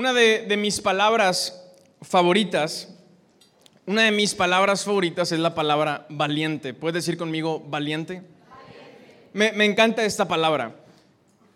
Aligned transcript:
Una 0.00 0.14
de, 0.14 0.56
mis 0.56 0.80
palabras 0.80 1.62
favoritas, 2.00 2.88
una 3.84 4.04
de 4.04 4.10
mis 4.10 4.34
palabras 4.34 4.82
favoritas 4.82 5.30
es 5.30 5.38
la 5.38 5.54
palabra 5.54 6.06
valiente. 6.08 6.72
¿Puedes 6.72 7.04
decir 7.04 7.18
conmigo 7.18 7.62
valiente? 7.68 8.22
Me, 9.34 9.48
encanta 9.62 10.02
esta 10.02 10.26
palabra. 10.26 10.74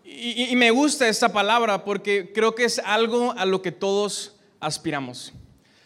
Y, 0.03 0.51
y, 0.51 0.55
me 0.55 0.69
gusta 0.69 1.07
esta 1.07 1.33
palabra 1.33 1.83
porque 1.83 2.33
creo 2.35 2.53
que 2.53 2.65
es 2.65 2.77
algo 2.77 3.33
a 3.35 3.45
lo 3.45 3.63
que 3.63 3.71
todos 3.71 4.35
aspiramos. 4.59 5.33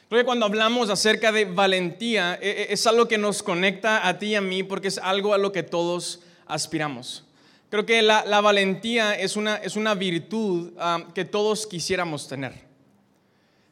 Creo 0.09 0.19
que 0.19 0.25
cuando 0.25 0.45
hablamos 0.45 0.89
acerca 0.89 1.31
de 1.31 1.45
valentía, 1.45 2.37
e, 2.41 2.49
e, 2.49 2.73
es 2.73 2.85
algo 2.85 3.07
que 3.07 3.17
nos 3.17 3.41
conecta 3.41 4.05
a 4.05 4.19
ti 4.19 4.31
y 4.31 4.35
a 4.35 4.41
mí 4.41 4.63
porque 4.63 4.89
es 4.89 4.97
algo 4.97 5.33
a 5.33 5.37
lo 5.37 5.53
que 5.53 5.63
todos 5.63 6.23
aspiramos. 6.45 7.23
Creo 7.69 7.85
que 7.85 8.01
la, 8.01 8.23
valentía 8.41 9.13
es 9.13 9.35
una, 9.35 9.57
es 9.57 9.75
una 9.75 9.93
virtud 9.93 10.73
que 11.13 11.23
todos 11.23 11.67
quisiéramos 11.67 12.27
tener. 12.27 12.53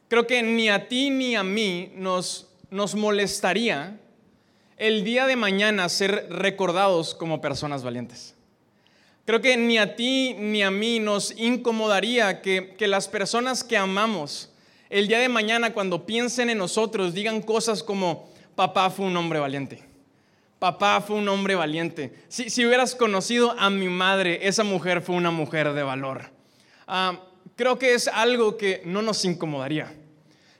Creo 0.08 0.26
que 0.26 0.42
ni 0.42 0.68
a 0.68 0.88
ti 0.88 1.10
ni 1.10 1.34
a 1.34 1.42
mí 1.42 1.92
nos, 1.96 2.46
nos 2.70 2.94
molestaría 2.94 3.98
el 4.76 5.02
día 5.02 5.26
de 5.26 5.34
mañana 5.34 5.88
ser 5.88 6.28
recordados 6.30 7.14
como 7.14 7.40
personas 7.40 7.82
valientes. 7.82 8.34
Creo 9.24 9.40
que 9.40 9.56
ni 9.56 9.78
a 9.78 9.96
ti 9.96 10.34
ni 10.38 10.62
a 10.62 10.70
mí 10.70 11.00
nos 11.00 11.32
incomodaría 11.36 12.40
que, 12.40 12.76
que 12.78 12.86
las 12.86 13.08
personas 13.08 13.64
que 13.64 13.76
amamos 13.76 14.50
el 14.90 15.08
día 15.08 15.18
de 15.18 15.28
mañana 15.28 15.74
cuando 15.74 16.06
piensen 16.06 16.48
en 16.48 16.58
nosotros 16.58 17.12
digan 17.12 17.42
cosas 17.42 17.82
como, 17.82 18.30
papá 18.54 18.88
fue 18.90 19.06
un 19.06 19.16
hombre 19.16 19.38
valiente. 19.38 19.87
Papá 20.58 21.00
fue 21.00 21.16
un 21.16 21.28
hombre 21.28 21.54
valiente. 21.54 22.12
Si, 22.28 22.66
hubieras 22.66 22.96
conocido 22.96 23.54
a 23.58 23.70
mi 23.70 23.88
madre, 23.88 24.40
esa 24.48 24.64
mujer 24.64 25.02
fue 25.02 25.14
una 25.14 25.30
mujer 25.30 25.72
de 25.72 25.84
valor. 25.84 26.30
Ah, 26.88 27.20
creo 27.54 27.78
que 27.78 27.94
es 27.94 28.08
algo 28.08 28.56
que 28.56 28.82
no 28.84 29.00
nos 29.00 29.24
incomodaría. 29.24 29.94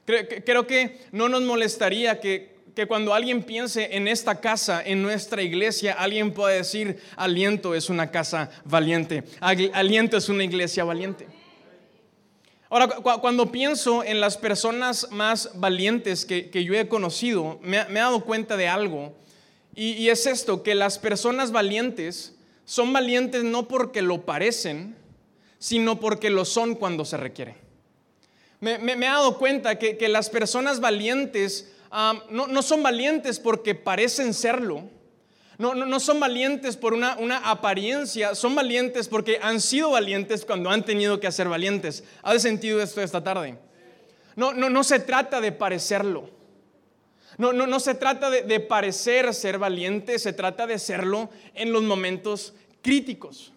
Creo, 0.05 0.67
que 0.67 1.01
no 1.13 1.29
nos 1.29 1.43
molestaría 1.43 2.21
que, 2.21 2.57
cuando 2.87 3.13
alguien 3.13 3.43
piense 3.43 3.97
en 3.97 4.09
esta 4.09 4.41
casa, 4.41 4.81
en 4.83 5.03
nuestra 5.03 5.43
iglesia, 5.43 5.93
alguien 5.95 6.33
pueda 6.33 6.55
decir, 6.55 6.99
aliento 7.17 7.75
es 7.75 7.91
una 7.91 8.11
casa 8.11 8.51
valiente, 8.65 9.25
aliento 9.41 10.17
es 10.17 10.29
una 10.29 10.45
iglesia 10.45 10.85
valiente. 10.85 11.27
Ahora, 12.71 12.89
cuando 12.89 13.51
pienso 13.51 14.05
en 14.05 14.21
las 14.21 14.39
personas 14.39 15.09
más 15.11 15.51
valientes 15.55 16.25
que, 16.25 16.65
yo 16.65 16.73
he 16.75 16.89
conocido, 16.89 17.59
me, 17.63 17.85
me 17.87 17.99
he 17.99 18.03
dado 18.03 18.25
cuenta 18.25 18.57
de 18.57 18.69
algo 18.69 19.15
y, 19.81 20.09
es 20.09 20.27
esto, 20.27 20.65
que 20.65 20.75
las 20.75 20.99
personas 20.99 21.53
valientes 21.53 22.35
son 22.65 22.93
valientes 22.93 23.45
no 23.45 23.69
porque 23.69 24.03
lo 24.03 24.23
parecen, 24.23 24.97
sino 25.61 26.01
porque 26.01 26.31
lo 26.31 26.45
son 26.45 26.75
cuando 26.75 27.05
se 27.05 27.17
requiere. 27.17 27.55
Me, 28.59 28.75
he 28.75 28.99
dado 28.99 29.39
cuenta 29.39 29.79
que, 29.79 30.09
las 30.09 30.31
personas 30.31 30.81
valientes 30.81 31.71
no, 32.29 32.63
son 32.63 32.83
valientes 32.83 33.39
porque 33.39 33.77
parecen 33.77 34.35
serlo, 34.35 34.83
no, 35.59 35.75
no, 35.77 36.01
son 36.01 36.19
valientes 36.19 36.77
por 36.77 36.93
una, 36.93 37.17
una, 37.17 37.39
apariencia, 37.39 38.35
son 38.35 38.57
valientes 38.57 39.07
porque 39.07 39.39
han 39.41 39.61
sido 39.61 39.91
valientes 39.91 40.45
cuando 40.45 40.71
han 40.71 40.85
tenido 40.85 41.21
que 41.21 41.31
ser 41.31 41.49
valientes. 41.49 42.03
¿Has 42.23 42.43
sentido 42.43 42.83
esto 42.83 43.01
esta 43.01 43.23
tarde? 43.23 43.57
No, 44.35 44.53
no, 44.53 44.71
no 44.71 44.83
se 44.83 44.99
trata 44.99 45.41
de 45.41 45.53
parecerlo. 45.53 46.38
No, 47.39 47.53
no, 47.53 47.69
no 47.69 47.79
se 47.79 47.95
trata 47.95 48.31
de, 48.31 48.61
parecer 48.61 49.33
ser 49.33 49.59
valiente, 49.59 50.19
se 50.19 50.33
trata 50.33 50.67
de 50.67 50.77
serlo 50.79 51.31
en 51.55 51.73
los 51.73 51.85
momentos 51.85 52.53
críticos. 52.83 53.53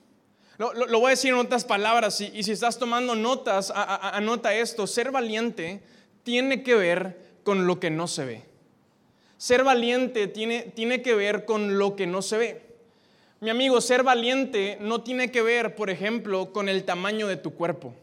Lo, 0.60 1.00
voy 1.00 1.08
a 1.08 1.10
decir 1.10 1.32
en 1.32 1.40
otras 1.40 1.66
palabras, 1.66 2.22
y, 2.22 2.44
si 2.44 2.52
estás 2.52 2.78
tomando 2.78 3.16
notas, 3.16 3.74
anota 3.76 4.54
esto, 4.54 4.86
ser 4.86 5.12
valiente 5.12 5.82
tiene 6.22 6.62
que 6.62 6.76
ver 6.76 7.18
con 7.44 7.66
lo 7.66 7.80
que 7.80 7.90
no 7.90 8.08
se 8.08 8.26
ve. 8.26 8.44
Ser 9.38 9.64
valiente 9.64 10.28
tiene, 10.28 10.62
tiene 10.62 11.02
que 11.02 11.16
ver 11.16 11.46
con 11.46 11.80
lo 11.80 11.96
que 11.96 12.06
no 12.06 12.22
se 12.22 12.38
ve. 12.38 12.62
Mi 13.40 13.50
amigo, 13.50 13.82
ser 13.82 14.04
valiente 14.04 14.78
no 14.80 15.02
tiene 15.02 15.32
que 15.32 15.42
ver, 15.42 15.74
por 15.74 15.90
ejemplo, 15.90 16.54
con 16.54 16.70
el 16.70 16.84
tamaño 16.84 17.26
de 17.26 17.38
tu 17.38 17.56
cuerpo. 17.56 17.96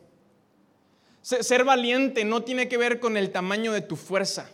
Ser 1.23 1.63
valiente 1.63 2.25
no 2.25 2.43
tiene 2.43 2.67
que 2.67 2.77
ver 2.77 2.99
con 2.99 3.17
el 3.17 3.31
tamaño 3.31 3.71
de 3.71 3.83
tu 3.83 3.95
fuerza. 3.95 4.51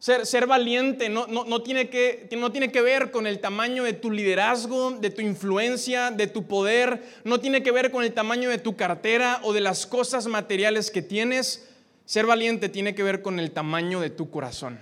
Ser, 0.00 0.46
valiente 0.46 1.08
no, 1.08 1.26
tiene 1.62 1.88
que, 1.88 2.28
no 2.36 2.52
tiene 2.52 2.70
que 2.70 2.80
ver 2.80 3.10
con 3.10 3.26
el 3.26 3.40
tamaño 3.40 3.82
de 3.82 3.94
tu 3.94 4.12
liderazgo, 4.12 4.92
de 4.92 5.10
tu 5.10 5.22
influencia, 5.22 6.12
de 6.12 6.28
tu 6.28 6.46
poder, 6.46 7.02
no 7.24 7.40
tiene 7.40 7.64
que 7.64 7.72
ver 7.72 7.90
con 7.90 8.04
el 8.04 8.12
tamaño 8.12 8.48
de 8.48 8.58
tu 8.58 8.76
cartera 8.76 9.40
o 9.42 9.52
de 9.52 9.60
las 9.60 9.86
cosas 9.86 10.28
materiales 10.28 10.92
que 10.92 11.02
tienes. 11.02 11.68
Ser 12.04 12.26
valiente 12.26 12.68
tiene 12.68 12.94
que 12.94 13.02
ver 13.02 13.22
con 13.22 13.40
el 13.40 13.50
tamaño 13.50 13.98
de 13.98 14.10
tu 14.10 14.30
corazón. 14.30 14.78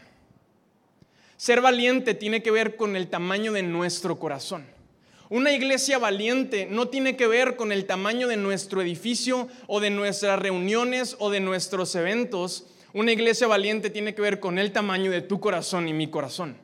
Ser 1.39 1.63
valiente 1.63 2.13
tiene 2.13 2.43
que 2.43 2.51
ver 2.51 2.77
con 2.77 2.95
el 2.95 3.09
tamaño 3.09 3.53
de 3.53 3.63
nuestro 3.63 4.19
corazón. 4.19 4.67
Una 5.31 5.51
iglesia 5.53 5.99
valiente 5.99 6.69
no 6.71 6.89
tiene 6.89 7.17
que 7.17 7.27
ver 7.27 7.57
con 7.57 7.73
el 7.73 7.87
tamaño 7.87 8.29
de 8.29 8.37
nuestro 8.37 8.83
edificio 8.83 9.49
o 9.67 9.81
de 9.81 9.89
nuestras 9.89 10.39
reuniones 10.39 11.17
o 11.19 11.31
de 11.31 11.41
nuestros 11.41 11.95
eventos 11.95 12.67
una 12.97 13.13
iglesia 13.13 13.47
valiente 13.47 13.91
tiene 13.91 14.15
que 14.15 14.23
ver 14.23 14.41
con 14.41 14.59
el 14.59 14.73
tamaño 14.73 15.11
de 15.11 15.21
tu 15.21 15.39
corazón 15.39 15.87
y 15.87 15.93
mi 15.93 16.09
corazón. 16.09 16.57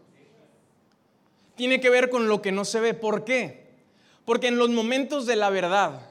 Tiene 1.56 1.78
que 1.78 1.90
ver 1.90 2.08
con 2.08 2.26
lo 2.26 2.40
que 2.40 2.52
no 2.52 2.64
se 2.64 2.80
ve. 2.80 2.94
¿Por 2.94 3.24
qué? 3.24 3.66
Porque 4.24 4.46
en 4.46 4.56
los 4.56 4.70
momentos 4.70 5.26
de 5.26 5.36
la 5.36 5.50
verdad, 5.50 6.08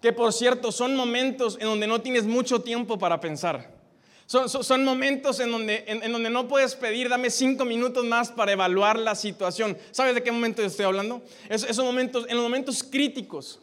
que 0.00 0.14
por 0.14 0.32
cierto 0.32 0.72
son 0.72 0.96
momentos 0.96 1.58
en 1.60 1.66
donde 1.66 1.86
no 1.86 2.00
tienes 2.00 2.24
mucho 2.24 2.62
tiempo 2.62 2.98
para 2.98 3.20
pensar, 3.20 3.76
son, 4.24 4.84
momentos 4.84 5.38
en 5.38 5.52
donde, 5.52 5.84
en, 5.86 6.10
donde 6.10 6.30
no 6.30 6.48
puedes 6.48 6.74
pedir, 6.74 7.10
dame 7.10 7.28
cinco 7.28 7.66
minutos 7.66 8.06
más 8.06 8.30
para 8.32 8.52
evaluar 8.52 8.98
la 8.98 9.14
situación. 9.14 9.76
¿Sabes 9.90 10.14
de 10.14 10.22
qué 10.22 10.32
momento 10.32 10.62
estoy 10.62 10.86
hablando? 10.86 11.22
esos 11.50 11.84
momentos, 11.84 12.24
en 12.30 12.36
los 12.36 12.42
momentos 12.42 12.82
críticos, 12.82 13.60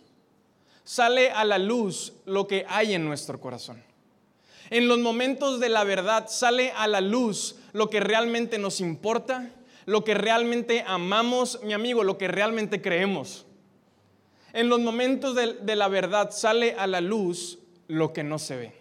sale 0.84 1.32
a 1.32 1.44
la 1.44 1.58
luz 1.58 2.14
lo 2.26 2.46
que 2.46 2.64
hay 2.70 2.94
en 2.94 3.04
nuestro 3.04 3.42
corazón. 3.42 3.93
En 4.74 4.88
los 4.88 4.98
momentos 4.98 5.60
de 5.60 5.70
la 5.70 5.84
verdad 5.84 6.26
sale 6.30 6.72
a 6.72 6.88
la 6.88 7.00
luz 7.00 7.58
lo 7.74 7.92
que 7.92 8.00
realmente 8.00 8.58
nos 8.58 8.80
importa, 8.80 9.52
lo 9.86 10.04
que 10.04 10.16
realmente 10.16 10.84
amamos, 10.88 11.60
mi 11.62 11.74
amigo, 11.74 12.04
lo 12.04 12.18
que 12.18 12.28
realmente 12.28 12.82
creemos. 12.82 13.46
En 14.52 14.70
los 14.70 14.80
momentos 14.80 15.36
de, 15.36 15.76
la 15.76 15.88
verdad 15.90 16.32
sale 16.32 16.74
a 16.76 16.88
la 16.88 17.02
luz 17.02 17.60
lo 17.88 18.14
que 18.14 18.24
no 18.24 18.40
se 18.40 18.56
ve. 18.56 18.74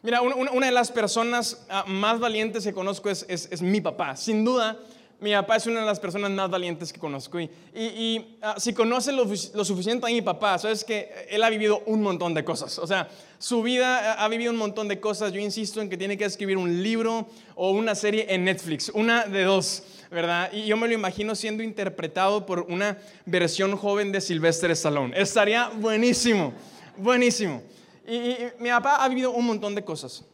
Mira, 0.00 0.22
una, 0.22 0.66
de 0.66 0.72
las 0.72 0.90
personas 0.90 1.66
ah, 1.68 1.84
más 1.86 2.18
valientes 2.18 2.64
que 2.64 2.72
conozco 2.72 3.10
es, 3.10 3.26
es 3.28 3.60
mi 3.60 3.82
papá. 3.82 4.16
Sin 4.16 4.42
duda, 4.42 4.78
mi 5.18 5.32
papá 5.32 5.56
es 5.56 5.66
una 5.66 5.80
de 5.80 5.86
las 5.86 5.98
personas 5.98 6.30
más 6.30 6.50
valientes 6.50 6.92
que 6.92 7.00
conozco. 7.00 7.40
Y, 7.40 7.48
y, 7.74 8.38
ah, 8.42 8.56
si 8.58 8.74
conoces 8.74 9.14
lo, 9.14 9.64
suficiente 9.64 10.06
a 10.06 10.10
mi 10.10 10.20
papá, 10.20 10.58
sabes 10.58 10.84
que 10.84 11.26
él 11.30 11.42
ha 11.42 11.48
vivido 11.48 11.82
un 11.86 12.02
montón 12.02 12.34
de 12.34 12.44
cosas. 12.44 12.78
O 12.78 12.86
sea, 12.86 13.08
su 13.38 13.62
vida 13.62 14.12
ha 14.22 14.28
vivido 14.28 14.52
un 14.52 14.58
montón 14.58 14.88
de 14.88 15.00
cosas. 15.00 15.32
Yo 15.32 15.40
insisto 15.40 15.80
en 15.80 15.88
que 15.88 15.96
tiene 15.96 16.18
que 16.18 16.26
escribir 16.26 16.58
un 16.58 16.82
libro 16.82 17.26
o 17.54 17.70
una 17.70 17.94
serie 17.94 18.26
en 18.28 18.44
Netflix, 18.44 18.90
una 18.92 19.24
de 19.24 19.44
dos, 19.44 19.84
¿verdad? 20.10 20.50
Y 20.52 20.66
yo 20.66 20.76
me 20.76 20.86
lo 20.86 20.92
imagino 20.92 21.34
siendo 21.34 21.62
interpretado 21.62 22.44
por 22.44 22.60
una 22.68 22.98
versión 23.24 23.74
joven 23.76 24.12
de 24.12 24.20
Sylvester 24.20 24.70
Stallone. 24.72 25.18
Estaría 25.18 25.68
buenísimo, 25.68 26.52
buenísimo. 26.98 27.62
y 28.06 28.36
mi 28.58 28.68
papá 28.68 29.02
ha 29.02 29.08
vivido 29.08 29.30
un 29.30 29.46
montón 29.46 29.74
de 29.74 29.82
cosas. 29.82 30.24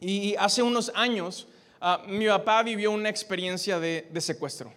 Y 0.00 0.34
hace 0.36 0.62
unos 0.62 0.90
años 0.94 1.46
Ah, 1.80 2.02
mi 2.06 2.26
papá 2.26 2.62
vivió 2.62 2.90
una 2.90 3.08
experiencia 3.08 3.78
de, 3.78 4.08
secuestro. 4.18 4.72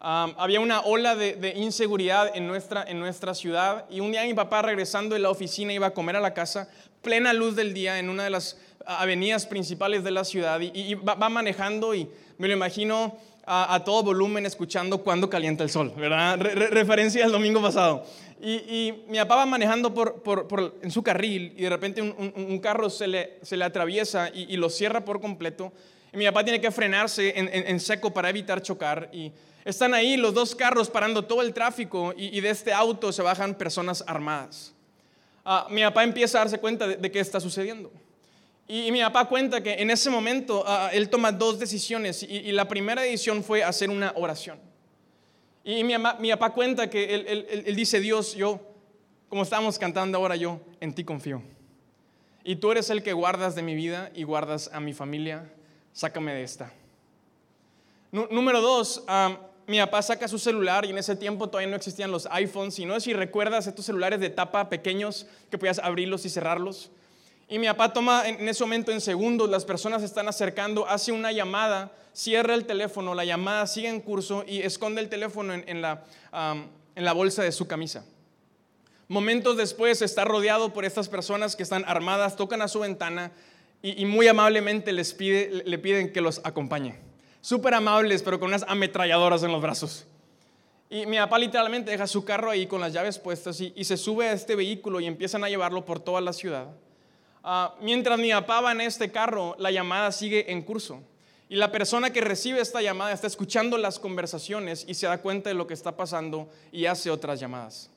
Había 0.00 0.60
una 0.60 0.80
ola 0.80 1.14
de, 1.14 1.52
inseguridad 1.56 2.34
en 2.34 2.46
nuestra, 2.46 2.84
en 2.84 2.98
nuestra 2.98 3.34
ciudad 3.34 3.84
y 3.90 4.00
un 4.00 4.10
día 4.10 4.24
mi 4.24 4.32
papá 4.32 4.62
regresando 4.62 5.14
de 5.14 5.20
la 5.20 5.28
oficina 5.28 5.72
iba 5.72 5.88
a 5.88 5.90
comer 5.94 6.16
a 6.16 6.20
la 6.20 6.32
casa, 6.32 6.70
plena 7.02 7.34
luz 7.34 7.56
del 7.56 7.74
día 7.74 7.98
en 7.98 8.08
una 8.08 8.24
de 8.24 8.30
las 8.30 8.58
avenidas 8.86 9.46
principales 9.46 10.02
de 10.02 10.10
la 10.10 10.24
ciudad 10.24 10.58
y, 10.60 10.94
va, 10.94 11.28
manejando 11.28 11.94
y 11.94 12.08
me 12.38 12.48
lo 12.48 12.54
imagino 12.54 13.18
a, 13.44 13.82
todo 13.84 14.02
volumen 14.02 14.46
escuchando 14.46 15.02
cuando 15.02 15.28
calienta 15.28 15.64
el 15.64 15.70
sol, 15.70 15.92
¿verdad? 15.96 16.38
referencia 16.38 17.24
al 17.24 17.32
domingo 17.32 17.60
pasado. 17.60 18.04
Y, 18.40 19.02
mi 19.08 19.18
papá 19.18 19.36
va 19.36 19.46
manejando 19.46 19.92
en 20.80 20.90
su 20.90 21.02
carril 21.02 21.52
y 21.58 21.62
de 21.64 21.68
repente 21.68 22.00
un, 22.00 22.58
carro 22.60 22.88
se 22.88 23.06
le, 23.06 23.38
se 23.42 23.58
le 23.58 23.66
atraviesa 23.66 24.30
y, 24.32 24.54
y 24.54 24.56
lo 24.56 24.70
cierra 24.70 25.04
por 25.04 25.20
completo 25.20 25.74
y 26.12 26.16
mi 26.16 26.24
papá 26.24 26.42
tiene 26.42 26.60
que 26.60 26.70
frenarse 26.70 27.32
en, 27.36 27.80
seco 27.80 28.12
para 28.12 28.30
evitar 28.30 28.60
chocar. 28.62 29.08
Y 29.12 29.32
están 29.64 29.94
ahí 29.94 30.16
los 30.16 30.34
dos 30.34 30.56
carros 30.56 30.90
parando 30.90 31.24
todo 31.24 31.42
el 31.42 31.54
tráfico 31.54 32.12
y, 32.16 32.40
de 32.40 32.50
este 32.50 32.72
auto 32.72 33.12
se 33.12 33.22
bajan 33.22 33.54
personas 33.54 34.02
armadas. 34.06 34.74
Ah, 35.44 35.66
mi 35.70 35.82
papá 35.82 36.02
empieza 36.02 36.38
a 36.38 36.40
darse 36.42 36.58
cuenta 36.58 36.88
de, 36.88 37.10
qué 37.10 37.20
está 37.20 37.38
sucediendo. 37.38 37.92
Y, 38.66 38.90
mi 38.90 39.00
papá 39.00 39.26
cuenta 39.26 39.62
que 39.62 39.74
en 39.74 39.90
ese 39.90 40.10
momento 40.10 40.64
ah, 40.66 40.90
él 40.92 41.08
toma 41.08 41.30
dos 41.30 41.60
decisiones 41.60 42.24
y, 42.24 42.50
la 42.50 42.66
primera 42.66 43.02
decisión 43.02 43.44
fue 43.44 43.62
hacer 43.62 43.88
una 43.88 44.12
oración. 44.16 44.58
Y 45.62 45.84
mi, 45.84 45.94
mi 46.18 46.30
papá 46.30 46.50
cuenta 46.52 46.90
que 46.90 47.14
él, 47.14 47.46
él 47.66 47.76
dice, 47.76 48.00
Dios, 48.00 48.34
yo, 48.34 48.60
como 49.28 49.42
estamos 49.42 49.78
cantando 49.78 50.18
ahora, 50.18 50.34
yo 50.34 50.60
en 50.80 50.92
ti 50.92 51.04
confío. 51.04 51.40
y 52.42 52.56
tú 52.56 52.72
eres 52.72 52.90
el 52.90 53.04
que 53.04 53.12
guardas 53.12 53.54
de 53.54 53.62
mi 53.62 53.76
vida 53.76 54.10
y 54.12 54.24
guardas 54.24 54.70
a 54.72 54.80
mi 54.80 54.92
familia, 54.92 55.52
sácame 55.92 56.34
de 56.34 56.42
esta. 56.42 56.72
número 58.12 58.60
dos, 58.60 59.04
mi 59.66 59.78
papá 59.78 60.02
saca 60.02 60.26
su 60.26 60.38
celular 60.38 60.84
y 60.84 60.90
en 60.90 60.98
ese 60.98 61.14
tiempo 61.14 61.48
todavía 61.48 61.70
no 61.70 61.76
existían 61.76 62.10
los 62.10 62.26
iPhones, 62.30 62.78
y 62.78 62.84
no 62.86 62.94
sé 62.94 63.00
si 63.00 63.12
recuerdas 63.12 63.66
estos 63.66 63.86
celulares 63.86 64.18
de 64.18 64.30
tapa 64.30 64.68
pequeños 64.68 65.26
que 65.50 65.58
podías 65.58 65.78
abrirlos 65.78 66.24
y 66.24 66.30
cerrarlos. 66.30 66.90
Y 67.48 67.58
mi 67.58 67.66
papá 67.66 67.92
toma 67.92 68.28
en 68.28 68.48
ese 68.48 68.62
momento 68.62 68.92
en 68.92 69.00
segundos, 69.00 69.48
las 69.48 69.64
personas 69.64 70.00
se 70.00 70.06
están 70.06 70.28
acercando, 70.28 70.88
hace 70.88 71.12
una 71.12 71.32
llamada, 71.32 71.92
cierra 72.12 72.54
el 72.54 72.64
teléfono, 72.64 73.14
la 73.14 73.24
llamada 73.24 73.66
sigue 73.66 73.88
en 73.88 74.00
curso 74.00 74.44
y 74.46 74.60
esconde 74.62 75.00
el 75.00 75.08
teléfono 75.08 75.54
en, 75.54 75.82
la, 75.82 76.04
en 76.32 77.04
la 77.04 77.12
bolsa 77.12 77.42
de 77.42 77.52
su 77.52 77.66
camisa. 77.66 78.04
Momentos 79.08 79.56
después 79.56 80.02
está 80.02 80.24
rodeado 80.24 80.72
por 80.72 80.84
estas 80.84 81.08
personas 81.08 81.56
que 81.56 81.64
están 81.64 81.84
armadas, 81.88 82.36
tocan 82.36 82.62
a 82.62 82.68
su 82.68 82.78
ventana 82.78 83.32
y, 83.82 84.04
muy 84.04 84.28
amablemente 84.28 84.92
les 84.92 85.14
pide, 85.14 85.62
le 85.64 85.78
piden 85.78 86.12
que 86.12 86.20
los 86.20 86.40
acompañe. 86.44 86.98
Súper 87.40 87.74
amables, 87.74 88.22
pero 88.22 88.38
con 88.38 88.48
unas 88.48 88.64
ametralladoras 88.68 89.42
en 89.42 89.52
los 89.52 89.62
brazos. 89.62 90.06
Y 90.90 91.06
mi 91.06 91.16
papá 91.16 91.38
literalmente 91.38 91.90
deja 91.90 92.06
su 92.06 92.24
carro 92.24 92.50
ahí 92.50 92.66
con 92.66 92.80
las 92.80 92.92
llaves 92.92 93.18
puestas 93.18 93.60
y, 93.60 93.84
se 93.84 93.96
sube 93.96 94.28
a 94.28 94.32
este 94.32 94.56
vehículo 94.56 95.00
y 95.00 95.06
empiezan 95.06 95.44
a 95.44 95.48
llevarlo 95.48 95.84
por 95.84 96.00
toda 96.00 96.20
la 96.20 96.32
ciudad. 96.32 96.66
Ah, 97.42 97.74
mientras 97.80 98.18
mi 98.18 98.30
papá 98.30 98.60
va 98.60 98.72
en 98.72 98.82
este 98.82 99.10
carro, 99.10 99.56
la 99.58 99.70
llamada 99.70 100.12
sigue 100.12 100.50
en 100.52 100.62
curso. 100.62 101.00
Y 101.48 101.56
la 101.56 101.72
persona 101.72 102.12
que 102.12 102.20
recibe 102.20 102.60
esta 102.60 102.82
llamada 102.82 103.12
está 103.12 103.26
escuchando 103.26 103.78
las 103.78 103.98
conversaciones 103.98 104.84
y 104.86 104.94
se 104.94 105.06
da 105.06 105.18
cuenta 105.18 105.48
de 105.48 105.54
lo 105.54 105.66
que 105.66 105.74
está 105.74 105.96
pasando 105.96 106.50
y 106.70 106.86
hace 106.86 107.10
otras 107.10 107.40
llamadas. 107.40 107.90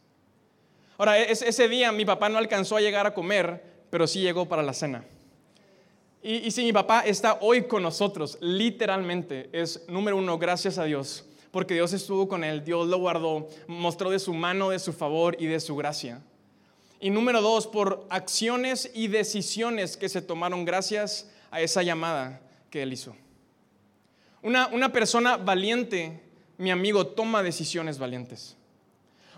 Ahora, 0.98 1.18
ese 1.20 1.68
día 1.68 1.92
mi 1.92 2.06
papá 2.06 2.30
no 2.30 2.38
alcanzó 2.38 2.78
a 2.78 2.82
llegar 2.82 3.06
a 3.06 3.14
comer, 3.14 3.64
pero 3.90 4.08
sí 4.08 4.22
llegó 4.22 4.48
para 4.48 4.64
la 4.64 4.74
cena. 4.74 5.04
Y, 6.26 6.52
si 6.52 6.64
mi 6.64 6.72
papá 6.72 7.02
está 7.02 7.38
hoy 7.42 7.64
con 7.64 7.84
nosotros, 7.84 8.38
literalmente, 8.40 9.50
es 9.52 9.84
número 9.90 10.16
uno, 10.16 10.38
gracias 10.38 10.78
a 10.78 10.86
Dios, 10.86 11.26
porque 11.52 11.74
Dios 11.74 11.92
estuvo 11.92 12.30
con 12.30 12.46
él, 12.46 12.64
Dios 12.64 12.88
lo 12.88 12.98
guardó, 12.98 13.50
mostró 13.68 14.10
de 14.10 14.20
su 14.20 14.34
mano, 14.34 14.70
de 14.70 14.80
su 14.80 14.94
favor 14.94 15.36
y 15.38 15.48
de 15.48 15.60
su 15.60 15.76
gracia. 15.76 16.22
Y 17.02 17.10
número 17.10 17.42
dos, 17.42 17.68
por 17.68 18.08
acciones 18.10 18.90
y 18.94 19.10
decisiones 19.10 19.98
que 19.98 20.08
se 20.08 20.22
tomaron 20.22 20.64
gracias 20.64 21.30
a 21.52 21.60
esa 21.60 21.84
llamada 21.84 22.40
que 22.70 22.84
él 22.84 22.94
hizo. 22.94 23.14
Una, 24.42 24.68
una 24.68 24.94
persona 24.94 25.36
valiente, 25.36 26.22
mi 26.58 26.72
amigo, 26.72 27.06
toma 27.06 27.44
decisiones 27.44 27.98
valientes. 27.98 28.56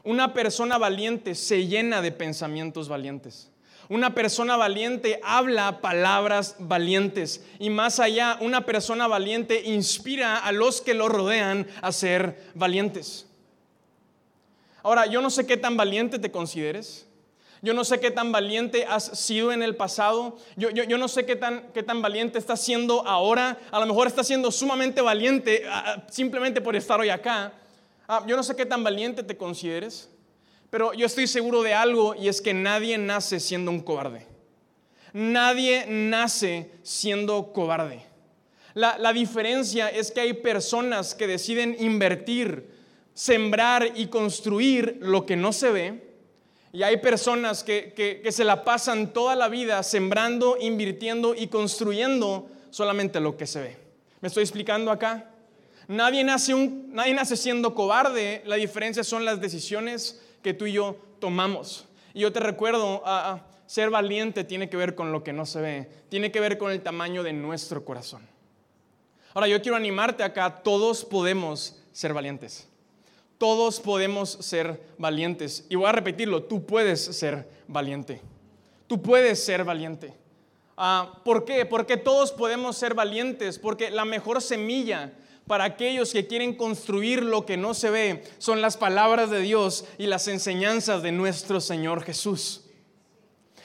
Una 0.04 0.36
persona 0.36 0.78
valiente 0.78 1.34
se 1.34 1.66
llena 1.66 2.04
de 2.04 2.12
pensamientos 2.12 2.88
valientes. 2.88 3.50
Una 3.88 4.16
persona 4.16 4.58
valiente 4.58 5.20
habla 5.24 5.82
palabras 5.82 6.56
valientes. 6.60 7.46
Y 7.60 7.70
más 7.70 8.00
allá, 8.00 8.38
una 8.42 8.66
persona 8.66 9.08
valiente 9.08 9.62
inspira 9.66 10.38
a 10.38 10.52
los 10.52 10.82
que 10.82 10.94
lo 10.94 11.08
rodean 11.08 11.68
a 11.82 11.92
ser 11.92 12.52
valientes. 12.56 13.28
Ahora, 14.82 15.06
yo 15.06 15.22
no 15.22 15.30
sé 15.30 15.46
qué 15.46 15.58
tan 15.58 15.78
valiente 15.78 16.20
te 16.20 16.32
consideres. 16.32 17.08
Yo 17.62 17.74
no 17.74 17.84
sé 17.84 18.00
qué 18.00 18.12
tan 18.12 18.32
valiente 18.32 18.86
has 18.86 19.06
sido 19.18 19.52
en 19.52 19.64
el 19.64 19.76
pasado. 19.76 20.38
Yo, 20.56 20.98
no 20.98 21.08
sé 21.08 21.26
qué 21.26 21.36
tan, 21.36 21.72
qué 21.74 21.81
tan 21.81 22.02
valiente 22.02 22.38
estás 22.38 22.62
siendo 22.62 23.06
ahora. 23.08 23.58
A 23.72 23.80
lo 23.80 23.88
mejor 23.88 24.06
estás 24.06 24.28
siendo 24.28 24.52
sumamente 24.52 25.02
valiente 25.02 25.64
ah, 25.68 25.84
ah, 25.88 26.04
simplemente 26.12 26.62
por 26.62 26.76
estar 26.76 27.00
hoy 27.00 27.10
acá. 27.10 27.54
Ah, 28.08 28.24
yo 28.28 28.36
no 28.36 28.44
sé 28.44 28.56
qué 28.56 28.68
tan 28.68 28.84
valiente 28.84 29.24
te 29.24 29.36
consideres, 29.36 30.10
pero 30.75 30.92
yo 30.92 31.06
estoy 31.06 31.25
seguro 31.25 31.63
de 31.63 31.74
algo 31.74 32.16
y 32.16 32.27
es 32.27 32.42
que 32.42 32.54
nadie 32.54 32.98
nace 32.98 33.39
siendo 33.39 33.72
un 33.72 33.80
cobarde. 33.80 34.27
Nadie 35.13 35.86
nace 35.88 36.69
siendo 36.83 37.54
cobarde. 37.54 38.04
La, 38.74 38.98
la 38.98 39.13
diferencia 39.13 39.88
es 39.88 40.12
que 40.12 40.19
hay 40.19 40.33
personas 40.33 41.16
que 41.16 41.27
deciden 41.27 41.77
invertir, 41.80 42.68
sembrar 43.13 43.94
y 43.95 44.07
construir 44.07 44.98
lo 45.00 45.25
que 45.25 45.38
no 45.38 45.54
se 45.54 45.72
ve. 45.72 46.10
Y 46.74 46.83
hay 46.83 46.98
personas 46.98 47.63
que, 47.63 47.94
que, 47.94 48.31
se 48.33 48.44
la 48.44 48.66
pasan 48.66 49.13
toda 49.13 49.33
la 49.38 49.48
vida 49.48 49.81
sembrando, 49.81 50.57
invirtiendo 50.60 51.36
y 51.36 51.48
construyendo 51.48 52.50
solamente 52.69 53.21
lo 53.21 53.38
que 53.38 53.48
se 53.48 53.62
ve. 53.62 53.78
¿Me 54.19 54.28
estoy 54.28 54.44
explicando 54.44 54.92
acá? 54.92 55.30
Nadie 55.88 56.21
nace, 56.25 56.54
un, 56.54 56.89
nadie 56.92 57.13
nace 57.13 57.38
siendo 57.38 57.74
cobarde, 57.74 58.42
la 58.45 58.57
diferencia 58.57 59.06
son 59.06 59.24
las 59.24 59.39
decisiones 59.39 60.19
que 60.45 60.53
tú 60.53 60.68
y 60.68 60.74
yo 60.74 60.95
tomamos. 61.18 61.88
Y 62.13 62.19
yo 62.19 62.31
te 62.31 62.39
recuerdo, 62.39 63.01
ser 63.65 63.89
valiente 63.89 64.44
tiene 64.44 64.69
que 64.69 64.77
ver 64.77 64.94
con 64.94 65.12
lo 65.12 65.24
que 65.24 65.33
no 65.33 65.47
se 65.47 65.59
ve, 65.59 65.89
tiene 66.07 66.31
que 66.31 66.39
ver 66.39 66.59
con 66.59 66.71
el 66.71 66.83
tamaño 66.83 67.24
de 67.24 67.33
nuestro 67.33 67.83
corazón. 67.83 68.21
Ahora 69.33 69.47
yo 69.47 69.59
quiero 69.59 69.75
animarte 69.75 70.21
acá, 70.21 70.62
todos 70.62 71.03
podemos 71.03 71.81
ser 71.92 72.13
valientes. 72.13 72.69
Todos 73.39 73.80
podemos 73.80 74.30
ser 74.30 74.80
valientes. 75.00 75.65
Y 75.68 75.77
voy 75.77 75.88
a 75.88 75.94
repetirlo, 75.94 76.44
tú 76.44 76.63
puedes 76.63 77.03
ser 77.03 77.50
valiente. 77.68 78.21
Tú 78.86 79.01
puedes 79.01 79.44
ser 79.44 79.63
valiente. 79.63 80.13
Ah, 80.77 81.21
¿Por 81.25 81.44
qué? 81.44 81.65
Porque 81.65 81.97
todos 81.97 82.31
podemos 82.31 82.77
ser 82.77 82.94
valientes, 82.94 83.57
porque 83.57 83.89
la 83.89 84.06
mejor 84.06 84.44
semilla 84.44 85.12
para 85.47 85.63
aquellos 85.63 86.12
que 86.12 86.27
quieren 86.27 86.56
construir 86.56 87.24
lo 87.24 87.45
que 87.45 87.57
no 87.57 87.74
se 87.74 87.89
ve 87.89 88.24
son 88.38 88.62
las 88.62 88.77
palabras 88.77 89.30
de 89.30 89.42
Dios 89.42 89.86
y 89.97 90.07
las 90.07 90.27
enseñanzas 90.27 91.03
de 91.03 91.12
nuestro 91.12 91.62
Señor 91.62 92.03
Jesús. 92.03 92.62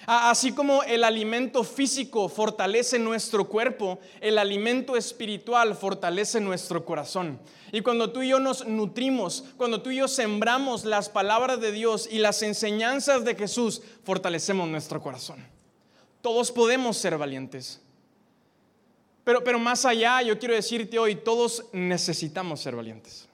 Así 0.06 0.52
como 0.52 0.82
el 0.82 1.04
alimento 1.04 1.62
físico 1.62 2.28
fortalece 2.28 2.98
nuestro 2.98 3.46
cuerpo, 3.48 4.00
el 4.20 4.38
alimento 4.38 4.96
espiritual 4.96 5.76
fortalece 5.76 6.40
nuestro 6.40 6.84
corazón. 6.84 7.38
Y 7.70 7.82
cuando 7.82 8.10
tú 8.10 8.22
y 8.22 8.30
yo 8.30 8.40
nos 8.40 8.66
nutrimos, 8.66 9.44
cuando 9.56 9.82
tú 9.82 9.90
y 9.90 9.96
yo 9.96 10.08
sembramos 10.08 10.84
las 10.84 11.08
palabras 11.08 11.60
de 11.60 11.70
Dios 11.70 12.08
y 12.10 12.18
las 12.18 12.42
enseñanzas 12.42 13.24
de 13.24 13.36
Jesús, 13.36 13.82
fortalecemos 14.02 14.68
nuestro 14.68 15.00
corazón. 15.00 15.46
Todos 16.22 16.50
podemos 16.50 16.96
ser 16.96 17.16
valientes. 17.16 17.80
Pero, 19.25 19.44
pero 19.44 19.58
más 19.58 19.84
allá, 19.84 20.22
yo 20.22 20.38
quiero 20.38 20.55
decirte 20.55 20.99
hoy, 20.99 21.14
todos 21.14 21.64
necesitamos 21.72 22.61
ser 22.61 22.76
valientes. 22.76 23.28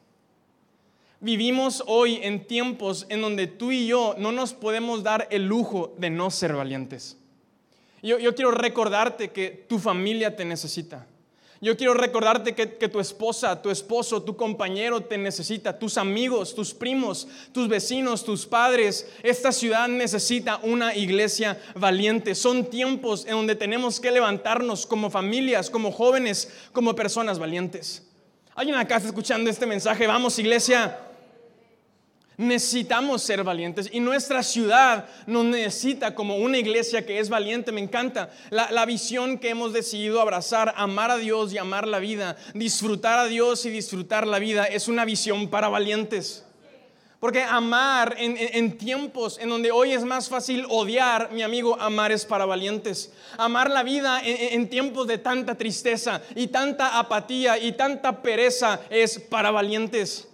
Vivimos 1.21 1.83
hoy 1.87 2.21
en 2.23 2.47
tiempos 2.47 3.07
en 3.09 3.23
donde 3.23 3.47
tú 3.47 3.73
y 3.73 3.87
yo 3.87 4.15
no 4.19 4.33
nos 4.33 4.53
podemos 4.53 5.03
dar 5.03 5.27
el 5.31 5.47
lujo 5.47 5.95
de 5.99 6.11
no 6.11 6.31
ser 6.31 6.55
valientes. 6.55 7.17
Yo, 8.03 8.19
yo 8.19 8.35
quiero 8.35 8.51
recordarte 8.51 9.31
que 9.31 9.65
tu 9.69 9.79
familia 9.79 10.37
te 10.37 10.45
necesita. 10.45 11.07
Yo 11.67 11.77
quiero 11.77 11.95
recordarte 11.95 12.55
que, 12.55 12.87
tu 12.87 13.01
esposa, 13.01 13.61
tu 13.61 13.71
esposo, 13.73 14.23
tu 14.23 14.37
compañero 14.37 15.01
te 15.01 15.19
necesita, 15.19 15.77
tus 15.77 15.99
amigos, 15.99 16.55
tus 16.55 16.73
primos, 16.73 17.27
tus 17.51 17.67
vecinos, 17.67 18.25
tus 18.25 18.47
padres. 18.47 19.09
Esta 19.25 19.51
ciudad 19.51 19.89
necesita 19.89 20.61
una 20.63 20.95
iglesia 20.95 21.61
valiente. 21.75 22.37
Son 22.37 22.67
tiempos 22.67 23.27
en 23.27 23.33
donde 23.33 23.57
tenemos 23.57 23.99
que 23.99 24.13
levantarnos 24.13 24.87
como 24.87 25.11
familias, 25.11 25.69
como 25.69 25.91
jóvenes, 25.91 26.53
como 26.73 26.95
personas 26.95 27.41
valientes. 27.41 28.07
¿Alguien 28.55 28.77
acá 28.77 28.99
está 28.99 29.09
escuchando 29.09 29.51
este 29.51 29.67
mensaje? 29.67 30.07
Vamos, 30.07 30.39
iglesia. 30.39 31.06
Necesitamos 32.39 33.23
ser 33.23 33.43
valientes 33.45 33.89
y 33.91 33.99
nuestra 33.99 34.43
ciudad 34.43 35.07
nos 35.27 35.47
necesita 35.47 36.15
como 36.15 36.37
una 36.37 36.59
iglesia 36.59 37.07
que 37.07 37.19
es 37.19 37.31
valiente. 37.31 37.73
Me 37.73 37.81
encanta 37.81 38.31
la, 38.51 38.85
visión 38.85 39.39
que 39.39 39.49
hemos 39.49 39.73
decidido 39.73 40.21
abrazar, 40.21 40.75
amar 40.77 41.11
a 41.11 41.17
Dios 41.17 41.55
y 41.55 41.59
amar 41.59 41.89
la 41.89 41.99
vida, 41.99 42.37
disfrutar 42.53 43.19
a 43.19 43.25
Dios 43.25 43.65
y 43.65 43.71
disfrutar 43.71 44.27
la 44.27 44.39
vida 44.39 44.67
es 44.67 44.87
una 44.87 45.07
visión 45.07 45.49
para 45.49 45.69
valientes. 45.69 46.45
Porque 47.21 47.43
amar 47.43 48.15
en, 48.19 48.77
tiempos 48.77 49.39
en 49.39 49.49
donde 49.49 49.73
hoy 49.73 49.93
es 49.93 50.05
más 50.05 50.29
fácil 50.29 50.67
odiar, 50.69 51.33
mi 51.33 51.43
amigo, 51.43 51.81
amar 51.81 52.13
es 52.13 52.27
para 52.27 52.45
valientes. 52.45 53.15
Amar 53.39 53.71
la 53.71 53.83
vida 53.83 54.21
en 54.23 54.69
tiempos 54.69 55.07
de 55.07 55.17
tanta 55.17 55.55
tristeza 55.55 56.21
y 56.35 56.49
tanta 56.49 56.99
apatía 56.99 57.59
y 57.59 57.73
tanta 57.73 58.21
pereza 58.21 58.81
es 58.91 59.19
para 59.19 59.51
valientes 59.51 60.29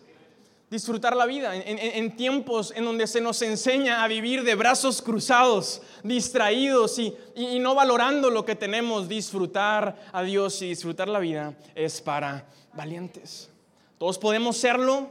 disfrutar 0.73 1.14
la 1.14 1.26
vida 1.26 1.55
en, 1.55 2.17
tiempos 2.17 2.73
en 2.75 2.87
donde 2.87 3.07
se 3.07 3.21
nos 3.21 3.43
enseña 3.43 4.02
a 4.02 4.09
vivir 4.09 4.43
de 4.43 4.55
brazos 4.55 5.02
cruzados, 5.02 5.83
distraídos 6.02 6.99
y, 6.99 7.14
y, 7.37 7.59
no 7.59 7.75
valorando 7.75 8.31
lo 8.31 8.47
que 8.47 8.57
tenemos. 8.57 9.07
Disfrutar 9.07 9.97
a 10.11 10.23
Dios 10.23 10.62
y 10.62 10.71
disfrutar 10.71 11.09
la 11.09 11.19
vida 11.19 11.55
es 11.75 12.00
para 12.00 12.47
valientes. 12.73 13.50
Todos 13.99 14.19
podemos 14.19 14.57
serlo 14.57 15.11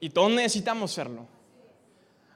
y 0.00 0.10
todos 0.10 0.30
necesitamos 0.30 0.92
serlo. 0.92 1.26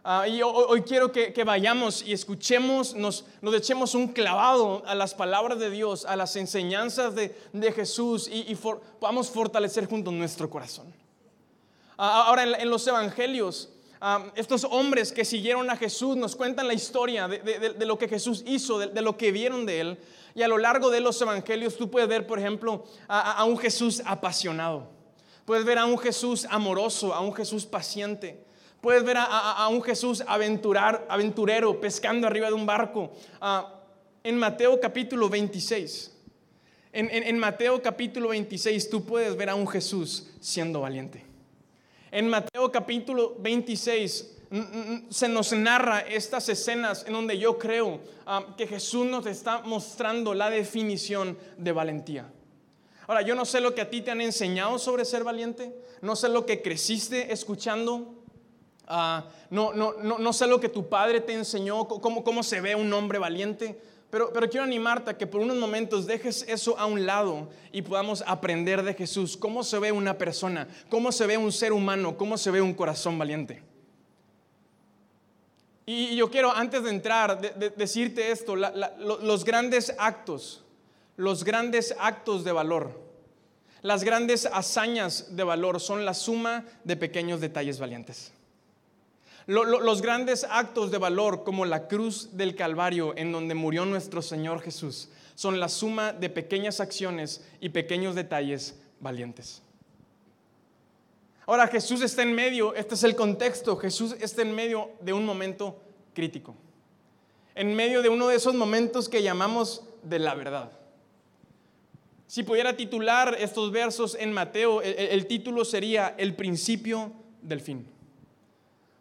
Ah, 0.03 0.27
y 0.27 0.41
hoy, 0.41 0.81
quiero 0.85 1.13
que, 1.13 1.45
vayamos 1.45 2.03
y 2.03 2.15
escuchemos, 2.15 2.95
nos, 2.95 3.27
nos, 3.43 3.55
echemos 3.55 3.95
un 3.95 4.09
clavado 4.09 4.83
a 4.87 4.95
las 4.95 5.13
palabras 5.13 5.59
de 5.59 5.69
Dios, 5.69 6.07
a 6.07 6.17
las 6.17 6.35
enseñanzas 6.37 7.15
de, 7.15 7.73
Jesús 7.75 8.27
y, 8.33 8.55
podamos 8.99 9.29
fortalecer 9.29 9.87
junto 9.87 10.11
nuestro 10.11 10.49
corazón. 10.49 10.87
Ahora 12.01 12.45
en, 12.45 12.71
los 12.71 12.87
evangelios 12.87 13.71
ah, 14.01 14.31
estos 14.37 14.63
hombres 14.63 15.11
que 15.11 15.25
siguieron 15.25 15.69
a 15.69 15.77
Jesús 15.77 16.17
nos 16.17 16.37
cuentan 16.37 16.69
la 16.69 16.75
historia 16.75 17.27
de, 17.27 17.85
lo 17.85 17.99
que 17.99 18.07
Jesús 18.07 18.45
hizo, 18.47 18.79
de, 18.79 19.03
lo 19.03 19.17
que 19.17 19.33
vieron 19.33 19.67
de 19.67 19.81
él. 19.81 19.99
Y 20.37 20.43
a 20.43 20.49
lo 20.49 20.59
largo 20.59 20.91
de 20.91 21.01
los 21.01 21.21
evangelios 21.21 21.77
tú 21.77 21.91
puedes 21.91 22.09
ver, 22.09 22.25
por 22.25 22.39
ejemplo, 22.39 22.85
a, 23.09 23.45
un 23.45 23.59
Jesús 23.59 24.01
apasionado. 24.07 24.89
Puedes 25.45 25.65
ver 25.65 25.79
a 25.79 25.87
un 25.87 25.99
Jesús 25.99 26.47
amoroso, 26.49 27.13
a 27.13 27.21
un 27.21 27.35
Jesús 27.35 27.67
paciente. 27.67 28.45
Puedes 28.81 29.03
ver 29.03 29.17
a, 29.19 29.67
un 29.69 29.83
Jesús 29.83 30.23
aventurar, 30.25 31.05
aventurero, 31.09 31.81
pescando 31.81 32.29
arriba 32.29 32.47
de 32.47 32.53
un 32.53 32.65
barco. 32.65 33.11
Ah, 33.41 33.75
en 34.23 34.39
Mateo 34.39 34.79
capítulo 34.79 35.29
26, 35.29 36.13
en, 36.93 37.39
Mateo 37.39 37.83
capítulo 37.83 38.29
26 38.29 38.89
tú 38.89 39.05
puedes 39.05 39.37
ver 39.37 39.51
a 39.51 39.55
un 39.57 39.67
Jesús 39.67 40.29
siendo 40.41 40.81
valiente. 40.83 41.28
En 42.11 42.29
Mateo 42.29 42.73
capítulo 42.73 43.37
26 43.39 44.37
se 45.11 45.29
nos 45.29 45.53
narra 45.53 46.01
estas 46.01 46.49
escenas 46.49 47.05
en 47.07 47.13
donde 47.13 47.37
yo 47.37 47.59
creo 47.59 48.01
ah, 48.25 48.47
que 48.57 48.67
Jesús 48.67 49.05
nos 49.05 49.27
está 49.27 49.61
mostrando 49.61 50.33
la 50.33 50.49
definición 50.49 51.37
de 51.59 51.73
valentía. 51.73 52.33
Ahora, 53.07 53.21
yo 53.21 53.35
no 53.35 53.45
sé 53.45 53.61
lo 53.61 53.75
que 53.75 53.83
a 53.83 53.91
ti 53.91 54.01
te 54.01 54.11
han 54.11 54.23
enseñado 54.23 54.79
sobre 54.79 55.05
ser 55.05 55.23
valiente, 55.23 55.75
no 56.01 56.17
sé 56.17 56.31
lo 56.31 56.47
que 56.47 56.63
creciste 56.63 57.31
escuchando, 57.31 58.15
ah, 58.87 59.27
no, 59.51 59.75
no, 59.75 59.95
no, 60.03 60.19
no, 60.19 60.33
sé 60.33 60.47
lo 60.47 60.61
que 60.61 60.71
tu 60.71 60.89
padre 60.89 61.21
te 61.21 61.35
enseñó, 61.35 61.87
cómo, 61.89 62.25
cómo 62.25 62.43
se 62.43 62.63
ve 62.63 62.75
un 62.75 62.93
hombre 62.93 63.19
valiente, 63.19 63.81
pero, 64.11 64.33
quiero 64.49 64.65
animarte 64.65 65.11
a 65.11 65.19
que 65.19 65.27
por 65.27 65.43
unos 65.43 65.59
momentos 65.59 66.07
dejes 66.07 66.43
eso 66.49 66.79
a 66.79 66.87
un 66.87 67.05
lado 67.05 67.51
y 67.73 67.83
podamos 67.83 68.25
aprender 68.27 68.83
de 68.83 68.95
Jesús, 68.95 69.37
cómo 69.37 69.63
se 69.63 69.79
ve 69.79 69.93
una 69.93 70.17
persona, 70.17 70.67
cómo 70.89 71.13
se 71.13 71.27
ve 71.27 71.37
un 71.37 71.53
ser 71.53 71.75
humano, 71.75 72.17
cómo 72.17 72.39
se 72.39 72.51
ve 72.51 72.63
un 72.63 72.73
corazón 72.73 73.19
valiente. 73.19 73.63
Y 75.85 76.17
yo 76.17 76.31
quiero, 76.31 76.53
antes 76.53 76.83
de 76.85 76.91
entrar, 76.91 77.41
decirte 77.77 78.31
esto, 78.31 78.57
los 78.57 79.45
grandes 79.45 79.95
actos, 79.99 80.65
los 81.17 81.45
grandes 81.45 81.95
actos 81.99 82.45
de 82.45 82.53
valor, 82.53 82.99
las 83.83 84.05
grandes 84.05 84.47
hazañas 84.47 85.37
de 85.37 85.45
valor 85.45 85.81
son 85.81 86.07
la 86.07 86.15
suma 86.15 86.65
de 86.85 86.97
pequeños 86.97 87.41
detalles 87.41 87.79
valientes 87.79 88.33
los 89.49 90.03
grandes 90.03 90.45
actos 90.45 90.91
de 90.91 90.99
valor 90.99 91.43
como 91.43 91.65
la 91.65 91.89
cruz 91.89 92.37
del 92.37 92.55
Calvario 92.55 93.15
en 93.17 93.33
donde 93.33 93.55
murió 93.55 93.87
nuestro 93.87 94.21
Señor 94.21 94.61
Jesús 94.61 95.09
son 95.35 95.59
la 95.59 95.71
suma 95.71 96.13
de 96.13 96.29
pequeñas 96.29 96.81
acciones 96.81 97.43
y 97.59 97.71
pequeños 97.71 98.15
detalles 98.15 98.79
valientes. 99.01 99.63
Ahora 101.47 101.67
Jesús 101.69 102.03
está 102.03 102.23
en 102.23 102.35
medio, 102.35 102.75
este 102.75 102.95
es 102.95 103.05
el 103.05 103.17
contexto, 103.17 103.77
Jesús 103.79 104.17
está 104.21 104.43
en 104.43 104.55
medio 104.55 104.91
de 105.01 105.15
un 105.15 105.25
momento 105.25 105.81
crítico, 106.13 106.55
en 107.55 107.75
medio 107.75 108.03
de 108.03 108.11
uno 108.11 108.29
de 108.29 108.37
esos 108.37 108.55
momentos 108.55 109.09
que 109.09 109.23
llamamos 109.23 109.83
de 110.03 110.19
la 110.19 110.35
verdad. 110.35 110.73
Si 112.27 112.43
pudiera 112.43 112.77
titular 112.77 113.35
estos 113.39 113.73
versos 113.73 114.15
en 114.15 114.33
Mateo, 114.33 114.83
el 114.83 115.27
título 115.27 115.65
sería 115.65 116.15
El 116.19 116.37
principio 116.37 117.13
del 117.41 117.63
fin. 117.63 117.98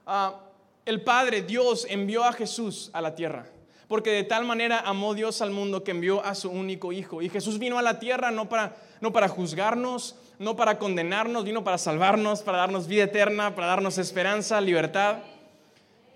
Ah, 0.09 0.39
el 0.85 1.01
Padre, 1.01 1.41
Dios, 1.41 1.85
envió 1.89 2.23
a 2.23 2.31
Jesús 2.31 2.89
a 2.93 3.01
la 3.01 3.13
tierra. 3.13 3.45
Porque 3.89 4.09
de 4.09 4.23
tal 4.23 4.45
manera 4.45 4.79
amó 4.79 5.13
Dios 5.13 5.41
al 5.41 5.51
mundo 5.51 5.83
que 5.83 5.91
envió 5.91 6.23
a 6.23 6.33
su 6.33 6.49
único 6.49 6.93
Hijo. 6.93 7.21
Y 7.21 7.29
Jesús 7.29 7.59
vino 7.59 7.77
a 7.77 7.81
la 7.81 7.99
tierra 7.99 8.31
no 8.31 8.47
para, 8.47 8.77
no 9.01 9.11
para 9.11 9.27
juzgarnos, 9.27 10.15
no 10.39 10.55
para 10.55 10.79
condenarnos, 10.79 11.43
vino 11.43 11.63
para 11.63 11.77
salvarnos, 11.77 12.41
para 12.41 12.59
darnos 12.59 12.87
vida 12.87 13.03
eterna, 13.03 13.53
para 13.53 13.67
darnos 13.67 13.97
esperanza, 13.97 14.61
libertad. 14.61 15.17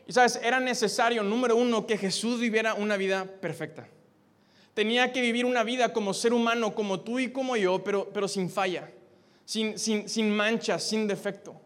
Y 0.07 0.13
sabes, 0.13 0.39
era 0.41 0.62
necesario, 0.62 1.21
número 1.21 1.57
uno, 1.57 1.86
que 1.86 1.98
Jesús 1.98 2.39
viviera 2.39 2.74
una 2.74 2.95
vida 2.95 3.25
perfecta. 3.25 3.88
Tenía 4.74 5.12
que 5.12 5.19
vivir 5.19 5.45
una 5.45 5.63
vida 5.63 5.91
como 5.91 6.13
ser 6.13 6.33
humano, 6.33 6.74
como 6.74 7.01
tú 7.01 7.19
y 7.19 7.29
como 7.29 7.57
yo, 7.57 7.83
pero, 7.83 8.10
pero 8.13 8.29
sin 8.29 8.50
falla, 8.50 8.89
sin, 9.43 9.77
sin, 9.77 10.07
sin 10.07 10.33
mancha, 10.33 10.79
sin 10.79 11.07
defecto. 11.07 11.60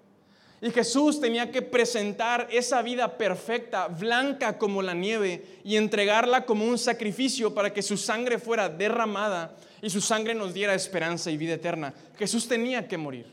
Y 0.65 0.71
Jesús 0.71 1.21
tenía 1.21 1.51
que 1.51 1.61
presentar 1.61 2.47
esa 2.49 2.81
vida 2.81 3.19
perfecta, 3.19 3.87
blanca 3.87 4.57
como 4.57 4.81
la 4.81 4.95
nieve, 4.95 5.45
y 5.63 5.75
entregarla 5.75 6.43
como 6.43 6.65
un 6.65 6.79
sacrificio 6.79 7.53
para 7.53 7.71
que 7.71 7.83
su 7.83 7.97
sangre 7.97 8.39
fuera 8.39 8.67
derramada 8.67 9.55
y 9.83 9.91
su 9.91 10.01
sangre 10.01 10.33
nos 10.33 10.55
diera 10.55 10.73
esperanza 10.73 11.29
y 11.29 11.37
vida 11.37 11.53
eterna. 11.53 11.93
Jesús 12.17 12.47
tenía 12.47 12.87
que 12.87 12.97
morir. 12.97 13.27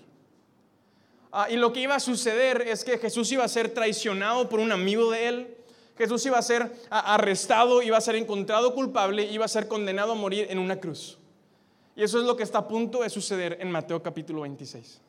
Ah, 1.32 1.46
y 1.48 1.56
lo 1.56 1.72
que 1.72 1.80
iba 1.80 1.94
a 1.94 2.00
suceder 2.00 2.68
es 2.68 2.84
que 2.84 2.98
Jesús 2.98 3.32
iba 3.32 3.44
a 3.44 3.48
ser 3.48 3.70
traicionado 3.72 4.50
por 4.50 4.60
un 4.60 4.70
amigo 4.70 5.10
de 5.10 5.28
él. 5.28 5.56
Jesús 5.96 6.26
iba 6.26 6.36
a 6.36 6.42
ser 6.42 6.70
arrestado, 6.90 7.80
iba 7.80 7.96
a 7.96 8.02
ser 8.02 8.16
encontrado 8.16 8.74
culpable, 8.74 9.24
iba 9.24 9.46
a 9.46 9.48
ser 9.48 9.68
condenado 9.68 10.12
a 10.12 10.16
morir 10.16 10.48
en 10.50 10.58
una 10.58 10.78
cruz. 10.78 11.16
Y 11.96 12.02
eso 12.02 12.20
es 12.20 12.26
lo 12.26 12.36
que 12.36 12.42
está 12.42 12.58
a 12.58 12.68
punto 12.68 13.00
de 13.00 13.08
suceder 13.08 13.56
en 13.58 13.70
Mateo 13.70 14.02
capítulo 14.02 14.42
26. 14.42 15.00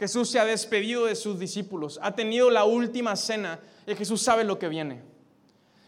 Jesús 0.00 0.30
se 0.30 0.38
ha 0.38 0.46
despedido 0.46 1.04
de 1.04 1.14
sus 1.14 1.38
discípulos, 1.38 2.00
ha 2.02 2.14
tenido 2.14 2.48
la 2.48 2.64
última 2.64 3.14
cena 3.16 3.60
y 3.86 3.94
Jesús 3.94 4.22
sabe 4.22 4.44
lo 4.44 4.58
que 4.58 4.70
viene. 4.70 5.02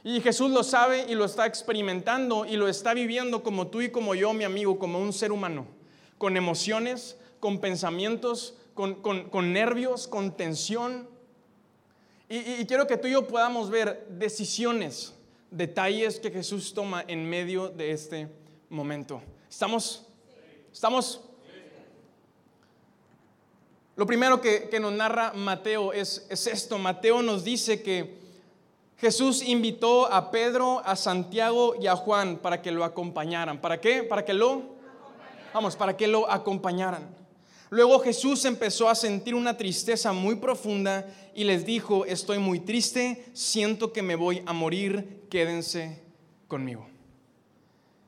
Y 0.05 0.21
Jesús 0.21 0.51
lo 0.51 0.63
sabe 0.63 1.07
y 1.09 1.15
lo 1.15 1.25
está 1.25 1.47
experimentando 1.47 2.45
y 2.45 2.57
lo 2.57 2.69
está 2.69 2.93
viviendo 2.93 3.43
como 3.43 3.69
tú 3.69 3.81
y 3.81 3.91
como 3.91 4.15
yo, 4.15 4.35
mi 4.35 4.45
amigo, 4.45 4.79
como 4.79 5.01
un 5.01 5.15
ser 5.15 5.33
humano, 5.33 5.67
con 6.19 6.37
emociones, 6.37 7.17
con 7.41 7.59
pensamientos, 7.59 8.55
con, 8.75 9.53
nervios, 9.55 10.07
con 10.07 10.37
tensión. 10.37 11.09
Y, 12.29 12.37
y 12.37 12.67
quiero 12.67 12.87
que 12.87 12.99
tú 12.99 13.09
y 13.09 13.13
yo 13.13 13.27
podamos 13.27 13.71
ver 13.71 14.07
decisiones, 14.11 15.15
detalles 15.51 16.21
que 16.21 16.31
Jesús 16.31 16.75
toma 16.75 17.03
en 17.09 17.31
medio 17.31 17.71
de 17.71 17.93
este 17.93 18.29
momento. 18.69 19.23
¿Estamos? 19.49 20.05
¿Estamos? 20.71 21.32
Lo 23.95 24.07
primero 24.07 24.41
que, 24.41 24.71
nos 24.81 24.93
narra 24.93 25.33
Mateo 25.35 25.93
es, 25.93 26.27
esto. 26.31 26.79
Mateo 26.79 27.21
nos 27.21 27.45
dice 27.45 27.83
que 27.83 28.17
Jesús 28.97 29.43
invitó 29.43 30.11
a 30.11 30.31
Pedro, 30.31 30.81
a 30.85 30.97
Santiago 30.97 31.75
y 31.81 31.87
a 31.89 31.97
Juan 31.97 32.39
para 32.39 32.63
que 32.63 32.71
lo 32.71 32.85
acompañaran. 32.85 33.61
¿Para 33.61 33.81
qué? 33.81 34.03
Para 34.03 34.25
que 34.25 34.33
lo... 34.33 34.81
Vamos, 35.53 35.77
para 35.77 35.95
que 35.97 36.07
lo 36.07 36.31
acompañaran. 36.31 37.15
Luego 37.69 38.01
Jesús 38.01 38.45
empezó 38.47 38.89
a 38.89 38.95
sentir 38.95 39.35
una 39.35 39.57
tristeza 39.57 40.13
muy 40.13 40.37
profunda 40.37 41.07
y 41.35 41.45
les 41.45 41.67
dijo, 41.67 42.07
estoy 42.07 42.39
muy 42.39 42.61
triste, 42.61 43.25
siento 43.35 43.93
que 43.93 44.03
me 44.03 44.15
voy 44.15 44.43
a 44.47 44.53
morir, 44.53 45.25
quédense 45.31 46.03
conmigo. 46.49 46.87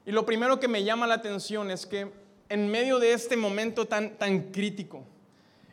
Y 0.06 0.12
lo 0.12 0.24
primero 0.26 0.60
que 0.60 0.68
me 0.68 0.84
llama 0.84 1.06
la 1.06 1.14
atención 1.14 1.70
es 1.70 1.86
que 1.86 2.10
en 2.48 2.68
medio 2.68 2.98
de 2.98 3.14
este 3.14 3.36
momento 3.36 3.86
tan, 3.86 4.18
tan 4.18 4.52
crítico, 4.52 5.04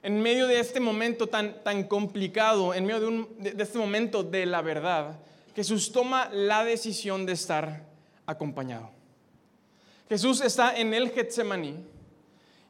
en 0.04 0.22
medio 0.22 0.48
de 0.48 0.60
este 0.60 0.80
momento 0.80 1.28
tan, 1.28 1.64
tan 1.64 1.84
complicado, 1.84 2.74
en 2.74 2.86
medio 2.86 3.28
de, 3.40 3.52
de 3.54 3.64
este 3.64 3.78
momento 3.78 4.24
de 4.24 4.46
la 4.46 4.62
verdad, 4.62 5.20
Jesús 5.56 5.92
toma 5.92 6.30
la 6.32 6.64
decisión 6.64 7.26
de 7.26 7.34
estar 7.34 7.86
acompañado. 8.26 8.90
Jesús 10.10 10.42
está 10.42 10.78
en 10.78 10.94
el 10.94 11.12
Getsemaní 11.12 11.76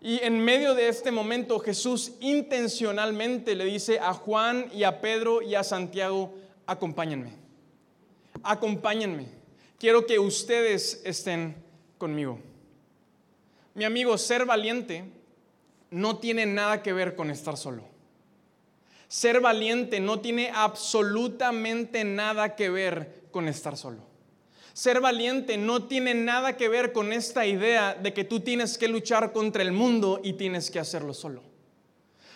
y 0.02 0.20
en 0.24 0.44
medio 0.44 0.76
de 0.76 0.90
este 0.90 1.12
momento 1.12 1.60
Jesús 1.60 2.14
intencionalmente 2.20 3.56
le 3.56 3.66
dice 3.66 4.00
a 4.00 4.14
Juan 4.14 4.70
y 4.74 4.84
a 4.84 5.00
Pedro 5.00 5.42
y 5.42 5.56
a 5.56 5.64
Santiago, 5.64 6.34
acompáñenme, 6.66 7.34
acompáñenme, 8.44 9.28
quiero 9.80 10.06
que 10.06 10.20
ustedes 10.20 11.02
estén 11.06 11.56
conmigo. 11.98 12.40
Mi 13.74 13.86
amigo, 13.86 14.18
ser 14.18 14.46
valiente 14.46 15.06
no 15.92 16.18
tiene 16.18 16.46
nada 16.46 16.82
que 16.82 16.94
ver 16.94 17.16
con 17.16 17.30
estar 17.30 17.58
solo. 17.58 17.84
Ser 19.08 19.42
valiente 19.42 20.00
no 20.00 20.22
tiene 20.22 20.52
absolutamente 20.54 22.06
nada 22.06 22.56
que 22.56 22.70
ver 22.70 23.26
con 23.32 23.48
estar 23.50 23.76
solo. 23.76 24.10
Ser 24.74 25.02
valiente 25.02 25.58
no 25.58 25.84
tiene 25.84 26.14
nada 26.14 26.56
que 26.56 26.70
ver 26.70 26.94
con 26.94 27.12
esta 27.12 27.46
idea 27.46 27.94
de 27.94 28.14
que 28.14 28.24
tú 28.24 28.40
tienes 28.40 28.78
que 28.78 28.88
luchar 28.88 29.34
contra 29.34 29.62
el 29.64 29.74
mundo 29.74 30.22
y 30.24 30.34
tienes 30.34 30.72
que 30.72 30.80
hacerlo 30.80 31.14
solo. 31.14 31.44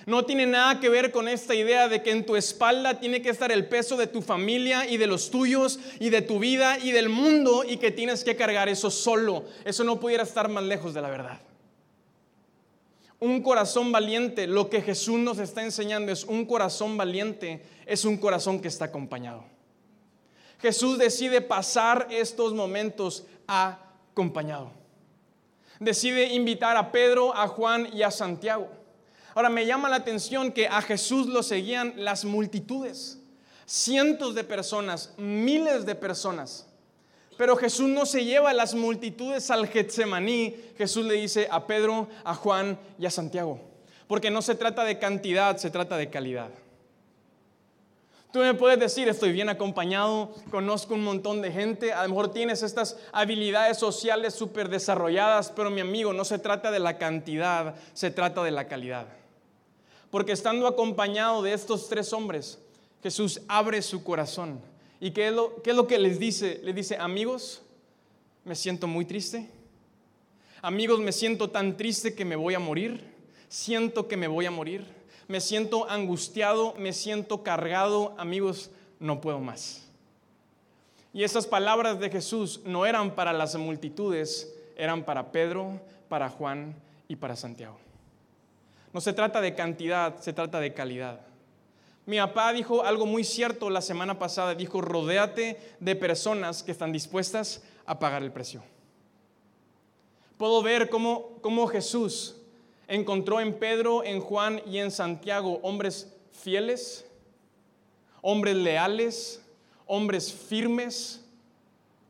No 0.05 0.25
tiene 0.25 0.45
nada 0.45 0.81
que 0.81 0.89
ver 0.89 1.11
con 1.11 1.29
esta 1.29 1.55
idea 1.55 1.87
de 1.87 2.03
que 2.03 2.11
en 2.11 2.25
tu 2.25 2.35
espalda 2.35 2.99
tiene 2.99 3.21
que 3.21 3.29
estar 3.29 3.53
el 3.53 3.67
peso 3.67 3.95
de 3.95 4.07
tu 4.07 4.21
familia 4.21 4.85
y 4.85 4.97
de 4.97 5.07
los 5.07 5.31
tuyos 5.31 5.79
y 5.99 6.09
de 6.09 6.21
tu 6.21 6.39
vida 6.39 6.77
y 6.77 6.91
del 6.91 7.07
mundo 7.07 7.63
y 7.67 7.77
que 7.77 7.89
tienes 7.89 8.25
que 8.25 8.35
cargar 8.35 8.67
eso 8.67 8.91
solo. 8.91 9.45
Eso 9.63 9.85
no 9.85 9.99
pudiera 9.99 10.23
estar 10.23 10.49
más 10.49 10.63
lejos 10.65 10.93
de 10.93 11.01
la 11.01 11.09
verdad. 11.09 11.39
Un 13.25 13.41
corazón 13.41 13.91
valiente, 13.91 14.45
lo 14.45 14.69
que 14.69 14.83
Jesús 14.83 15.17
nos 15.17 15.39
está 15.39 15.63
enseñando 15.63 16.11
es 16.11 16.25
un 16.25 16.45
corazón 16.45 16.95
valiente, 16.95 17.65
es 17.87 18.05
un 18.05 18.17
corazón 18.17 18.61
que 18.61 18.67
está 18.67 18.85
acompañado. 18.85 19.43
Jesús 20.59 20.99
decide 20.99 21.41
pasar 21.41 22.07
estos 22.11 22.53
momentos 22.53 23.25
acompañado. 23.47 24.69
Decide 25.79 26.35
invitar 26.35 26.77
a 26.77 26.91
Pedro, 26.91 27.35
a 27.35 27.47
Juan 27.47 27.89
y 27.91 28.03
a 28.03 28.11
Santiago. 28.11 28.69
Ahora 29.33 29.49
me 29.49 29.65
llama 29.65 29.89
la 29.89 29.95
atención 29.95 30.51
que 30.51 30.67
a 30.67 30.83
Jesús 30.83 31.25
lo 31.25 31.41
seguían 31.41 31.95
las 31.97 32.25
multitudes. 32.25 33.19
cientos 33.65 34.35
de 34.35 34.43
personas, 34.43 35.15
miles 35.17 35.87
de 35.87 35.95
personas. 35.95 36.67
Pero 37.37 37.55
Jesús 37.57 37.89
no 37.89 38.05
se 38.05 38.23
lleva 38.23 38.51
a 38.51 38.53
las 38.53 38.73
multitudes 38.73 39.51
al 39.51 39.67
Getsemaní. 39.67 40.55
Jesús 40.77 41.05
le 41.05 41.15
dice 41.15 41.47
a 41.51 41.67
Pedro, 41.67 42.07
a 42.23 42.33
Juan 42.33 42.79
y 42.97 43.05
a 43.05 43.11
Santiago. 43.11 43.59
Porque 44.07 44.31
no 44.31 44.41
se 44.41 44.55
trata 44.55 44.83
de 44.83 44.99
cantidad, 44.99 45.57
se 45.57 45.69
trata 45.69 45.97
de 45.97 46.09
calidad. 46.09 46.49
Tú 48.31 48.39
me 48.39 48.53
puedes 48.53 48.77
decir, 48.77 49.07
estoy 49.07 49.31
bien 49.31 49.47
acompañado, 49.47 50.33
conozco 50.51 50.93
un 50.93 51.05
montón 51.05 51.41
de 51.41 51.53
gente, 51.53 51.93
a 51.93 52.03
lo 52.03 52.09
mejor 52.09 52.33
tienes 52.33 52.63
estas 52.63 52.97
habilidades 53.13 53.77
sociales 53.77 54.33
súper 54.33 54.67
desarrolladas, 54.67 55.53
pero 55.55 55.69
mi 55.69 55.79
amigo, 55.79 56.11
no 56.11 56.25
se 56.25 56.37
trata 56.37 56.69
de 56.69 56.79
la 56.79 56.97
cantidad, 56.97 57.75
se 57.93 58.11
trata 58.11 58.43
de 58.43 58.51
la 58.51 58.67
calidad. 58.67 59.07
Porque 60.11 60.33
estando 60.33 60.67
acompañado 60.67 61.43
de 61.43 61.53
estos 61.53 61.87
tres 61.87 62.11
hombres, 62.11 62.59
Jesús 63.01 63.39
abre 63.47 63.81
su 63.81 64.03
corazón. 64.03 64.59
¿Y 64.99 65.11
qué 65.11 65.27
es 65.27 65.33
lo, 65.33 65.61
qué 65.61 65.71
es 65.71 65.75
lo 65.75 65.87
que 65.87 65.99
les 65.99 66.19
dice? 66.19 66.59
Les 66.63 66.75
dice, 66.75 66.97
amigos, 66.97 67.61
me 68.43 68.55
siento 68.55 68.87
muy 68.87 69.05
triste. 69.05 69.49
Amigos, 70.61 70.99
me 70.99 71.11
siento 71.11 71.49
tan 71.49 71.77
triste 71.77 72.15
que 72.15 72.25
me 72.25 72.35
voy 72.35 72.53
a 72.53 72.59
morir. 72.59 73.13
Siento 73.49 74.07
que 74.07 74.17
me 74.17 74.27
voy 74.27 74.45
a 74.45 74.51
morir 74.51 74.95
me 75.27 75.41
siento 75.41 75.89
angustiado, 75.89 76.75
me 76.77 76.93
siento 76.93 77.43
cargado, 77.43 78.13
amigos, 78.17 78.69
no 78.99 79.21
puedo 79.21 79.39
más. 79.39 79.87
Y 81.13 81.23
esas 81.23 81.47
palabras 81.47 81.99
de 81.99 82.09
Jesús 82.09 82.61
no 82.65 82.85
eran 82.85 83.15
para 83.15 83.33
las 83.33 83.55
multitudes, 83.55 84.53
eran 84.75 85.03
para 85.03 85.31
Pedro, 85.31 85.79
para 86.09 86.29
Juan 86.29 86.75
y 87.07 87.15
para 87.15 87.35
Santiago. 87.35 87.77
No 88.93 89.01
se 89.01 89.13
trata 89.13 89.41
de 89.41 89.55
cantidad, 89.55 90.19
se 90.19 90.33
trata 90.33 90.59
de 90.59 90.73
calidad. 90.73 91.21
Mi 92.05 92.17
papá 92.17 92.53
dijo 92.53 92.83
algo 92.83 93.05
muy 93.05 93.23
cierto 93.23 93.69
la 93.69 93.81
semana 93.81 94.19
pasada, 94.19 94.53
dijo, 94.53 94.79
rodéate 94.79 95.59
de 95.79 95.95
personas 95.95 96.61
que 96.61 96.71
están 96.71 96.91
dispuestas 96.91 97.63
a 97.85 97.97
pagar 97.97 98.21
el 98.21 98.31
precio. 98.31 98.63
Puedo 100.37 100.61
ver 100.61 100.89
cómo, 100.89 101.39
cómo 101.41 101.65
Jesús 101.67 102.35
encontró 102.87 103.39
en 103.39 103.57
Pedro, 103.57 104.03
en 104.03 104.19
Juan 104.19 104.61
y 104.67 104.77
en 104.77 104.91
Santiago 104.91 105.59
hombres 105.63 106.13
fieles, 106.31 107.09
hombres 108.21 108.55
leales, 108.55 109.43
hombres 109.87 110.31
firmes. 110.31 111.25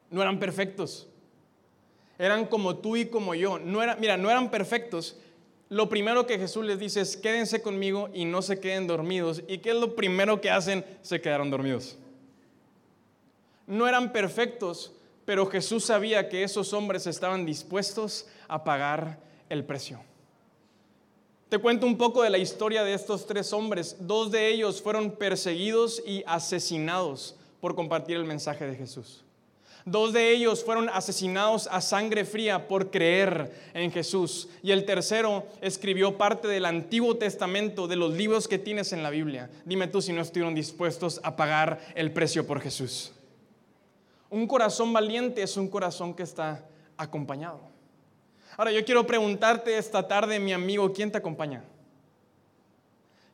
No 0.09 0.21
eran 0.21 0.39
perfectos. 0.39 1.07
Eran 2.17 2.45
como 2.45 2.77
tú 2.77 2.97
y 2.97 3.05
como 3.05 3.35
yo. 3.35 3.59
No 3.59 3.81
era, 3.81 3.95
mira, 3.95 4.17
no 4.17 4.29
eran 4.29 4.49
perfectos. 4.49 5.17
Lo 5.69 5.89
primero 5.89 6.27
que 6.27 6.37
Jesús 6.37 6.63
les 6.63 6.79
dice 6.79 7.01
es, 7.01 7.17
quédense 7.17 7.61
conmigo 7.61 8.09
y 8.13 8.25
no 8.25 8.41
se 8.41 8.59
queden 8.59 8.87
dormidos. 8.87 9.41
¿Y 9.47 9.57
qué 9.57 9.71
es 9.71 9.75
lo 9.75 9.95
primero 9.95 10.39
que 10.39 10.51
hacen? 10.51 10.85
Se 11.01 11.19
quedaron 11.21 11.49
dormidos. 11.49 11.97
No 13.65 13.87
eran 13.87 14.13
perfectos, 14.13 14.93
pero 15.25 15.47
Jesús 15.47 15.85
sabía 15.85 16.29
que 16.29 16.43
esos 16.43 16.71
hombres 16.73 17.07
estaban 17.07 17.45
dispuestos 17.45 18.27
a 18.47 18.63
pagar 18.63 19.19
el 19.49 19.63
precio. 19.63 19.99
Te 21.49 21.57
cuento 21.57 21.87
un 21.87 21.97
poco 21.97 22.21
de 22.21 22.29
la 22.29 22.37
historia 22.37 22.83
de 22.83 22.93
estos 22.93 23.25
tres 23.25 23.51
hombres. 23.51 23.97
Dos 23.99 24.31
de 24.31 24.49
ellos 24.49 24.81
fueron 24.81 25.11
perseguidos 25.11 26.01
y 26.05 26.23
asesinados 26.27 27.35
por 27.59 27.75
compartir 27.75 28.17
el 28.17 28.25
mensaje 28.25 28.67
de 28.67 28.75
Jesús. 28.75 29.24
Dos 29.85 30.13
de 30.13 30.31
ellos 30.31 30.63
fueron 30.63 30.89
asesinados 30.89 31.69
a 31.71 31.79
sangre 31.79 32.25
fría 32.25 32.67
por 32.67 32.89
creer 32.89 33.69
en 33.75 33.91
Jesús. 33.91 34.49
Y 34.63 34.71
el 34.71 34.83
tercero 34.83 35.45
escribió 35.61 36.17
parte 36.17 36.47
del 36.47 36.65
Antiguo 36.65 37.17
Testamento, 37.17 37.87
de 37.87 37.95
los 37.95 38.11
libros 38.13 38.47
que 38.47 38.57
tienes 38.57 38.93
en 38.93 39.03
la 39.03 39.11
Biblia. 39.11 39.47
Dime 39.63 39.87
tú 39.87 40.01
si 40.01 40.11
no 40.11 40.23
estuvieron 40.23 40.55
dispuestos 40.55 41.21
a 41.23 41.35
pagar 41.35 41.79
el 41.93 42.11
precio 42.11 42.47
por 42.47 42.61
Jesús. 42.61 43.11
Un 44.31 44.47
corazón 44.47 44.91
valiente 44.91 45.43
es 45.43 45.55
un 45.55 45.67
corazón 45.67 46.15
que 46.15 46.23
está 46.23 46.65
acompañado. 46.97 47.59
Ahora 48.57 48.71
yo 48.71 48.83
quiero 48.85 49.05
preguntarte 49.05 49.77
esta 49.77 50.07
tarde, 50.07 50.39
mi 50.39 50.51
amigo, 50.51 50.91
¿quién 50.93 51.11
te 51.11 51.19
acompaña? 51.19 51.63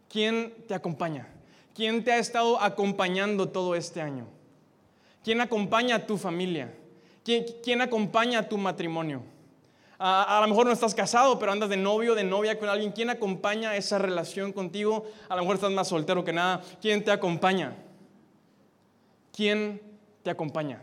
¿Quién 0.10 0.54
te 0.68 0.74
acompaña? 0.74 1.30
¿Quién 1.74 2.04
te 2.04 2.12
ha 2.12 2.18
estado 2.18 2.62
acompañando 2.62 3.48
todo 3.48 3.74
este 3.74 4.02
año? 4.02 4.28
¿Quién 5.24 5.42
acompaña 5.42 5.96
a 5.96 6.06
tu 6.06 6.18
familia? 6.18 6.74
¿Quién, 7.24 7.82
acompaña 7.82 8.40
a 8.40 8.50
tu 8.50 8.58
matrimonio? 8.58 9.22
A, 10.00 10.38
a, 10.38 10.42
lo 10.42 10.48
mejor 10.48 10.66
no 10.66 10.72
estás 10.72 10.96
casado, 10.96 11.38
pero 11.38 11.52
andas 11.52 11.70
de 11.70 11.78
novio, 11.78 12.16
de 12.16 12.24
novia 12.24 12.58
con 12.58 12.70
alguien. 12.70 12.92
¿Quién 12.92 13.12
acompaña 13.12 13.76
esa 13.76 14.00
relación 14.00 14.52
contigo? 14.52 15.06
A 15.30 15.36
lo 15.36 15.42
mejor 15.44 15.56
estás 15.56 15.72
más 15.72 15.88
soltero 15.88 16.24
que 16.24 16.34
nada. 16.34 16.62
¿Quién 16.82 17.04
te 17.04 17.12
acompaña? 17.12 17.76
¿Quién 19.32 19.82
te 20.24 20.32
acompaña? 20.32 20.82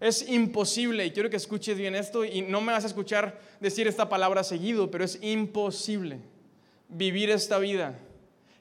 Es 0.00 0.26
imposible, 0.26 1.04
y 1.04 1.10
quiero 1.10 1.28
que 1.28 1.36
escuches 1.36 1.76
bien 1.76 1.94
esto, 1.94 2.24
y 2.24 2.40
no 2.40 2.62
me 2.62 2.72
vas 2.72 2.84
a 2.84 2.86
escuchar 2.86 3.38
decir 3.60 3.86
esta 3.86 4.08
palabra 4.08 4.42
seguido, 4.44 4.90
pero 4.90 5.04
es 5.04 5.18
imposible 5.22 6.20
vivir 6.88 7.28
esta 7.28 7.58
vida, 7.58 7.98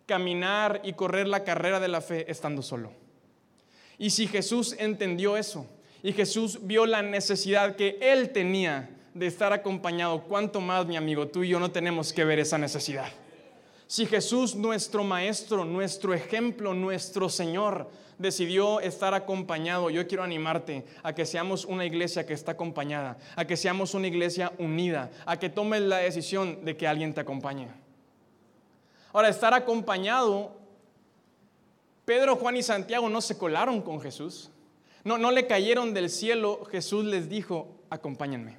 caminar 0.06 0.82
y 0.84 0.93
correr 0.93 1.30
la 1.30 1.45
carrera 1.45 1.80
de 1.80 1.88
la 1.88 2.02
fe 2.02 2.30
estando 2.30 2.62
solo. 2.62 2.91
Y 4.00 4.10
si 4.10 4.28
Jesús 4.28 4.76
entendió 4.80 5.38
eso, 5.38 5.68
y 6.02 6.14
Jesús 6.14 6.60
vio 6.64 6.86
la 6.86 7.02
necesidad 7.02 7.76
que 7.76 7.98
él 8.02 8.30
tenía 8.30 8.90
de 9.14 9.28
estar 9.28 9.52
acompañado, 9.52 10.24
¿cuánto 10.24 10.62
más, 10.62 10.86
mi 10.88 10.96
amigo, 10.96 11.28
tú 11.28 11.44
y 11.44 11.50
yo 11.50 11.60
no 11.60 11.70
tenemos 11.70 12.14
que 12.14 12.24
ver 12.24 12.40
esa 12.40 12.58
necesidad? 12.58 13.10
Si 13.86 14.06
Jesús, 14.06 14.56
nuestro 14.56 15.04
Maestro, 15.04 15.66
nuestro 15.66 16.14
ejemplo, 16.14 16.74
nuestro 16.74 17.28
Señor, 17.28 17.90
decidió 18.18 18.80
estar 18.82 19.14
acompañado, 19.14 19.90
yo 19.90 20.08
quiero 20.08 20.24
animarte 20.24 20.86
a 21.04 21.14
que 21.14 21.26
seamos 21.26 21.66
una 21.66 21.86
iglesia 21.86 22.26
que 22.26 22.34
está 22.34 22.52
acompañada, 22.52 23.18
a 23.36 23.46
que 23.46 23.58
seamos 23.58 23.94
una 23.94 24.08
iglesia 24.08 24.54
unida, 24.60 25.10
a 25.26 25.40
que 25.40 25.50
tomes 25.50 25.82
la 25.82 25.98
decisión 25.98 26.64
de 26.64 26.78
que 26.78 26.88
alguien 26.88 27.14
te 27.14 27.22
acompañe. 27.22 27.68
Ahora, 29.12 29.30
estar 29.30 29.54
acompañado, 29.54 30.59
Pedro, 32.10 32.38
Juan 32.38 32.58
y 32.58 32.63
Santiago 32.63 33.08
no 33.08 33.22
se 33.22 33.38
colaron 33.38 33.84
con 33.84 34.02
Jesús, 34.02 34.50
no, 35.04 35.19
no 35.19 35.30
le 35.30 35.45
cayeron 35.45 35.93
del 35.93 36.10
cielo, 36.10 36.65
Jesús 36.72 37.06
les 37.06 37.30
dijo, 37.30 37.84
acompáñenme. 37.91 38.58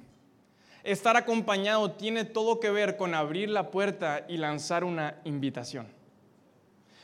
Estar 0.85 1.17
acompañado 1.17 1.91
tiene 1.91 2.23
todo 2.23 2.61
que 2.61 2.71
ver 2.71 2.95
con 2.95 3.13
abrir 3.13 3.49
la 3.49 3.69
puerta 3.69 4.25
y 4.29 4.37
lanzar 4.37 4.85
una 4.85 5.19
invitación. 5.25 5.87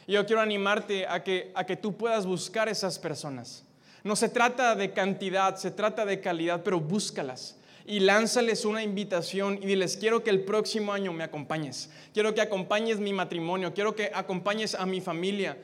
Yo 0.08 0.26
quiero 0.26 0.42
animarte 0.42 1.06
a 1.06 1.22
que, 1.22 1.52
a 1.54 1.66
que 1.66 1.76
tú 1.76 1.98
puedas 1.98 2.26
buscar 2.26 2.70
esas 2.70 2.98
personas. 2.98 3.66
No 4.06 4.16
se 4.16 4.30
trata 4.30 4.74
de 4.74 4.94
cantidad, 4.94 5.58
se 5.58 5.72
trata 5.72 6.06
de 6.06 6.22
calidad, 6.22 6.62
pero 6.64 6.80
búscalas 6.80 7.58
y 7.86 8.00
lánzales 8.00 8.64
una 8.64 8.84
invitación 8.84 9.60
y 9.62 9.66
diles, 9.66 9.98
quiero 9.98 10.24
que 10.24 10.30
el 10.30 10.46
próximo 10.46 10.94
año 10.94 11.12
me 11.12 11.26
acompañes, 11.26 11.90
quiero 12.14 12.34
que 12.34 12.40
acompañes 12.40 13.00
mi 13.00 13.12
matrimonio, 13.12 13.74
quiero 13.74 13.96
que 13.96 14.12
acompañes 14.14 14.76
a 14.76 14.86
mi 14.86 15.02
familia. 15.02 15.58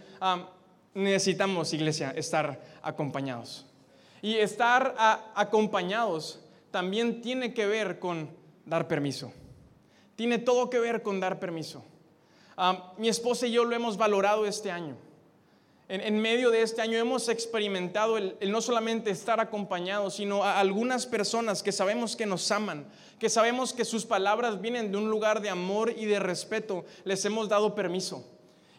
Necesitamos, 0.94 1.74
iglesia, 1.74 2.12
estar 2.12 2.62
acompañados. 2.82 3.66
Y 4.22 4.36
estar 4.36 4.96
acompañados 5.36 6.40
también 6.72 7.22
tiene 7.22 7.54
que 7.54 7.66
ver 7.66 8.00
con 8.00 8.30
dar 8.66 8.88
permiso. 8.88 9.34
Tiene 10.16 10.40
todo 10.40 10.70
que 10.70 10.80
ver 10.80 11.02
con 11.02 11.20
dar 11.20 11.40
permiso. 11.40 11.84
Mi 12.98 13.10
esposa 13.10 13.48
y 13.48 13.52
yo 13.52 13.66
lo 13.66 13.76
hemos 13.76 13.98
valorado 13.98 14.46
este 14.46 14.72
año. 14.72 14.96
En, 15.90 16.20
medio 16.20 16.50
de 16.50 16.62
este 16.62 16.82
año 16.82 16.98
hemos 16.98 17.28
experimentado 17.28 18.18
el, 18.18 18.38
no 18.50 18.62
solamente 18.62 19.12
estar 19.12 19.40
acompañados, 19.40 20.16
sino 20.16 20.44
a 20.44 20.60
algunas 20.60 21.06
personas 21.06 21.62
que 21.62 21.72
sabemos 21.72 22.16
que 22.16 22.26
nos 22.26 22.50
aman, 22.52 22.88
que 23.20 23.30
sabemos 23.30 23.74
que 23.74 23.84
sus 23.84 24.06
palabras 24.06 24.62
vienen 24.62 24.92
de 24.92 24.98
un 24.98 25.10
lugar 25.10 25.42
de 25.42 25.50
amor 25.50 25.94
y 25.96 26.06
de 26.06 26.20
respeto, 26.20 26.86
les 27.04 27.24
hemos 27.26 27.50
dado 27.50 27.76
permiso. 27.76 28.26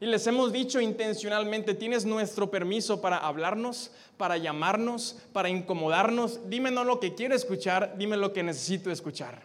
Y 0.00 0.07
les 0.07 0.26
hemos 0.26 0.52
dicho 0.52 0.80
intencionalmente, 0.80 1.74
tienes 1.74 2.04
nuestro 2.04 2.50
permiso 2.50 3.00
para 3.00 3.18
hablarnos, 3.18 3.92
para 4.16 4.37
llamarnos, 4.37 5.18
para 5.33 5.48
incomodarnos. 5.48 6.40
Dime 6.50 6.70
no 6.70 6.85
lo 6.85 6.98
que 7.00 7.14
quiero 7.14 7.35
escuchar, 7.35 7.94
dime 7.96 8.16
lo 8.16 8.33
que 8.33 8.42
necesito 8.42 8.90
escuchar. 8.90 9.42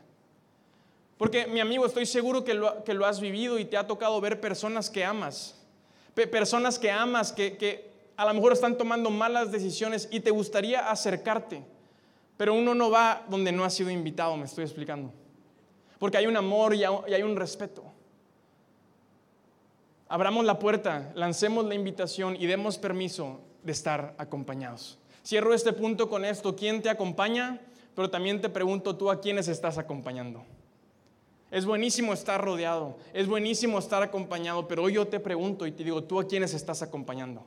Porque 1.18 1.48
mi 1.48 1.60
amigo, 1.60 1.86
estoy 1.86 2.06
seguro 2.06 2.44
que 2.44 2.54
lo, 2.54 2.84
que 2.84 2.94
lo 2.94 3.06
has 3.06 3.20
vivido 3.20 3.60
y 3.60 3.66
te 3.66 3.78
ha 3.78 3.86
tocado 3.86 4.20
ver 4.22 4.42
personas 4.42 4.90
que 4.90 5.04
amas. 5.04 5.56
Personas 6.14 6.80
que 6.80 6.90
amas, 6.90 7.32
que, 7.32 7.56
que 7.56 7.92
a 8.18 8.26
lo 8.26 8.34
mejor 8.34 8.52
están 8.52 8.78
tomando 8.78 9.10
malas 9.10 9.52
decisiones 9.52 10.10
y 10.12 10.20
te 10.20 10.32
gustaría 10.32 10.90
acercarte. 10.90 11.64
Pero 12.38 12.54
uno 12.54 12.74
no 12.74 12.90
va 12.90 13.26
donde 13.30 13.52
no 13.52 13.64
ha 13.64 13.70
sido 13.70 13.90
invitado, 13.90 14.36
me 14.36 14.46
estoy 14.46 14.64
explicando. 14.64 15.14
Porque 16.00 16.18
hay 16.18 16.26
un 16.26 16.36
amor 16.36 16.74
y 16.74 16.84
hay 16.84 17.24
un 17.24 17.36
respeto. 17.36 17.89
Abramos 20.12 20.44
la 20.44 20.58
puerta, 20.58 21.12
lancemos 21.14 21.66
la 21.66 21.76
invitación 21.76 22.36
y 22.36 22.48
demos 22.48 22.80
permiso 22.80 23.42
de 23.62 23.72
estar 23.72 24.16
acompañados. 24.18 24.98
Cierro 25.24 25.54
este 25.54 25.72
punto 25.72 26.10
con 26.10 26.26
esto. 26.26 26.56
¿Quién 26.56 26.82
te 26.82 26.90
acompaña? 26.90 27.62
Pero 27.96 28.10
también 28.10 28.42
te 28.42 28.50
pregunto 28.50 28.96
tú 28.96 29.12
a 29.12 29.22
quiénes 29.22 29.48
estás 29.48 29.78
acompañando. 29.78 30.44
Es 31.52 31.66
buenísimo 31.66 32.14
estar 32.14 32.44
rodeado, 32.44 32.98
es 33.14 33.28
buenísimo 33.28 33.78
estar 33.78 34.02
acompañado, 34.02 34.68
pero 34.68 34.84
hoy 34.84 34.94
yo 34.94 35.08
te 35.08 35.20
pregunto 35.20 35.68
y 35.68 35.72
te 35.72 35.84
digo, 35.84 36.04
¿tú 36.04 36.20
a 36.20 36.28
quiénes 36.28 36.56
estás 36.56 36.82
acompañando? 36.82 37.46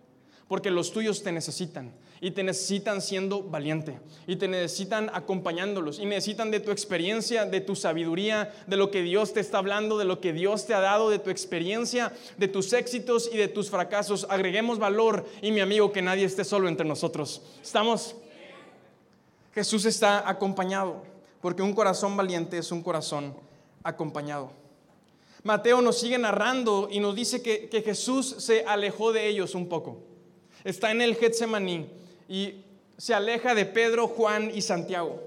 Porque 0.48 0.70
los 0.70 0.92
tuyos 0.92 1.22
te 1.22 1.32
necesitan 1.32 1.92
y 2.20 2.30
te 2.30 2.44
necesitan 2.44 3.02
siendo 3.02 3.42
valiente 3.42 3.98
y 4.28 4.36
te 4.36 4.46
necesitan 4.46 5.10
acompañándolos 5.12 5.98
y 5.98 6.06
necesitan 6.06 6.52
de 6.52 6.60
tu 6.60 6.70
experiencia, 6.70 7.46
de 7.46 7.60
tu 7.60 7.74
sabiduría, 7.74 8.54
de 8.68 8.76
lo 8.76 8.92
que 8.92 9.02
Dios 9.02 9.32
te 9.32 9.40
está 9.40 9.58
hablando, 9.58 9.98
de 9.98 10.04
lo 10.04 10.20
que 10.20 10.32
Dios 10.32 10.64
te 10.64 10.72
ha 10.72 10.78
dado, 10.78 11.10
de 11.10 11.18
tu 11.18 11.30
experiencia, 11.30 12.12
de 12.38 12.46
tus 12.46 12.72
éxitos 12.74 13.28
y 13.32 13.38
de 13.38 13.48
tus 13.48 13.70
fracasos. 13.70 14.24
Agreguemos 14.30 14.78
valor 14.78 15.26
y 15.42 15.50
mi 15.50 15.60
amigo 15.60 15.90
que 15.90 16.00
nadie 16.00 16.24
esté 16.24 16.44
solo 16.44 16.68
entre 16.68 16.86
nosotros. 16.86 17.42
¿Estamos? 17.60 18.14
Jesús 19.52 19.84
está 19.84 20.28
acompañado 20.28 21.02
porque 21.40 21.62
un 21.62 21.74
corazón 21.74 22.16
valiente 22.16 22.56
es 22.56 22.70
un 22.70 22.84
corazón 22.84 23.34
acompañado. 23.82 24.52
Mateo 25.42 25.82
nos 25.82 25.98
sigue 25.98 26.18
narrando 26.18 26.88
y 26.88 27.00
nos 27.00 27.16
dice 27.16 27.42
que, 27.42 27.68
que 27.68 27.82
Jesús 27.82 28.36
se 28.38 28.64
alejó 28.64 29.12
de 29.12 29.26
ellos 29.26 29.56
un 29.56 29.68
poco. 29.68 30.11
Está 30.64 30.90
en 30.90 31.00
el 31.00 31.16
Getsemaní 31.16 31.86
y 32.28 32.64
se 32.96 33.14
aleja 33.14 33.54
de 33.54 33.66
Pedro, 33.66 34.08
Juan 34.08 34.50
y 34.54 34.62
Santiago. 34.62 35.20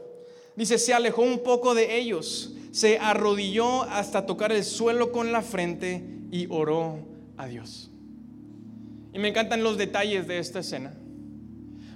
Dice, 0.55 0.77
se 0.77 0.93
alejó 0.93 1.21
un 1.21 1.39
poco 1.39 1.75
de 1.75 1.97
ellos, 1.97 2.53
se 2.71 2.97
arrodilló 2.97 3.83
hasta 3.83 4.25
tocar 4.25 4.51
el 4.51 4.63
suelo 4.63 5.11
con 5.11 5.31
la 5.31 5.41
frente 5.41 6.03
y 6.31 6.47
oró 6.49 6.99
a 7.37 7.47
Dios. 7.47 7.91
Y 9.13 9.19
me 9.19 9.29
encantan 9.29 9.63
los 9.63 9.77
detalles 9.77 10.27
de 10.27 10.39
esta 10.39 10.59
escena. 10.59 10.93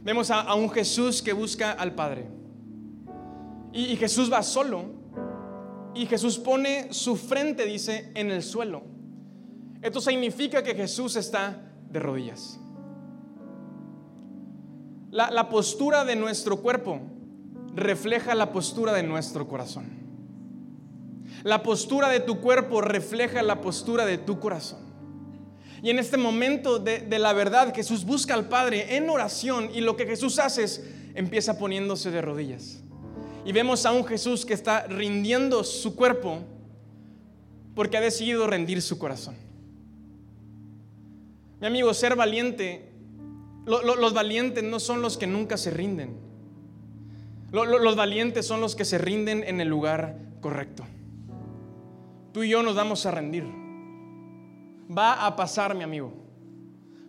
Vemos 0.04 0.32
a, 0.32 0.54
un 0.56 0.70
Jesús 0.70 1.22
que 1.22 1.34
busca 1.34 1.72
al 1.72 1.96
Padre. 1.96 2.26
y 3.74 3.96
Jesús 3.96 4.32
va 4.32 4.44
solo. 4.44 5.00
Y 5.96 6.06
Jesús 6.06 6.38
pone 6.38 6.94
su 6.94 7.16
frente, 7.16 7.66
dice, 7.66 8.12
en 8.16 8.32
el 8.32 8.44
suelo. 8.44 8.84
Esto 9.82 10.02
significa 10.02 10.64
que 10.64 10.76
Jesús 10.76 11.16
está 11.16 11.74
de 11.90 12.00
rodillas. 12.00 12.60
La, 15.12 15.50
postura 15.50 16.06
de 16.06 16.16
nuestro 16.16 16.58
cuerpo 16.58 17.02
refleja 17.76 18.36
la 18.36 18.52
postura 18.52 18.94
de 18.94 19.04
nuestro 19.04 19.48
corazón. 19.48 19.88
La 21.44 21.64
postura 21.64 22.10
de 22.10 22.20
tu 22.20 22.40
cuerpo 22.42 22.82
refleja 22.82 23.42
la 23.42 23.62
postura 23.62 24.06
de 24.06 24.18
tu 24.18 24.40
corazón. 24.40 24.80
Y 25.82 25.90
en 25.90 25.98
este 25.98 26.18
momento 26.18 26.78
de, 26.78 27.00
de, 27.00 27.18
la 27.18 27.34
verdad, 27.34 27.74
Jesús 27.74 28.06
busca 28.06 28.34
al 28.34 28.50
Padre 28.50 28.98
en 28.98 29.10
oración 29.10 29.70
y 29.74 29.82
lo 29.82 29.96
que 29.96 30.06
Jesús 30.06 30.38
hace 30.38 30.64
es 30.64 30.84
empieza 31.16 31.58
poniéndose 31.58 32.12
de 32.12 32.22
rodillas. 32.22 32.82
Y 33.46 33.52
vemos 33.52 33.86
a 33.86 33.92
un 33.92 34.06
Jesús 34.06 34.46
que 34.46 34.54
está 34.54 34.86
rindiendo 34.88 35.64
su 35.64 35.96
cuerpo 35.96 36.40
porque 37.74 37.98
ha 37.98 38.02
decidido 38.02 38.46
rendir 38.46 38.82
su 38.82 39.00
corazón. 39.00 39.36
Mi 41.62 41.68
amigo, 41.68 41.94
ser 41.94 42.16
valiente 42.16 42.89
los 43.70 44.14
valientes 44.14 44.64
no 44.64 44.80
son 44.80 45.02
los 45.02 45.18
que 45.18 45.28
nunca 45.28 45.56
se 45.56 45.70
rinden. 45.70 46.18
los 47.52 47.96
valientes 47.96 48.46
son 48.48 48.62
los 48.62 48.76
que 48.76 48.86
se 48.86 48.98
rinden 48.98 49.44
en 49.44 49.62
el 49.62 49.68
lugar 49.68 50.18
correcto. 50.42 50.86
Tú 52.34 52.44
y 52.44 52.50
yo 52.50 52.64
nos 52.64 52.76
vamos 52.76 53.06
a 53.06 53.12
rendir. 53.12 53.46
Va 54.96 55.26
a 55.26 55.36
pasar, 55.36 55.76
mi 55.76 55.84
amigo, 55.84 56.12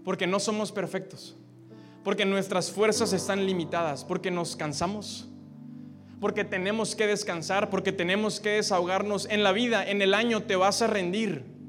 porque 0.05 0.27
no 0.27 0.39
somos 0.39 0.71
perfectos, 0.71 1.37
porque 2.05 2.27
nuestras 2.27 2.71
fuerzas 2.71 3.15
están 3.15 3.47
limitadas, 3.47 4.05
porque 4.05 4.31
nos 4.31 4.55
cansamos, 4.55 5.29
porque 6.21 6.45
tenemos 6.45 6.95
que 6.95 7.07
descansar, 7.07 7.71
porque 7.71 7.93
tenemos 7.93 8.39
que 8.39 8.51
desahogarnos. 8.51 9.27
En 9.31 9.43
la 9.43 9.53
vida, 9.53 9.89
en 9.89 10.03
el 10.03 10.13
año, 10.13 10.43
te 10.43 10.57
vas 10.57 10.83
a 10.83 10.89
rendir. 10.89 11.60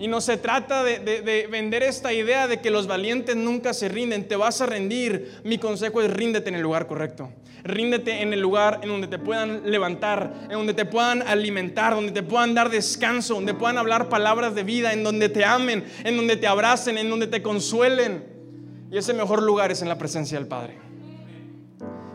Y 0.00 0.08
no 0.08 0.22
se 0.22 0.38
trata 0.38 0.82
de, 0.82 1.46
vender 1.50 1.82
esta 1.82 2.10
idea 2.10 2.48
de 2.48 2.62
que 2.62 2.70
los 2.70 2.86
valientes 2.86 3.36
nunca 3.36 3.74
se 3.74 3.90
rinden, 3.90 4.26
te 4.26 4.34
vas 4.34 4.62
a 4.62 4.66
rendir. 4.66 5.42
Mi 5.44 5.58
consejo 5.58 6.00
es 6.00 6.10
ríndete 6.10 6.48
en 6.48 6.54
el 6.54 6.62
lugar 6.62 6.86
correcto. 6.86 7.30
Ríndete 7.64 8.22
en 8.22 8.32
el 8.32 8.40
lugar 8.40 8.80
en 8.82 8.88
donde 8.88 9.08
te 9.08 9.18
puedan 9.18 9.70
levantar, 9.70 10.32
en 10.44 10.52
donde 10.52 10.72
te 10.72 10.86
puedan 10.86 11.20
alimentar, 11.20 11.94
donde 11.94 12.12
te 12.12 12.22
puedan 12.22 12.54
dar 12.54 12.70
descanso, 12.70 13.34
donde 13.34 13.52
puedan 13.52 13.76
hablar 13.76 14.08
palabras 14.08 14.54
de 14.54 14.62
vida, 14.62 14.94
en 14.94 15.04
donde 15.04 15.28
te 15.28 15.44
amen, 15.44 15.84
en 16.02 16.16
donde 16.16 16.38
te 16.38 16.46
abracen, 16.46 16.96
en 16.96 17.10
donde 17.10 17.26
te 17.26 17.42
consuelen. 17.42 18.24
Y 18.90 18.96
ese 18.96 19.12
mejor 19.12 19.42
lugar 19.42 19.70
es 19.70 19.82
en 19.82 19.88
la 19.90 19.98
presencia 19.98 20.38
del 20.38 20.48
Padre. 20.48 20.78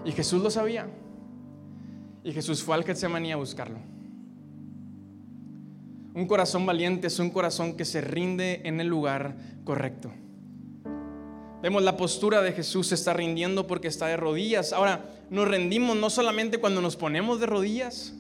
Y 0.04 0.12
Jesús 0.12 0.42
lo 0.42 0.50
sabía. 0.50 0.88
Y 2.24 2.32
Jesús 2.32 2.64
fue 2.64 2.74
al 2.74 2.84
Getsemaní 2.84 3.32
a 3.32 3.36
buscarlo. 3.36 3.78
Un 6.16 6.28
corazón 6.28 6.66
valiente 6.66 7.08
es 7.08 7.20
un 7.20 7.30
corazón 7.30 7.76
que 7.76 7.84
se 7.84 8.00
rinde 8.00 8.62
en 8.64 8.80
el 8.80 8.88
lugar 8.88 9.36
correcto. 9.66 10.10
Vemos 11.62 11.84
la 11.84 11.98
postura 11.98 12.42
de 12.42 12.54
Jesús, 12.54 12.88
se 12.88 12.96
está 12.96 13.14
rindiendo 13.14 13.68
porque 13.68 13.90
está 13.90 14.08
de 14.08 14.16
rodillas. 14.16 14.72
Ahora, 14.72 15.04
nos 15.30 15.46
rendimos 15.46 15.98
no 15.98 16.10
solamente 16.10 16.58
cuando 16.58 16.80
nos 16.80 16.96
ponemos 16.96 17.42
de 17.42 17.48
rodillas, 17.48 18.14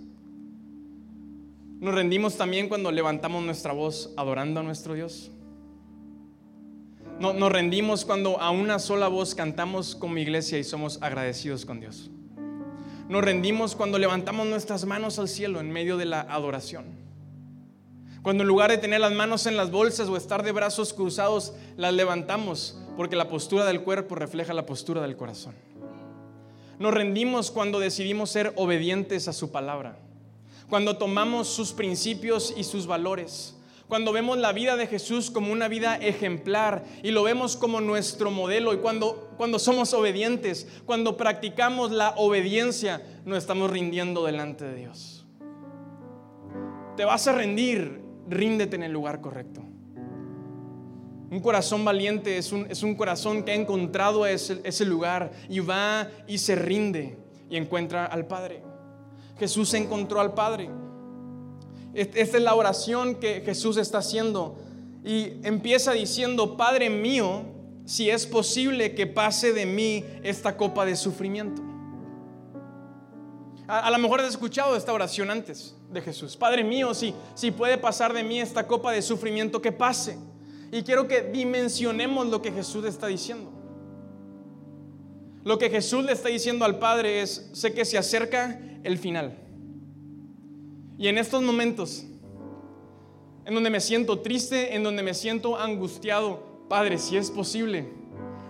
nos 1.79 1.95
rendimos 1.95 2.35
también 2.35 2.67
cuando 2.67 2.91
levantamos 2.91 3.41
nuestra 3.45 3.71
voz 3.71 4.13
adorando 4.17 4.59
a 4.59 4.63
nuestro 4.63 4.93
Dios. 4.93 5.31
No, 7.17 7.31
nos 7.31 7.49
rendimos 7.49 8.03
cuando 8.03 8.41
a 8.41 8.49
una 8.49 8.77
sola 8.79 9.07
voz 9.07 9.35
cantamos 9.35 9.95
como 9.95 10.17
iglesia 10.17 10.57
y 10.57 10.65
somos 10.65 11.01
agradecidos 11.01 11.65
con 11.65 11.79
Dios. 11.79 12.09
Nos 13.07 13.23
rendimos 13.23 13.73
cuando 13.73 13.99
levantamos 13.99 14.47
nuestras 14.47 14.83
manos 14.83 15.17
al 15.17 15.29
cielo 15.29 15.61
en 15.61 15.71
medio 15.71 15.95
de 15.95 16.05
la 16.05 16.21
adoración. 16.21 17.04
Cuando 18.25 18.41
en 18.41 18.47
lugar 18.47 18.71
de 18.71 18.79
tener 18.79 19.01
las 19.01 19.13
manos 19.13 19.45
en 19.45 19.55
las 19.55 19.69
bolsas 19.69 20.09
o 20.09 20.17
estar 20.17 20.41
de 20.41 20.51
brazos 20.51 20.93
cruzados, 20.93 21.53
las 21.77 21.93
levantamos, 21.93 22.75
porque 22.97 23.15
la 23.15 23.29
postura 23.29 23.65
del 23.65 23.83
cuerpo 23.83 24.15
refleja 24.15 24.51
la 24.51 24.65
postura 24.65 25.03
del 25.03 25.15
corazón. 25.15 25.53
Nos 26.79 26.91
rendimos 26.91 27.51
cuando 27.51 27.79
decidimos 27.79 28.31
ser 28.31 28.51
obedientes 28.55 29.27
a 29.27 29.33
su 29.33 29.51
palabra, 29.51 29.99
cuando 30.71 30.97
tomamos 30.97 31.49
sus 31.49 31.71
principios 31.71 32.51
y 32.57 32.63
sus 32.63 32.87
valores, 32.87 33.57
cuando 33.87 34.11
vemos 34.11 34.39
la 34.39 34.53
vida 34.53 34.75
de 34.75 34.87
Jesús 34.87 35.29
como 35.29 35.51
una 35.51 35.67
vida 35.67 35.95
ejemplar 35.95 36.83
y 37.03 37.11
lo 37.11 37.21
vemos 37.21 37.55
como 37.55 37.79
nuestro 37.79 38.31
modelo 38.31 38.73
y 38.73 38.77
cuando, 38.77 39.35
cuando 39.37 39.59
somos 39.59 39.93
obedientes, 39.93 40.67
cuando 40.87 41.15
practicamos 41.15 41.91
la 41.91 42.15
obediencia, 42.17 43.03
nos 43.23 43.37
estamos 43.37 43.69
rindiendo 43.69 44.25
delante 44.25 44.65
de 44.65 44.75
Dios. 44.77 45.27
Te 46.97 47.05
vas 47.05 47.27
a 47.27 47.33
rendir 47.33 48.04
ríndete 48.29 48.75
en 48.75 48.83
el 48.83 48.91
lugar 48.91 49.21
correcto. 49.21 49.61
Un 51.29 51.39
corazón 51.39 51.83
valiente 51.83 52.37
es 52.37 52.51
un, 52.51 52.67
es 52.69 52.83
un 52.83 52.95
corazón 52.95 53.43
que 53.43 53.51
ha 53.51 53.55
encontrado 53.55 54.25
ese, 54.25 54.61
ese 54.63 54.85
lugar 54.85 55.31
y 55.49 55.59
va 55.59 56.07
y 56.27 56.37
se 56.37 56.55
rinde 56.55 57.17
y 57.49 57.57
encuentra 57.57 58.05
al 58.05 58.27
Padre. 58.27 58.61
Jesús 59.37 59.73
encontró 59.73 60.19
al 60.19 60.33
Padre. 60.33 60.69
Esta 61.93 62.37
es 62.37 62.43
la 62.43 62.55
oración 62.55 63.15
que 63.15 63.41
Jesús 63.41 63.77
está 63.77 63.99
haciendo 63.99 64.57
y 65.03 65.33
empieza 65.43 65.93
diciendo, 65.93 66.57
Padre 66.57 66.89
mío, 66.89 67.43
si 67.85 68.09
es 68.09 68.25
posible 68.25 68.95
que 68.95 69.07
pase 69.07 69.53
de 69.53 69.65
mí 69.65 70.03
esta 70.23 70.57
copa 70.57 70.85
de 70.85 70.95
sufrimiento. 70.95 71.61
A, 73.67 73.89
lo 73.89 73.97
mejor 73.97 74.21
has 74.21 74.29
escuchado 74.29 74.75
esta 74.75 74.93
oración 74.93 75.31
antes 75.31 75.75
de 75.91 76.01
Jesús. 76.01 76.37
Padre 76.37 76.63
mío, 76.63 76.93
si, 76.93 77.15
si 77.33 77.51
puede 77.51 77.77
pasar 77.77 78.13
de 78.13 78.23
mí 78.23 78.39
esta 78.39 78.67
copa 78.67 78.91
de 78.91 79.01
sufrimiento, 79.01 79.61
que 79.61 79.71
pase. 79.71 80.17
Y 80.71 80.83
quiero 80.83 81.07
que 81.07 81.21
dimensionemos 81.21 82.27
lo 82.27 82.41
que 82.41 82.51
Jesús 82.51 82.85
está 82.85 83.07
diciendo. 83.07 83.51
Lo 85.43 85.57
que 85.57 85.69
Jesús 85.69 86.03
le 86.03 86.11
está 86.11 86.29
diciendo 86.29 86.65
al 86.65 86.79
Padre 86.79 87.21
es, 87.21 87.49
sé 87.53 87.73
que 87.73 87.85
se 87.85 87.97
acerca 87.97 88.59
el 88.83 88.97
final. 88.97 89.37
Y 90.97 91.07
en 91.07 91.17
estos 91.17 91.41
momentos, 91.41 92.05
en 93.45 93.53
donde 93.53 93.69
me 93.69 93.79
siento 93.79 94.19
triste, 94.19 94.75
en 94.75 94.83
donde 94.83 95.03
me 95.03 95.13
siento 95.13 95.57
angustiado, 95.57 96.65
Padre, 96.69 96.97
si 96.97 97.17
es 97.17 97.29
posible, 97.29 97.87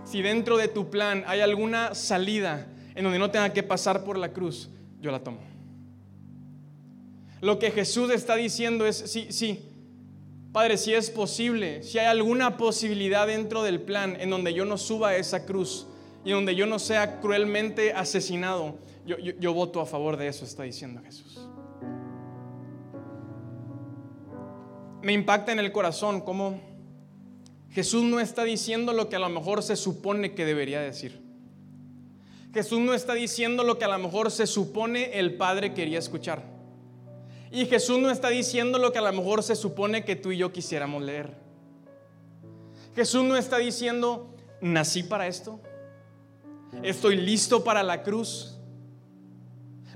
si 0.03 0.21
dentro 0.21 0.57
de 0.57 0.67
tu 0.67 0.89
plan 0.89 1.23
hay 1.27 1.41
alguna 1.41 1.95
salida 1.95 2.67
en 2.95 3.03
donde 3.03 3.19
no 3.19 3.31
tenga 3.31 3.51
que 3.51 3.63
pasar 3.63 4.03
por 4.03 4.17
la 4.17 4.31
cruz, 4.31 4.69
yo 5.01 5.11
la 5.11 5.23
tomo. 5.23 5.39
Lo 7.41 7.59
que 7.59 7.71
Jesús 7.71 8.11
está 8.11 8.35
diciendo 8.35 8.85
es, 8.85 8.97
sí, 8.97 9.27
sí, 9.29 9.59
Padre, 10.51 10.77
si 10.77 10.93
es 10.93 11.09
posible, 11.09 11.83
si 11.83 11.99
hay 11.99 12.05
alguna 12.05 12.55
posibilidad 12.57 13.27
dentro 13.27 13.61
del 13.61 13.81
plan 13.81 14.15
en 14.19 14.29
donde 14.29 14.53
yo 14.53 14.63
no 14.63 14.77
suba 14.77 15.09
a 15.09 15.15
esa 15.17 15.45
cruz 15.45 15.85
y 16.23 16.31
donde 16.31 16.55
yo 16.55 16.65
no 16.65 16.79
sea 16.79 17.19
cruelmente 17.19 17.91
asesinado, 17.91 18.79
yo, 19.05 19.17
yo 19.17 19.53
voto 19.53 19.81
a 19.81 19.85
favor 19.85 20.15
de 20.15 20.27
eso, 20.27 20.45
está 20.45 20.63
diciendo 20.63 21.01
Jesús. 21.03 21.45
Me 25.01 25.11
impacta 25.11 25.51
en 25.51 25.59
el 25.59 25.71
corazón 25.71 26.21
cómo 26.21 26.59
Jesús 27.69 28.03
no 28.03 28.21
está 28.21 28.45
diciendo 28.45 28.93
lo 28.93 29.09
que 29.09 29.17
a 29.17 29.19
lo 29.19 29.27
mejor 29.27 29.61
se 29.61 29.75
supone 29.75 30.33
que 30.33 30.45
debería 30.45 30.79
decir. 30.79 31.24
Jesús 32.55 32.79
no 32.79 32.93
está 32.93 33.13
diciendo 33.13 33.65
lo 33.65 33.77
que 33.77 33.83
a 33.83 33.89
lo 33.89 33.99
mejor 33.99 34.31
se 34.31 34.47
supone 34.47 35.19
el 35.19 35.35
Padre 35.35 35.73
quería 35.73 35.99
escuchar. 35.99 36.41
Y 37.51 37.65
Jesús 37.65 37.99
no 37.99 38.09
está 38.09 38.29
diciendo 38.29 38.79
lo 38.79 38.93
que 38.93 38.99
a 38.99 39.01
lo 39.01 39.11
mejor 39.11 39.43
se 39.43 39.57
supone 39.57 40.05
que 40.05 40.15
tú 40.15 40.31
y 40.31 40.37
yo 40.37 40.53
quisiéramos 40.53 41.03
leer. 41.03 41.35
Jesús 42.95 43.25
no 43.25 43.35
está 43.35 43.57
diciendo, 43.57 44.33
nací 44.61 45.03
para 45.03 45.27
esto. 45.27 45.59
Estoy 46.81 47.17
listo 47.17 47.61
para 47.65 47.83
la 47.83 48.03
cruz. 48.03 48.57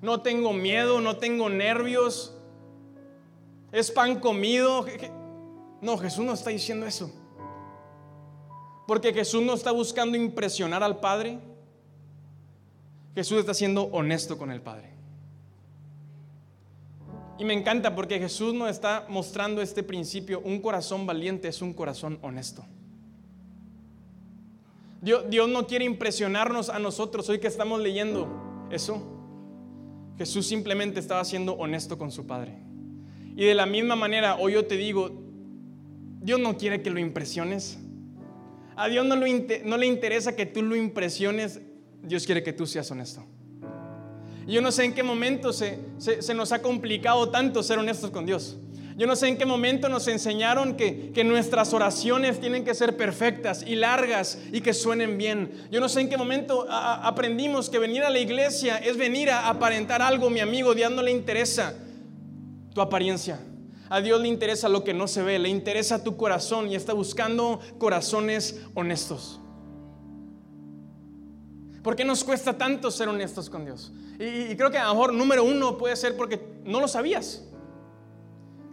No 0.01 0.21
tengo 0.21 0.51
miedo, 0.51 0.99
no 0.99 1.15
tengo 1.15 1.49
nervios. 1.49 2.35
Es 3.71 3.89
pan 3.89 4.19
comido. 4.19 4.85
No, 5.79 5.97
Jesús 5.97 6.25
no 6.25 6.33
está 6.33 6.49
diciendo 6.49 6.85
eso. 6.85 7.09
Porque 8.85 9.13
Jesús 9.13 9.41
no 9.43 9.53
está 9.53 9.71
buscando 9.71 10.17
impresionar 10.17 10.83
al 10.83 10.99
Padre. 10.99 11.39
Jesús 13.19 13.39
está 13.39 13.53
siendo 13.53 13.83
honesto 13.87 14.37
con 14.37 14.49
el 14.49 14.61
Padre. 14.61 14.91
Y 17.37 17.43
me 17.43 17.53
encanta 17.53 17.93
porque 17.93 18.17
Jesús 18.17 18.53
nos 18.53 18.69
está 18.69 19.07
mostrando 19.09 19.61
este 19.61 19.83
principio. 19.83 20.39
Un 20.39 20.61
corazón 20.61 21.05
valiente 21.05 21.49
es 21.49 21.61
un 21.61 21.73
corazón 21.73 22.17
honesto. 22.21 22.63
Dios, 25.01 25.25
Dios, 25.29 25.49
no 25.49 25.67
quiere 25.67 25.83
impresionarnos 25.83 26.69
a 26.69 26.79
nosotros 26.79 27.27
hoy 27.27 27.39
que 27.39 27.47
estamos 27.47 27.81
leyendo 27.81 28.69
eso. 28.71 29.05
Jesús 30.17 30.47
simplemente 30.47 31.01
estaba 31.01 31.25
siendo 31.25 31.55
honesto 31.55 31.97
con 31.97 32.11
su 32.11 32.25
Padre. 32.25 32.55
Y 33.35 33.43
de 33.43 33.53
la 33.53 33.65
misma 33.65 33.97
manera, 33.97 34.37
hoy 34.37 34.53
yo 34.53 34.65
te 34.65 34.77
digo, 34.77 35.11
Dios 36.21 36.39
no 36.39 36.55
quiere 36.55 36.81
que 36.81 36.89
lo 36.89 37.01
impresiones. 37.01 37.79
A 38.77 38.87
Dios 38.87 39.05
no, 39.05 39.17
no 39.17 39.77
le 39.77 39.85
interesa 39.85 40.37
que 40.37 40.45
tú 40.45 40.61
lo 40.61 40.77
impresiones. 40.77 41.59
Dios 42.01 42.25
quiere 42.25 42.43
que 42.43 42.53
tú 42.53 42.65
seas 42.65 42.89
honesto. 42.91 43.25
Yo 44.49 44.61
no 44.61 44.71
sé 44.71 44.83
en 44.83 44.93
qué 44.93 45.03
momento 45.03 45.53
se, 45.53 45.77
nos 46.33 46.51
ha 46.51 46.61
complicado 46.61 47.29
tanto 47.29 47.61
ser 47.61 47.77
honestos 47.77 48.09
con 48.09 48.25
Dios. 48.25 48.57
Yo 48.97 49.05
no 49.07 49.15
sé 49.15 49.27
en 49.27 49.37
qué 49.37 49.45
momento 49.45 49.87
nos 49.87 50.07
enseñaron 50.07 50.75
que, 50.75 51.13
nuestras 51.23 51.71
oraciones 51.71 52.39
tienen 52.39 52.65
que 52.65 52.73
ser 52.73 52.97
perfectas 52.97 53.63
y 53.65 53.75
largas 53.75 54.39
y 54.51 54.61
que 54.61 54.73
suenen 54.73 55.17
bien. 55.17 55.51
Yo 55.71 55.79
no 55.79 55.87
sé 55.87 56.01
en 56.01 56.09
qué 56.09 56.17
momento 56.17 56.65
aprendimos 56.69 57.69
que 57.69 57.77
venir 57.77 58.03
a 58.03 58.09
la 58.09 58.19
iglesia 58.19 58.77
es 58.77 58.97
venir 58.97 59.29
a 59.29 59.47
aparentar 59.47 60.01
algo, 60.01 60.29
mi 60.29 60.39
amigo. 60.39 60.73
Dios 60.73 60.91
no 60.91 61.03
le 61.03 61.11
interesa 61.11 61.75
tu 62.73 62.81
apariencia. 62.81 63.39
A 63.89 64.01
Dios 64.01 64.19
le 64.19 64.27
interesa 64.27 64.67
lo 64.67 64.83
que 64.83 64.93
no 64.93 65.07
se 65.07 65.21
ve, 65.21 65.39
le 65.39 65.49
interesa 65.49 66.03
tu 66.03 66.17
corazón 66.17 66.69
y 66.69 66.75
está 66.75 66.93
buscando 66.93 67.59
corazones 67.77 68.61
honestos. 68.73 69.38
¿Por 71.83 71.95
qué 71.95 72.03
nos 72.03 72.23
cuesta 72.23 72.57
tanto 72.57 72.91
ser 72.91 73.07
honestos 73.07 73.49
con 73.49 73.65
Dios? 73.65 73.91
Y, 74.19 74.55
creo 74.55 74.69
que 74.69 74.77
a 74.77 74.87
lo 74.87 74.93
mejor 74.93 75.13
número 75.13 75.43
uno 75.43 75.77
puede 75.77 75.95
ser 75.95 76.17
porque 76.17 76.41
no 76.65 76.79
lo 76.81 76.87
sabías. 76.87 77.43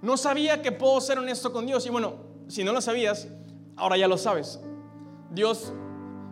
No 0.03 0.16
sabía 0.16 0.61
que 0.61 0.73
puedo 0.73 1.01
ser 1.01 1.19
honesto 1.19 1.53
con 1.53 1.66
Dios. 1.66 1.87
Y 1.87 1.90
bueno, 1.90 2.14
si 2.49 2.64
no 2.64 2.73
lo 2.73 2.81
sabías, 2.81 3.29
ahora 3.77 3.97
ya 3.97 4.09
lo 4.09 4.19
sabes. 4.19 4.61
Dios, 5.31 5.73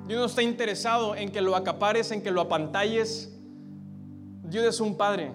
Dios 0.06 0.20
no 0.20 0.26
está 0.26 0.42
interesado 0.42 1.14
en 1.14 1.30
que 1.30 1.40
lo 1.40 1.54
acapares, 1.54 2.10
en 2.10 2.22
que 2.22 2.30
lo 2.30 2.40
apantalles. 2.40 3.32
Dios 4.42 4.64
es 4.64 4.80
un 4.80 4.96
padre. 4.96 5.32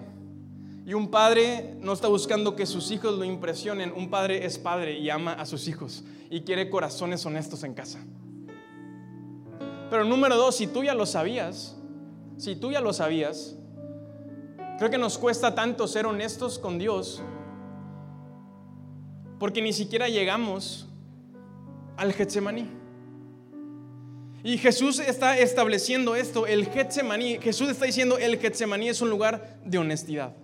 Y 0.84 0.94
un 0.94 1.10
padre 1.10 1.76
no 1.80 1.92
está 1.92 2.08
buscando 2.08 2.56
que 2.56 2.66
sus 2.66 2.90
hijos 2.90 3.18
lo 3.18 3.24
impresionen. 3.24 3.92
Un 3.96 4.10
padre 4.10 4.44
es 4.44 4.58
padre 4.58 4.98
y 4.98 5.08
ama 5.08 5.32
a 5.32 5.46
sus 5.46 5.68
hijos 5.68 6.04
y 6.28 6.42
quiere 6.42 6.68
corazones 6.68 7.24
honestos 7.24 7.64
en 7.64 7.74
casa. 7.74 7.98
Pero 9.90 10.04
número 10.04 10.36
dos, 10.36 10.56
si 10.56 10.66
tú 10.66 10.84
ya 10.84 10.94
lo 10.94 11.04
sabías, 11.04 11.76
si 12.36 12.56
tú 12.56 12.70
ya 12.70 12.80
lo 12.80 12.92
sabías, 12.92 13.56
creo 14.78 14.90
que 14.90 14.98
nos 14.98 15.18
cuesta 15.18 15.54
tanto 15.54 15.86
ser 15.86 16.06
honestos 16.06 16.58
con 16.58 16.78
Dios 16.78 17.22
porque 19.40 19.62
ni 19.62 19.72
siquiera 19.72 20.08
llegamos 20.08 20.86
al 21.96 22.12
Getsemaní. 22.12 22.68
Y 24.44 24.58
Jesús 24.58 25.00
está 25.00 25.38
estableciendo 25.38 26.14
esto, 26.14 26.46
el 26.46 26.66
Getsemaní, 26.66 27.38
Jesús 27.38 27.70
está 27.70 27.86
diciendo 27.86 28.18
el 28.18 28.38
Getsemaní 28.38 28.90
es 28.90 29.00
un 29.00 29.10
lugar 29.10 29.58
de 29.64 29.78
honestidad. 29.78 30.34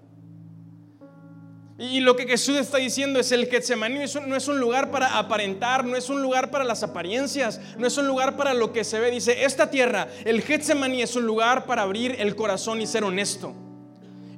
Y 1.79 2.01
lo 2.01 2.17
que 2.17 2.27
Jesús 2.27 2.57
está 2.57 2.79
diciendo 2.79 3.21
es 3.21 3.33
el 3.33 3.49
Getsemaní 3.49 3.99
no 4.27 4.37
es 4.37 4.49
un 4.49 4.59
lugar 4.59 4.91
para 4.91 5.19
aparentar, 5.19 5.85
no 5.85 5.95
es 5.95 6.09
un 6.09 6.23
lugar 6.23 6.51
para 6.51 6.65
las 6.65 6.83
apariencias, 6.83 7.61
no 7.77 7.87
es 7.87 7.99
un 7.99 8.07
lugar 8.07 8.37
para 8.37 8.55
lo 8.55 8.73
que 8.73 8.83
se 8.83 8.99
ve. 8.99 9.11
Dice, 9.11 9.45
esta 9.45 9.69
tierra, 9.69 10.09
el 10.25 10.41
Getsemaní 10.41 11.03
es 11.03 11.17
un 11.17 11.27
lugar 11.27 11.67
para 11.67 11.83
abrir 11.83 12.17
el 12.19 12.35
corazón 12.35 12.81
y 12.81 12.87
ser 12.87 13.05
honesto. 13.05 13.53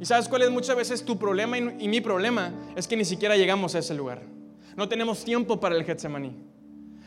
¿Y 0.01 0.05
sabes 0.05 0.29
cuál 0.29 0.42
es 0.42 0.51
muchas 0.51 0.74
veces 0.74 1.05
tu 1.05 1.16
problema 1.16 1.57
y, 1.59 1.88
mi 1.88 2.01
problema? 2.01 2.53
Es 2.74 2.88
que 2.88 2.96
ni 2.96 3.05
siquiera 3.05 3.37
llegamos 3.37 3.77
a 3.77 3.79
ese 3.79 3.94
lugar. 3.94 4.22
No 4.77 4.88
tenemos 4.88 5.24
tiempo 5.24 5.61
para 5.61 5.77
el 5.77 5.85
Getsemaní. 5.85 6.37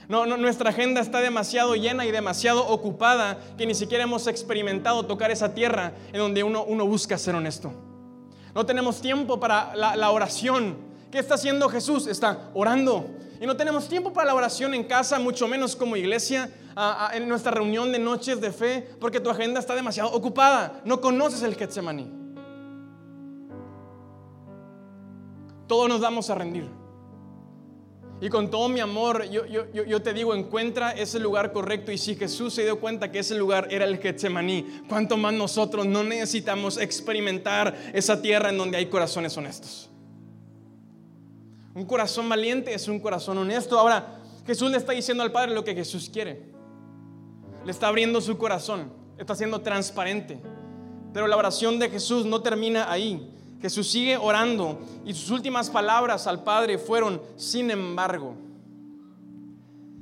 No, 0.07 0.25
nuestra 0.25 0.69
agenda 0.69 1.01
está 1.01 1.19
demasiado 1.19 1.75
llena 1.75 2.05
y 2.05 2.11
demasiado 2.11 2.67
ocupada 2.67 3.37
que 3.57 3.65
ni 3.65 3.75
siquiera 3.75 4.05
hemos 4.05 4.27
experimentado 4.27 5.05
tocar 5.05 5.29
esa 5.29 5.53
tierra 5.53 5.93
en 6.13 6.19
donde 6.19 6.43
uno, 6.43 6.63
uno 6.63 6.85
busca 6.85 7.17
ser 7.17 7.35
honesto. 7.35 7.90
No 8.53 8.65
tenemos 8.65 9.01
tiempo 9.01 9.39
para 9.39 9.75
la, 9.75 10.11
oración. 10.11 10.77
¿Qué 11.11 11.19
está 11.19 11.35
haciendo 11.35 11.69
Jesús? 11.69 12.07
Está 12.07 12.49
orando. 12.53 13.09
Y 13.39 13.45
no 13.45 13.55
tenemos 13.57 13.87
tiempo 13.87 14.13
para 14.13 14.27
la 14.27 14.35
oración 14.35 14.73
en 14.73 14.83
casa, 14.83 15.19
mucho 15.19 15.47
menos 15.47 15.75
como 15.75 15.95
iglesia, 15.95 16.49
en 17.13 17.27
nuestra 17.27 17.51
reunión 17.51 17.91
de 17.91 17.99
noches 17.99 18.39
de 18.39 18.51
fe, 18.51 18.95
porque 18.99 19.19
tu 19.19 19.29
agenda 19.29 19.59
está 19.59 19.73
demasiado 19.75 20.11
ocupada. 20.11 20.81
No 20.85 21.01
conoces 21.01 21.41
el 21.43 21.55
Getsemaní. 21.55 22.11
Todos 25.67 25.87
nos 25.87 26.01
vamos 26.01 26.29
a 26.29 26.35
rendir. 26.35 26.80
Y 28.21 28.29
con 28.29 28.51
todo 28.51 28.69
mi 28.69 28.79
amor, 28.79 29.27
yo, 29.31 30.01
te 30.03 30.13
digo, 30.13 30.35
encuentra 30.35 30.91
ese 30.91 31.19
lugar 31.19 31.51
correcto. 31.51 31.91
Y 31.91 31.97
si 31.97 32.15
Jesús 32.15 32.53
se 32.53 32.63
dio 32.63 32.79
cuenta 32.79 33.11
que 33.11 33.17
ese 33.17 33.33
lugar 33.33 33.67
era 33.71 33.83
el 33.83 33.97
Getsemaní, 33.97 34.83
¿cuánto 34.87 35.17
más 35.17 35.33
nosotros 35.33 35.87
no 35.87 36.03
necesitamos 36.03 36.77
experimentar 36.77 37.75
esa 37.93 38.21
tierra 38.21 38.49
en 38.49 38.59
donde 38.59 38.77
hay 38.77 38.85
corazones 38.85 39.35
honestos? 39.35 39.89
Un 41.73 41.83
corazón 41.85 42.29
valiente 42.29 42.71
es 42.75 42.87
un 42.87 42.99
corazón 42.99 43.39
honesto. 43.39 43.79
Ahora, 43.79 44.19
Jesús 44.45 44.69
le 44.69 44.77
está 44.77 44.91
diciendo 44.91 45.23
al 45.23 45.31
Padre 45.31 45.55
lo 45.55 45.63
que 45.63 45.73
Jesús 45.73 46.07
quiere. 46.13 46.43
Le 47.65 47.71
está 47.71 47.87
abriendo 47.87 48.21
su 48.21 48.37
corazón, 48.37 48.93
está 49.17 49.33
siendo 49.33 49.61
transparente. 49.61 50.39
Pero 51.11 51.25
la 51.25 51.37
oración 51.37 51.79
de 51.79 51.89
Jesús 51.89 52.25
no 52.27 52.43
termina 52.43 52.91
ahí. 52.91 53.33
Jesús 53.61 53.87
sigue 53.87 54.17
orando 54.17 54.79
y 55.05 55.13
sus 55.13 55.29
últimas 55.29 55.69
palabras 55.69 56.25
al 56.25 56.43
Padre 56.43 56.79
fueron, 56.79 57.21
sin 57.35 57.69
embargo, 57.69 58.35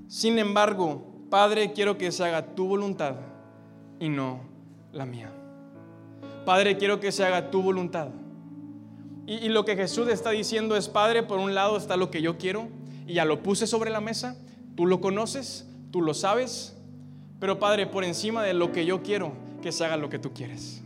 sin 0.08 0.40
embargo, 0.40 1.04
Padre, 1.30 1.74
quiero 1.74 1.98
que 1.98 2.12
se 2.12 2.24
haga 2.24 2.56
tu 2.56 2.68
voluntad 2.68 3.16
y 4.00 4.10
no 4.10 4.40
la 4.94 5.06
mía. 5.06 5.32
Padre, 6.46 6.78
quiero 6.78 7.00
que 7.00 7.12
se 7.12 7.24
haga 7.24 7.52
tu 7.52 7.62
voluntad. 7.62 8.08
Y, 9.28 9.50
lo 9.50 9.64
que 9.64 9.76
Jesús 9.76 10.08
está 10.08 10.32
diciendo 10.32 10.76
es, 10.76 10.88
Padre, 10.88 11.22
por 11.22 11.38
un 11.38 11.54
lado 11.54 11.78
está 11.78 11.98
lo 11.98 12.10
que 12.10 12.24
yo 12.24 12.40
quiero 12.40 12.68
y 13.06 13.14
ya 13.14 13.26
lo 13.26 13.44
puse 13.44 13.68
sobre 13.68 13.92
la 13.92 14.02
mesa, 14.02 14.36
tú 14.76 14.88
lo 14.88 15.02
conoces, 15.02 15.68
tú 15.92 16.02
lo 16.02 16.16
sabes, 16.16 16.76
pero 17.40 17.60
Padre, 17.60 17.86
por 17.86 18.04
encima 18.04 18.42
de 18.42 18.56
lo 18.56 18.72
que 18.72 18.86
yo 18.86 19.04
quiero, 19.04 19.34
que 19.62 19.72
se 19.72 19.86
haga 19.86 19.98
lo 19.98 20.10
que 20.10 20.18
tú 20.18 20.34
quieres 20.34 20.82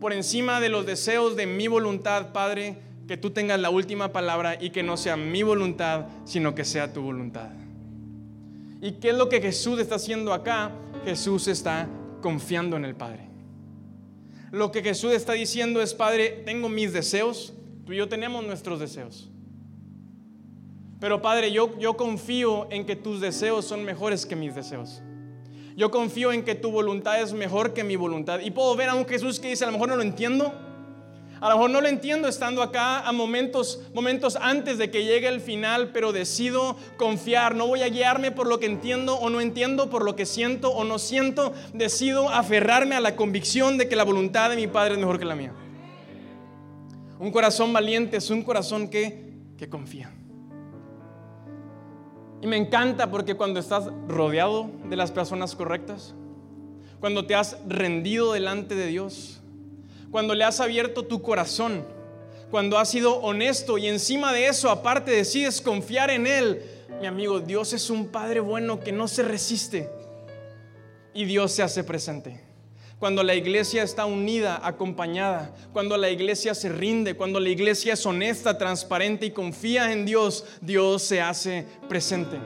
por 0.00 0.12
encima 0.12 0.60
de 0.60 0.68
los 0.68 0.86
deseos 0.86 1.36
de 1.36 1.46
mi 1.46 1.68
voluntad, 1.68 2.32
Padre, 2.32 2.78
que 3.06 3.16
tú 3.16 3.30
tengas 3.30 3.58
la 3.58 3.70
última 3.70 4.12
palabra 4.12 4.56
y 4.60 4.70
que 4.70 4.82
no 4.82 4.96
sea 4.96 5.16
mi 5.16 5.42
voluntad, 5.42 6.06
sino 6.24 6.54
que 6.54 6.64
sea 6.64 6.92
tu 6.92 7.02
voluntad. 7.02 7.50
¿Y 8.80 8.92
qué 8.92 9.10
es 9.10 9.16
lo 9.16 9.28
que 9.28 9.40
Jesús 9.40 9.80
está 9.80 9.96
haciendo 9.96 10.32
acá? 10.32 10.70
Jesús 11.04 11.48
está 11.48 11.88
confiando 12.20 12.76
en 12.76 12.84
el 12.84 12.94
Padre. 12.94 13.26
Lo 14.52 14.70
que 14.70 14.82
Jesús 14.82 15.12
está 15.12 15.32
diciendo 15.32 15.82
es, 15.82 15.94
Padre, 15.94 16.42
tengo 16.44 16.68
mis 16.68 16.92
deseos, 16.92 17.54
tú 17.84 17.92
y 17.92 17.96
yo 17.96 18.08
tenemos 18.08 18.46
nuestros 18.46 18.78
deseos. 18.78 19.30
Pero 21.00 21.22
Padre, 21.22 21.52
yo, 21.52 21.78
yo 21.78 21.96
confío 21.96 22.70
en 22.70 22.86
que 22.86 22.96
tus 22.96 23.20
deseos 23.20 23.64
son 23.64 23.84
mejores 23.84 24.26
que 24.26 24.36
mis 24.36 24.54
deseos. 24.54 25.02
Yo 25.78 25.92
confío 25.92 26.32
en 26.32 26.42
que 26.42 26.56
tu 26.56 26.72
voluntad 26.72 27.22
es 27.22 27.32
mejor 27.32 27.72
que 27.72 27.84
mi 27.84 27.94
voluntad. 27.94 28.40
Y 28.40 28.50
puedo 28.50 28.74
ver 28.74 28.88
a 28.88 28.96
un 28.96 29.06
Jesús 29.06 29.38
que 29.38 29.50
dice, 29.50 29.62
a 29.62 29.68
lo 29.68 29.74
mejor 29.74 29.88
no 29.88 29.94
lo 29.94 30.02
entiendo. 30.02 30.52
A 31.40 31.48
lo 31.48 31.54
mejor 31.54 31.70
no 31.70 31.80
lo 31.80 31.86
entiendo 31.86 32.26
estando 32.26 32.64
acá 32.64 33.06
a 33.06 33.12
momentos, 33.12 33.80
momentos 33.94 34.34
antes 34.40 34.76
de 34.78 34.90
que 34.90 35.04
llegue 35.04 35.28
el 35.28 35.40
final, 35.40 35.92
pero 35.92 36.10
decido 36.10 36.76
confiar. 36.96 37.54
No 37.54 37.68
voy 37.68 37.82
a 37.82 37.88
guiarme 37.90 38.32
por 38.32 38.48
lo 38.48 38.58
que 38.58 38.66
entiendo 38.66 39.14
o 39.20 39.30
no 39.30 39.40
entiendo, 39.40 39.88
por 39.88 40.04
lo 40.04 40.16
que 40.16 40.26
siento 40.26 40.72
o 40.72 40.82
no 40.82 40.98
siento. 40.98 41.52
Decido 41.72 42.28
aferrarme 42.28 42.96
a 42.96 43.00
la 43.00 43.14
convicción 43.14 43.78
de 43.78 43.88
que 43.88 43.94
la 43.94 44.02
voluntad 44.02 44.50
de 44.50 44.56
mi 44.56 44.66
Padre 44.66 44.94
es 44.94 44.98
mejor 44.98 45.20
que 45.20 45.26
la 45.26 45.36
mía. 45.36 45.52
Un 47.20 47.30
corazón 47.30 47.72
valiente 47.72 48.16
es 48.16 48.30
un 48.30 48.42
corazón 48.42 48.88
que, 48.88 49.30
que 49.56 49.68
confía. 49.68 50.10
Y 52.40 52.46
me 52.46 52.56
encanta 52.56 53.10
porque 53.10 53.34
cuando 53.34 53.58
estás 53.58 53.84
rodeado 54.06 54.70
de 54.84 54.96
las 54.96 55.10
personas 55.10 55.54
correctas, 55.56 56.14
cuando 57.00 57.26
te 57.26 57.34
has 57.34 57.58
rendido 57.66 58.32
delante 58.32 58.74
de 58.74 58.86
Dios, 58.86 59.40
cuando 60.10 60.34
le 60.34 60.44
has 60.44 60.60
abierto 60.60 61.04
tu 61.04 61.20
corazón, 61.22 61.84
cuando 62.50 62.78
has 62.78 62.88
sido 62.88 63.16
honesto 63.16 63.76
y 63.76 63.88
encima 63.88 64.32
de 64.32 64.46
eso 64.46 64.70
aparte 64.70 65.10
decides 65.10 65.60
confiar 65.60 66.10
en 66.10 66.26
Él, 66.26 66.62
mi 67.00 67.06
amigo, 67.06 67.40
Dios 67.40 67.72
es 67.72 67.90
un 67.90 68.08
Padre 68.08 68.40
bueno 68.40 68.80
que 68.80 68.92
no 68.92 69.06
se 69.08 69.22
resiste. 69.22 69.90
y 71.14 71.24
Dios 71.24 71.50
se 71.50 71.64
hace 71.64 71.82
presente. 71.82 72.47
Cuando 72.98 73.22
la 73.22 73.36
iglesia 73.36 73.84
está 73.84 74.06
unida, 74.06 74.60
acompañada, 74.60 75.54
cuando 75.72 75.96
la 75.96 76.10
iglesia 76.10 76.52
se 76.52 76.68
rinde, 76.68 77.14
cuando 77.14 77.38
la 77.38 77.48
iglesia 77.48 77.92
es 77.92 78.04
honesta, 78.04 78.58
transparente 78.58 79.26
y 79.26 79.30
confía 79.30 79.92
en 79.92 80.04
Dios, 80.04 80.44
Dios 80.60 81.02
se 81.02 81.20
hace 81.20 81.64
presente. 81.88 82.38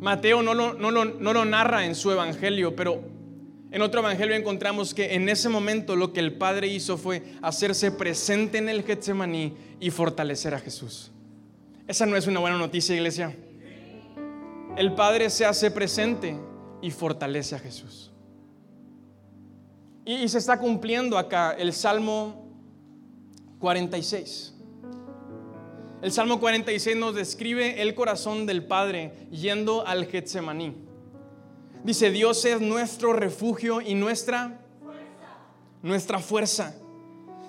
Mateo 0.00 0.42
no 0.42 0.52
lo, 0.54 1.44
narra 1.44 1.86
en 1.86 1.94
su 1.94 2.10
evangelio, 2.10 2.74
pero 2.74 3.02
en 3.70 3.80
otro 3.82 4.00
evangelio 4.00 4.34
encontramos 4.34 4.92
que 4.92 5.14
en 5.14 5.28
ese 5.28 5.48
momento 5.48 5.94
lo 5.94 6.12
que 6.12 6.20
el 6.20 6.32
Padre 6.32 6.66
hizo 6.66 6.98
fue 6.98 7.22
hacerse 7.40 7.92
presente 7.92 8.58
en 8.58 8.68
el 8.68 8.82
Getsemaní 8.82 9.56
y 9.78 9.90
fortalecer 9.90 10.54
a 10.54 10.58
Jesús. 10.58 11.12
Esa 11.86 12.04
no 12.04 12.16
es 12.16 12.26
una 12.26 12.40
buena 12.40 12.58
noticia, 12.58 12.96
iglesia. 12.96 13.36
El 14.76 14.92
Padre 14.94 15.30
se 15.30 15.44
hace 15.44 15.70
presente 15.70 16.36
y 16.82 16.90
fortalece 16.90 17.54
a 17.54 17.58
Jesús. 17.58 18.12
Y, 20.04 20.28
se 20.28 20.38
está 20.38 20.58
cumpliendo 20.58 21.18
acá 21.18 21.52
el 21.52 21.72
Salmo 21.72 22.46
46. 23.58 24.54
El 26.02 26.12
Salmo 26.12 26.38
46 26.38 26.96
nos 26.96 27.14
describe 27.14 27.82
el 27.82 27.94
corazón 27.94 28.46
del 28.46 28.64
Padre 28.64 29.28
yendo 29.30 29.86
al 29.86 30.06
Getsemaní. 30.06 30.76
Dice, 31.82 32.10
Dios 32.10 32.44
es 32.44 32.60
nuestro 32.60 33.12
refugio 33.12 33.80
y 33.80 33.94
nuestra 33.94 34.60
nuestra 35.82 36.18
fuerza. 36.18 36.74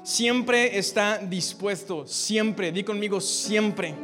Siempre 0.04 0.78
está 0.78 1.18
dispuesto, 1.18 2.08
siempre, 2.08 2.72
di 2.72 2.84
conmigo, 2.84 3.20
siempre 3.20 3.96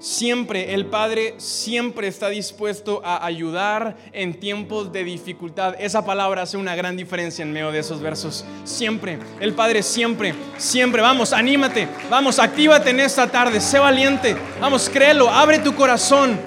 Siempre, 0.00 0.74
el 0.74 0.86
Padre 0.86 1.34
siempre 1.38 2.06
está 2.06 2.28
dispuesto 2.28 3.02
a 3.04 3.26
ayudar 3.26 3.96
en 4.12 4.38
tiempos 4.38 4.92
de 4.92 5.02
dificultad. 5.02 5.74
Esa 5.80 6.04
palabra 6.04 6.42
hace 6.42 6.56
una 6.56 6.76
gran 6.76 6.96
diferencia 6.96 7.42
en 7.42 7.52
medio 7.52 7.72
de 7.72 7.80
esos 7.80 8.00
versos. 8.00 8.44
Siempre, 8.62 9.18
el 9.40 9.54
Padre 9.54 9.82
siempre, 9.82 10.34
siempre. 10.56 11.02
Vamos, 11.02 11.32
anímate, 11.32 11.88
vamos, 12.08 12.38
actívate 12.38 12.90
en 12.90 13.00
esta 13.00 13.26
tarde, 13.26 13.60
sé 13.60 13.80
valiente. 13.80 14.36
Vamos, 14.60 14.88
créelo, 14.88 15.28
abre 15.28 15.58
tu 15.58 15.74
corazón, 15.74 16.38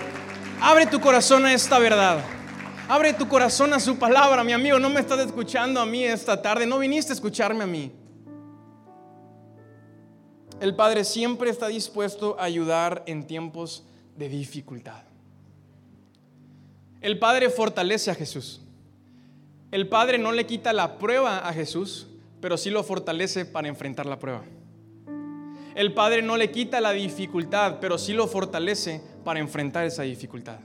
abre 0.61 0.85
tu 0.85 1.01
corazón 1.01 1.45
a 1.45 1.53
esta 1.53 1.77
verdad. 1.77 2.23
Abre 2.87 3.13
tu 3.13 3.27
corazón 3.27 3.73
a 3.73 3.79
su 3.79 3.97
palabra, 3.97 4.43
mi 4.43 4.53
amigo. 4.53 4.79
No 4.79 4.89
me 4.89 4.99
estás 5.01 5.19
escuchando 5.19 5.79
a 5.81 5.85
mí 5.85 6.05
esta 6.05 6.41
tarde, 6.41 6.65
no 6.65 6.79
viniste 6.79 7.11
a 7.11 7.15
escucharme 7.15 7.63
a 7.63 7.67
mí. 7.67 7.91
El 10.61 10.75
Padre 10.75 11.05
siempre 11.05 11.49
está 11.49 11.69
dispuesto 11.69 12.39
a 12.39 12.43
ayudar 12.43 13.01
en 13.07 13.25
tiempos 13.25 13.83
de 14.15 14.29
dificultad. 14.29 15.01
El 17.01 17.17
Padre 17.17 17.49
fortalece 17.49 18.11
a 18.11 18.15
Jesús. 18.15 18.61
El 19.71 19.89
Padre 19.89 20.19
no 20.19 20.31
le 20.31 20.45
quita 20.45 20.71
la 20.71 20.99
prueba 20.99 21.39
a 21.39 21.51
Jesús, 21.51 22.09
pero 22.41 22.57
sí 22.57 22.69
lo 22.69 22.83
fortalece 22.83 23.43
para 23.43 23.69
enfrentar 23.69 24.05
la 24.05 24.19
prueba. 24.19 24.43
El 25.73 25.95
Padre 25.95 26.21
no 26.21 26.37
le 26.37 26.51
quita 26.51 26.79
la 26.79 26.91
dificultad, 26.91 27.79
pero 27.81 27.97
sí 27.97 28.13
lo 28.13 28.27
fortalece 28.27 29.01
para 29.23 29.39
enfrentar 29.39 29.85
esa 29.85 30.03
dificultad. 30.03 30.59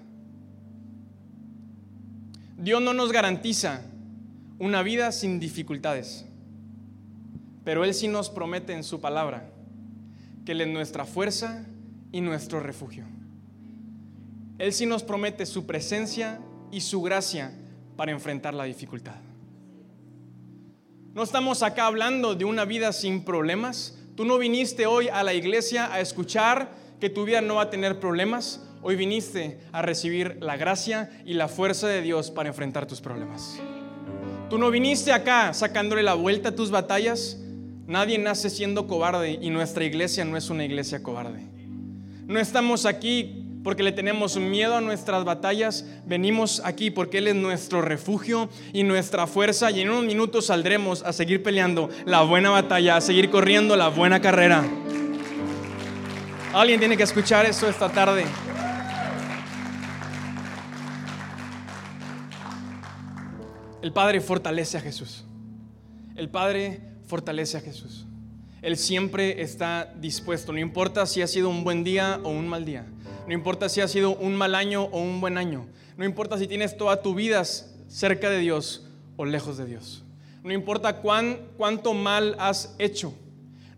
Dios 2.58 2.82
no 2.82 2.92
nos 2.92 3.12
garantiza 3.12 3.80
una 4.58 4.82
vida 4.82 5.10
sin 5.10 5.40
dificultades, 5.40 6.26
pero 7.64 7.82
Él 7.82 7.94
sí 7.94 8.08
nos 8.08 8.28
promete 8.28 8.74
en 8.74 8.84
su 8.84 9.00
palabra 9.00 9.55
que 10.46 10.52
Él 10.52 10.62
es 10.62 10.68
nuestra 10.68 11.04
fuerza 11.04 11.66
y 12.12 12.22
nuestro 12.22 12.60
refugio. 12.60 13.04
Él 14.58 14.72
sí 14.72 14.86
nos 14.86 15.02
promete 15.02 15.44
su 15.44 15.66
presencia 15.66 16.40
y 16.70 16.80
su 16.80 17.02
gracia 17.02 17.52
para 17.96 18.12
enfrentar 18.12 18.54
la 18.54 18.64
dificultad. 18.64 19.16
No 21.12 21.22
estamos 21.22 21.62
acá 21.62 21.86
hablando 21.86 22.34
de 22.34 22.44
una 22.44 22.64
vida 22.64 22.92
sin 22.92 23.24
problemas. 23.24 23.98
Tú 24.14 24.24
no 24.24 24.38
viniste 24.38 24.86
hoy 24.86 25.08
a 25.08 25.22
la 25.22 25.34
iglesia 25.34 25.92
a 25.92 26.00
escuchar 26.00 26.72
que 27.00 27.10
tu 27.10 27.24
vida 27.24 27.40
no 27.40 27.56
va 27.56 27.62
a 27.62 27.70
tener 27.70 28.00
problemas. 28.00 28.62
Hoy 28.82 28.96
viniste 28.96 29.58
a 29.72 29.82
recibir 29.82 30.38
la 30.40 30.56
gracia 30.56 31.10
y 31.24 31.34
la 31.34 31.48
fuerza 31.48 31.88
de 31.88 32.02
Dios 32.02 32.30
para 32.30 32.48
enfrentar 32.48 32.86
tus 32.86 33.00
problemas. 33.00 33.58
Tú 34.48 34.58
no 34.58 34.70
viniste 34.70 35.12
acá 35.12 35.52
sacándole 35.52 36.02
la 36.02 36.14
vuelta 36.14 36.50
a 36.50 36.54
tus 36.54 36.70
batallas. 36.70 37.38
Nadie 37.86 38.18
nace 38.18 38.50
siendo 38.50 38.88
cobarde 38.88 39.38
y 39.40 39.50
nuestra 39.50 39.84
iglesia 39.84 40.24
no 40.24 40.36
es 40.36 40.50
una 40.50 40.64
iglesia 40.64 41.04
cobarde. 41.04 41.46
No 42.26 42.40
estamos 42.40 42.84
aquí 42.84 43.44
porque 43.62 43.84
le 43.84 43.92
tenemos 43.92 44.36
miedo 44.36 44.76
a 44.76 44.80
nuestras 44.80 45.24
batallas, 45.24 45.84
venimos 46.04 46.60
aquí 46.64 46.90
porque 46.90 47.18
Él 47.18 47.28
es 47.28 47.36
nuestro 47.36 47.82
refugio 47.82 48.48
y 48.72 48.82
nuestra 48.82 49.28
fuerza 49.28 49.70
y 49.70 49.80
en 49.82 49.90
unos 49.90 50.04
minutos 50.04 50.46
saldremos 50.46 51.04
a 51.04 51.12
seguir 51.12 51.44
peleando 51.44 51.88
la 52.04 52.22
buena 52.22 52.50
batalla, 52.50 52.96
a 52.96 53.00
seguir 53.00 53.30
corriendo 53.30 53.76
la 53.76 53.88
buena 53.88 54.20
carrera. 54.20 54.64
Alguien 56.52 56.80
tiene 56.80 56.96
que 56.96 57.04
escuchar 57.04 57.46
esto 57.46 57.68
esta 57.68 57.88
tarde. 57.88 58.24
El 63.80 63.92
Padre 63.92 64.20
fortalece 64.20 64.76
a 64.76 64.80
Jesús. 64.80 65.24
El 66.16 66.28
Padre 66.28 66.95
fortalece 67.06 67.56
a 67.56 67.60
Jesús. 67.60 68.06
Él 68.62 68.76
siempre 68.76 69.42
está 69.42 69.92
dispuesto, 70.00 70.52
no 70.52 70.58
importa 70.58 71.06
si 71.06 71.22
ha 71.22 71.26
sido 71.26 71.48
un 71.48 71.62
buen 71.62 71.84
día 71.84 72.20
o 72.24 72.30
un 72.30 72.48
mal 72.48 72.64
día, 72.64 72.86
no 73.26 73.32
importa 73.32 73.68
si 73.68 73.80
ha 73.80 73.88
sido 73.88 74.16
un 74.16 74.34
mal 74.34 74.54
año 74.54 74.84
o 74.84 75.00
un 75.00 75.20
buen 75.20 75.38
año, 75.38 75.66
no 75.96 76.04
importa 76.04 76.38
si 76.38 76.46
tienes 76.46 76.76
toda 76.76 77.02
tu 77.02 77.14
vida 77.14 77.44
cerca 77.44 78.28
de 78.28 78.38
Dios 78.38 78.88
o 79.16 79.24
lejos 79.24 79.56
de 79.56 79.66
Dios, 79.66 80.04
no 80.42 80.52
importa 80.52 80.96
cuán, 80.96 81.38
cuánto 81.56 81.94
mal 81.94 82.34
has 82.38 82.74
hecho, 82.78 83.14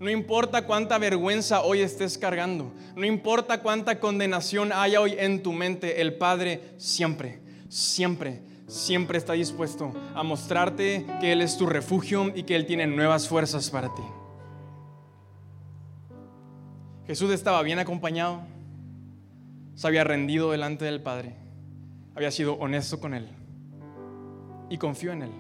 no 0.01 0.09
importa 0.09 0.65
cuánta 0.65 0.97
vergüenza 0.97 1.63
hoy 1.63 1.81
estés 1.81 2.17
cargando, 2.17 2.73
no 2.95 3.05
importa 3.05 3.61
cuánta 3.61 4.01
condenación 4.01 4.73
haya 4.73 5.01
hoy 5.01 5.17
en 5.19 5.43
tu 5.43 5.53
mente, 5.53 6.01
el 6.01 6.15
Padre 6.15 6.63
siempre, 6.79 7.41
siempre 7.69 8.48
siempre 8.69 9.19
está 9.19 9.33
dispuesto 9.33 9.93
a 10.15 10.23
mostrarte 10.23 11.05
que 11.21 11.33
Él 11.33 11.43
es 11.43 11.57
tu 11.57 11.67
refugio 11.67 12.31
y 12.35 12.45
que 12.45 12.55
Él 12.55 12.67
tiene 12.67 12.87
nuevas 12.87 13.27
fuerzas 13.27 13.71
para 13.71 13.93
ti. 13.93 14.03
Jesús 17.07 17.33
estaba 17.33 17.63
bien 17.63 17.79
acompañado, 17.79 18.43
se 19.75 19.87
había 19.87 20.05
rendido 20.05 20.53
delante 20.53 20.85
del 20.85 21.03
Padre, 21.03 21.35
había 22.15 22.31
sido 22.31 22.55
honesto 22.55 23.01
con 23.01 23.15
Él 23.15 23.29
y 24.69 24.77
confió 24.77 25.13
en 25.13 25.23
Él. 25.23 25.33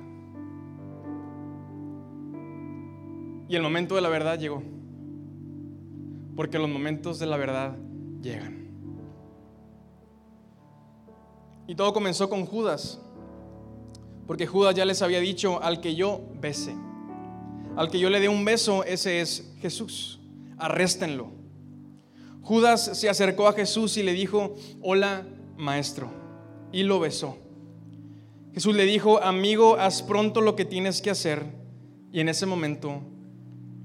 Y 3.49 3.57
el 3.57 3.63
momento 3.63 3.95
de 3.95 4.01
la 4.01 4.09
verdad 4.09 4.39
llegó, 4.39 4.63
porque 6.35 6.59
los 6.59 6.69
momentos 6.69 7.19
de 7.19 7.27
la 7.27 7.37
verdad 7.37 7.77
llegan. 8.23 8.59
Y 11.67 11.75
todo 11.75 11.93
comenzó 11.93 12.31
con 12.31 12.47
Judas. 12.47 12.99
Porque 14.29 14.47
Judas 14.47 14.75
ya 14.75 14.85
les 14.85 15.01
había 15.01 15.21
dicho, 15.21 15.61
al 15.63 15.81
que 15.81 15.95
yo 15.95 16.21
bese, 16.39 16.77
al 17.77 17.91
que 17.91 17.99
yo 17.99 18.11
le 18.11 18.21
dé 18.21 18.29
un 18.29 18.45
beso, 18.45 18.85
ese 18.85 19.23
es 19.23 19.51
Jesús. 19.63 20.21
Arréstenlo. 20.59 21.33
Judas 22.43 22.99
se 22.99 23.09
acercó 23.09 23.49
a 23.49 23.55
Jesús 23.55 23.97
y 23.97 24.03
le 24.03 24.13
dijo, 24.13 24.55
hola 24.83 25.27
maestro. 25.57 26.11
Y 26.73 26.83
lo 26.83 27.01
besó. 27.01 27.39
Jesús 28.53 28.77
le 28.77 28.85
dijo, 28.85 29.23
amigo, 29.23 29.77
haz 29.77 30.03
pronto 30.03 30.43
lo 30.43 30.57
que 30.57 30.67
tienes 30.67 31.01
que 31.01 31.09
hacer. 31.09 31.47
Y 32.13 32.21
en 32.21 32.29
ese 32.29 32.45
momento 32.45 33.01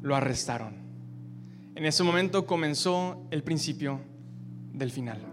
lo 0.02 0.14
arrestaron. 0.14 0.76
En 1.76 1.86
ese 1.86 2.04
momento 2.04 2.46
comenzó 2.46 3.18
el 3.32 3.44
principio 3.44 4.02
del 4.74 4.92
final. 4.92 5.33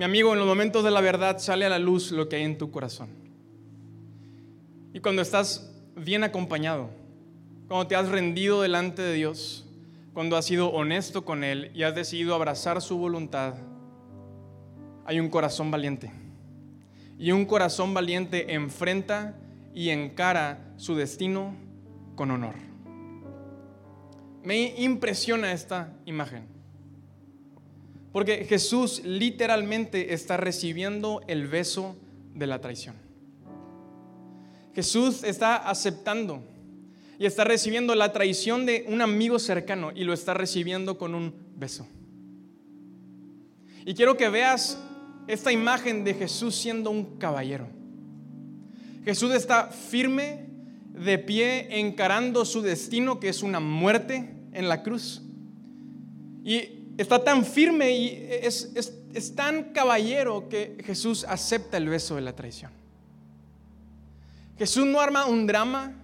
Mi 0.00 0.04
amigo, 0.04 0.32
en 0.32 0.38
los 0.38 0.48
momentos 0.48 0.82
de 0.82 0.90
la 0.90 1.02
verdad 1.02 1.36
sale 1.40 1.66
a 1.66 1.68
la 1.68 1.78
luz 1.78 2.10
lo 2.10 2.26
que 2.26 2.36
hay 2.36 2.44
en 2.44 2.56
tu 2.56 2.70
corazón. 2.70 3.10
Y 4.94 5.00
cuando 5.00 5.20
estás 5.20 5.70
bien 5.94 6.24
acompañado, 6.24 6.88
cuando 7.68 7.86
te 7.86 7.96
has 7.96 8.08
rendido 8.08 8.62
delante 8.62 9.02
de 9.02 9.12
Dios, 9.12 9.66
cuando 10.14 10.38
has 10.38 10.46
sido 10.46 10.68
honesto 10.68 11.26
con 11.26 11.44
Él 11.44 11.70
y 11.74 11.82
has 11.82 11.94
decidido 11.94 12.34
abrazar 12.34 12.80
su 12.80 12.96
voluntad, 12.96 13.56
hay 15.04 15.20
un 15.20 15.28
corazón 15.28 15.70
valiente. 15.70 16.10
Y 17.18 17.32
un 17.32 17.44
corazón 17.44 17.92
valiente 17.92 18.54
enfrenta 18.54 19.36
y 19.74 19.90
encara 19.90 20.72
su 20.78 20.94
destino 20.94 21.54
con 22.14 22.30
honor. 22.30 22.54
Me 24.44 24.80
impresiona 24.80 25.52
esta 25.52 25.92
imagen. 26.06 26.59
Porque 28.12 28.44
Jesús 28.44 29.02
literalmente 29.04 30.14
está 30.14 30.36
recibiendo 30.36 31.20
el 31.28 31.46
beso 31.46 31.96
de 32.34 32.46
la 32.46 32.60
traición. 32.60 32.96
Jesús 34.74 35.22
está 35.24 35.56
aceptando 35.56 36.42
y 37.18 37.26
está 37.26 37.44
recibiendo 37.44 37.94
la 37.94 38.12
traición 38.12 38.66
de 38.66 38.84
un 38.88 39.02
amigo 39.02 39.38
cercano 39.38 39.92
y 39.94 40.04
lo 40.04 40.12
está 40.12 40.34
recibiendo 40.34 40.96
con 40.96 41.14
un 41.14 41.34
beso. 41.56 41.86
Y 43.84 43.94
quiero 43.94 44.16
que 44.16 44.28
veas 44.28 44.78
esta 45.26 45.52
imagen 45.52 46.04
de 46.04 46.14
Jesús 46.14 46.56
siendo 46.56 46.90
un 46.90 47.18
caballero. 47.18 47.68
Jesús 49.04 49.32
está 49.34 49.68
firme, 49.68 50.46
de 50.92 51.18
pie, 51.18 51.78
encarando 51.80 52.44
su 52.44 52.62
destino, 52.62 53.20
que 53.20 53.28
es 53.28 53.42
una 53.42 53.60
muerte 53.60 54.34
en 54.52 54.68
la 54.68 54.82
cruz. 54.82 55.22
Y 56.44 56.79
está 57.02 57.22
tan 57.22 57.44
firme 57.44 57.90
y 57.92 58.28
es, 58.30 58.70
es 59.14 59.34
tan 59.34 59.72
caballero 59.72 60.48
que 60.48 60.76
Jesús 60.84 61.24
acepta 61.28 61.76
el 61.76 61.88
beso 61.88 62.14
de 62.16 62.20
la 62.20 62.34
traición. 62.34 62.70
Jesús 64.58 64.86
no 64.86 65.00
arma 65.00 65.24
un 65.24 65.46
drama, 65.46 65.94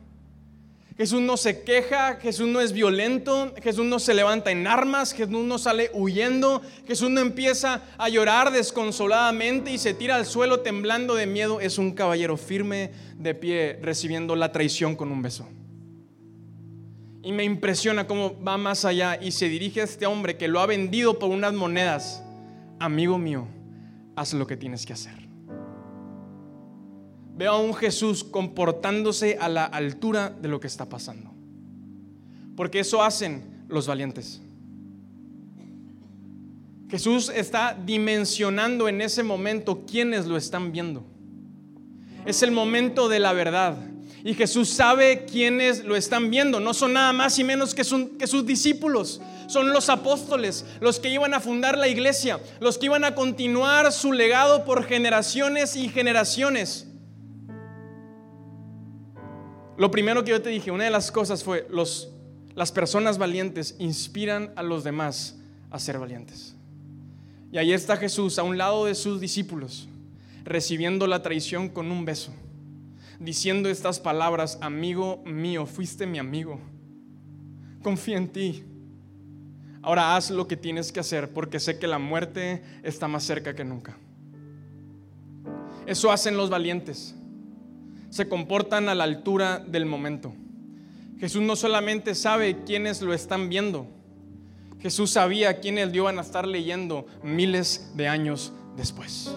Jesús 0.97 1.21
no 1.21 1.37
se 1.37 1.63
queja, 1.63 2.17
Jesús 2.17 2.49
no 2.49 2.63
es 2.63 2.73
violento, 2.73 3.53
Jesús 3.63 3.85
no 3.85 3.99
se 3.99 4.15
levanta 4.15 4.51
en 4.51 4.67
armas, 4.67 5.13
Jesús 5.13 5.45
no 5.45 5.59
sale 5.59 5.91
huyendo, 5.93 6.63
Jesús 6.87 7.11
no 7.11 7.21
empieza 7.21 7.83
a 7.99 8.09
llorar 8.09 8.51
desconsoladamente 8.51 9.71
y 9.71 9.79
se 9.79 9.93
tira 9.93 10.17
al 10.17 10.25
suelo 10.25 10.61
temblando 10.61 11.15
de 11.15 11.27
miedo. 11.27 11.61
Es 11.61 11.77
un 11.77 11.93
caballero 11.93 12.39
firme 12.39 12.93
de 13.19 13.35
pie 13.35 13.79
recibiendo 13.83 14.35
la 14.37 14.53
traición 14.53 14.97
con 14.97 15.13
un 15.13 15.21
beso. 15.21 15.47
Y 17.27 17.33
me 17.33 17.43
impresiona 17.43 18.07
cómo 18.07 18.41
va 18.41 18.57
más 18.57 18.85
allá 18.85 19.19
y 19.21 19.33
se 19.33 19.49
dirige 19.49 19.81
a 19.81 19.85
este 19.85 20.07
hombre 20.07 20.37
que 20.37 20.47
lo 20.47 20.61
ha 20.61 20.67
vendido 20.67 21.19
por 21.19 21.29
unas 21.29 21.53
monedas. 21.53 22.23
Amigo 22.79 23.19
mío, 23.19 23.49
haz 24.15 24.33
lo 24.33 24.47
que 24.47 24.57
tienes 24.57 24.87
que 24.87 24.93
hacer. 24.93 25.27
Veo 27.35 27.51
a 27.51 27.59
un 27.59 27.75
Jesús 27.75 28.23
comportándose 28.23 29.39
a 29.41 29.49
la 29.49 29.65
altura 29.65 30.31
de 30.31 30.47
lo 30.47 30.61
que 30.61 30.69
está 30.69 30.89
pasando. 30.89 31.33
Porque 32.55 32.79
eso 32.79 33.03
hacen 33.03 33.43
los 33.67 33.89
valientes. 33.89 34.41
Jesús 36.89 37.33
está 37.35 37.75
dimensionando 37.75 38.89
en 38.89 39.01
ese 39.01 39.25
momento 39.25 39.85
quienes 39.85 40.27
lo 40.27 40.37
están 40.37 40.71
viendo. 40.71 41.05
Es 42.25 42.45
el 42.45 42.53
momento 42.53 43.09
de 43.09 43.19
la 43.19 43.33
verdad. 43.33 43.96
Y 44.27 44.35
Jesús 44.35 44.71
sabe 44.71 45.25
quiénes 45.25 45.85
lo 45.85 45.95
están 45.95 46.31
viendo. 46.31 46.59
No 46.59 46.75
son 46.75 46.95
nada 46.95 47.13
más 47.13 47.39
y 47.39 47.45
menos 47.45 47.77
que, 47.77 47.85
sus 47.85 48.45
discípulos. 48.45 49.21
Son 49.47 49.73
los 49.73 49.89
apóstoles, 49.89 50.65
los 50.81 50.99
que 50.99 51.11
iban 51.11 51.33
a 51.33 51.39
fundar 51.39 51.79
la 51.79 51.87
iglesia, 51.87 52.41
los 52.59 52.77
que 52.77 52.87
iban 52.87 53.05
a 53.05 53.15
continuar 53.15 53.93
su 53.93 54.13
legado 54.13 54.65
por 54.65 54.83
generaciones 54.83 55.77
y 55.77 55.89
generaciones. 55.89 56.89
Lo 59.79 59.93
primero 59.93 60.25
que 60.25 60.33
yo 60.33 60.43
te 60.43 60.51
dije, 60.51 60.73
una 60.73 60.83
de 60.83 60.91
las 60.91 61.13
cosas 61.13 61.45
fue, 61.45 61.65
los, 61.71 62.09
las 62.57 62.73
personas 62.73 63.19
valientes 63.19 63.77
inspiran 63.79 64.53
a 64.57 64.65
los 64.65 64.83
demás 64.83 65.37
a 65.71 65.79
ser 65.79 66.01
valientes. 66.01 66.57
Y 67.53 67.59
ahí 67.59 67.73
está 67.73 67.97
Jesús 67.97 68.41
a 68.41 68.43
un 68.43 68.59
lado 68.59 68.87
de 68.87 68.97
sus 68.97 69.21
discípulos, 69.21 69.87
recibiendo 70.43 71.07
la 71.07 71.23
traición 71.23 71.69
con 71.69 71.93
un 71.93 72.05
beso, 72.05 72.33
diciendo 73.19 73.69
estas 73.69 74.01
palabras, 74.01 74.59
amigo 74.61 75.23
mío, 75.25 75.67
fuiste 75.67 76.07
mi 76.07 76.19
amigo, 76.19 76.61
confía 77.83 78.17
en 78.17 78.29
ti. 78.29 78.65
Ahora 79.83 80.17
haz 80.17 80.31
lo 80.31 80.49
que 80.49 80.57
tienes 80.57 80.91
que 80.91 81.01
hacer 81.01 81.33
porque 81.33 81.61
sé 81.61 81.79
que 81.79 81.87
la 81.87 81.99
muerte 81.99 82.63
está 82.83 83.07
más 83.09 83.23
cerca 83.23 83.55
que 83.55 83.65
nunca. 83.65 83.97
Eso 85.87 86.11
hacen 86.11 86.37
los 86.37 86.51
valientes 86.51 87.15
se 88.17 88.29
comportan 88.29 88.89
a 88.89 88.95
la 88.95 89.05
altura 89.05 89.59
del 89.59 89.87
momento. 89.87 90.33
Jesús 91.19 91.43
no 91.43 91.55
solamente 91.55 92.15
sabe 92.15 92.65
quiénes 92.65 93.03
lo 93.03 93.13
están 93.13 93.49
viendo, 93.49 93.87
Jesús 94.81 95.11
sabía 95.11 95.61
quiénes 95.61 95.89
lo 95.89 95.97
iban 95.97 96.19
a 96.19 96.23
estar 96.23 96.47
leyendo 96.47 97.07
miles 97.23 97.93
de 97.95 98.09
años 98.09 98.53
después. 98.77 99.31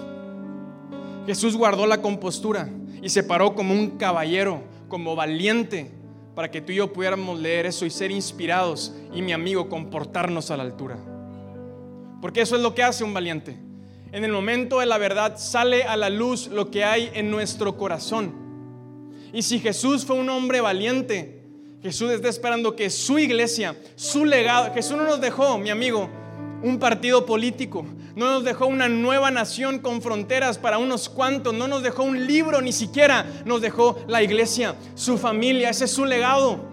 Jesús 1.25 1.55
guardó 1.55 1.85
la 1.87 2.01
compostura 2.01 2.69
y 3.01 3.09
se 3.09 3.23
paró 3.23 3.55
como 3.55 3.73
un 3.73 3.97
caballero, 3.97 4.61
como 4.87 5.15
valiente, 5.15 5.91
para 6.35 6.51
que 6.51 6.61
tú 6.61 6.71
y 6.71 6.75
yo 6.75 6.93
pudiéramos 6.93 7.39
leer 7.39 7.65
eso 7.65 7.85
y 7.85 7.89
ser 7.89 8.11
inspirados 8.11 8.93
y 9.13 9.21
mi 9.21 9.33
amigo 9.33 9.69
comportarnos 9.69 10.51
a 10.51 10.57
la 10.57 10.63
altura. 10.63 10.97
Porque 12.21 12.41
eso 12.41 12.55
es 12.55 12.61
lo 12.61 12.75
que 12.75 12.83
hace 12.83 13.03
un 13.03 13.13
valiente. 13.13 13.57
En 14.11 14.23
el 14.23 14.31
momento 14.31 14.79
de 14.79 14.85
la 14.85 14.97
verdad 14.97 15.37
sale 15.37 15.83
a 15.83 15.95
la 15.95 16.09
luz 16.09 16.47
lo 16.47 16.71
que 16.71 16.83
hay 16.83 17.11
en 17.13 17.29
nuestro 17.29 17.77
corazón. 17.77 18.33
Y 19.33 19.43
si 19.43 19.59
Jesús 19.59 20.05
fue 20.05 20.15
un 20.15 20.29
hombre 20.29 20.61
valiente, 20.61 21.43
Jesús 21.81 22.11
está 22.11 22.27
esperando 22.27 22.75
que 22.75 22.89
su 22.89 23.19
iglesia, 23.19 23.75
su 23.95 24.25
legado, 24.25 24.73
Jesús 24.73 24.97
no 24.97 25.03
nos 25.03 25.21
dejó, 25.21 25.57
mi 25.57 25.69
amigo, 25.69 26.09
un 26.61 26.79
partido 26.79 27.25
político, 27.25 27.85
no 28.15 28.31
nos 28.31 28.43
dejó 28.43 28.67
una 28.67 28.89
nueva 28.89 29.31
nación 29.31 29.79
con 29.79 30.01
fronteras 30.01 30.57
para 30.57 30.77
unos 30.77 31.09
cuantos, 31.09 31.53
no 31.53 31.67
nos 31.67 31.83
dejó 31.83 32.03
un 32.03 32.27
libro, 32.27 32.61
ni 32.61 32.71
siquiera 32.71 33.25
nos 33.45 33.61
dejó 33.61 33.97
la 34.07 34.21
iglesia, 34.21 34.75
su 34.95 35.17
familia, 35.17 35.69
ese 35.69 35.85
es 35.85 35.91
su 35.91 36.05
legado. 36.05 36.69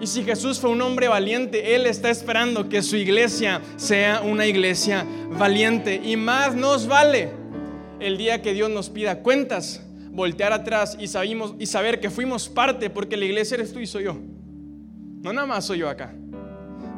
Y 0.00 0.06
si 0.06 0.22
Jesús 0.24 0.58
fue 0.58 0.70
un 0.70 0.82
hombre 0.82 1.08
valiente, 1.08 1.74
Él 1.74 1.86
está 1.86 2.10
esperando 2.10 2.68
que 2.68 2.82
su 2.82 2.96
iglesia 2.96 3.60
sea 3.76 4.22
una 4.22 4.46
iglesia 4.46 5.06
valiente. 5.30 6.00
Y 6.04 6.16
más 6.16 6.54
nos 6.54 6.86
vale 6.86 7.30
el 8.00 8.18
día 8.18 8.42
que 8.42 8.52
Dios 8.52 8.70
nos 8.70 8.90
pida 8.90 9.22
cuentas 9.22 9.82
voltear 10.10 10.52
atrás 10.52 10.96
y, 11.00 11.08
saber 11.08 12.00
que 12.00 12.10
fuimos 12.10 12.48
parte, 12.48 12.88
porque 12.90 13.16
la 13.16 13.24
iglesia 13.24 13.56
eres 13.56 13.72
tú 13.72 13.80
y 13.80 13.86
soy 13.86 14.04
yo. 14.04 14.16
No 15.22 15.32
nada 15.32 15.46
más 15.46 15.64
soy 15.64 15.78
yo 15.78 15.88
acá. 15.88 16.14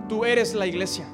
Tú 0.09 0.25
eres 0.25 0.55
la 0.55 0.67
iglesia. 0.67 1.07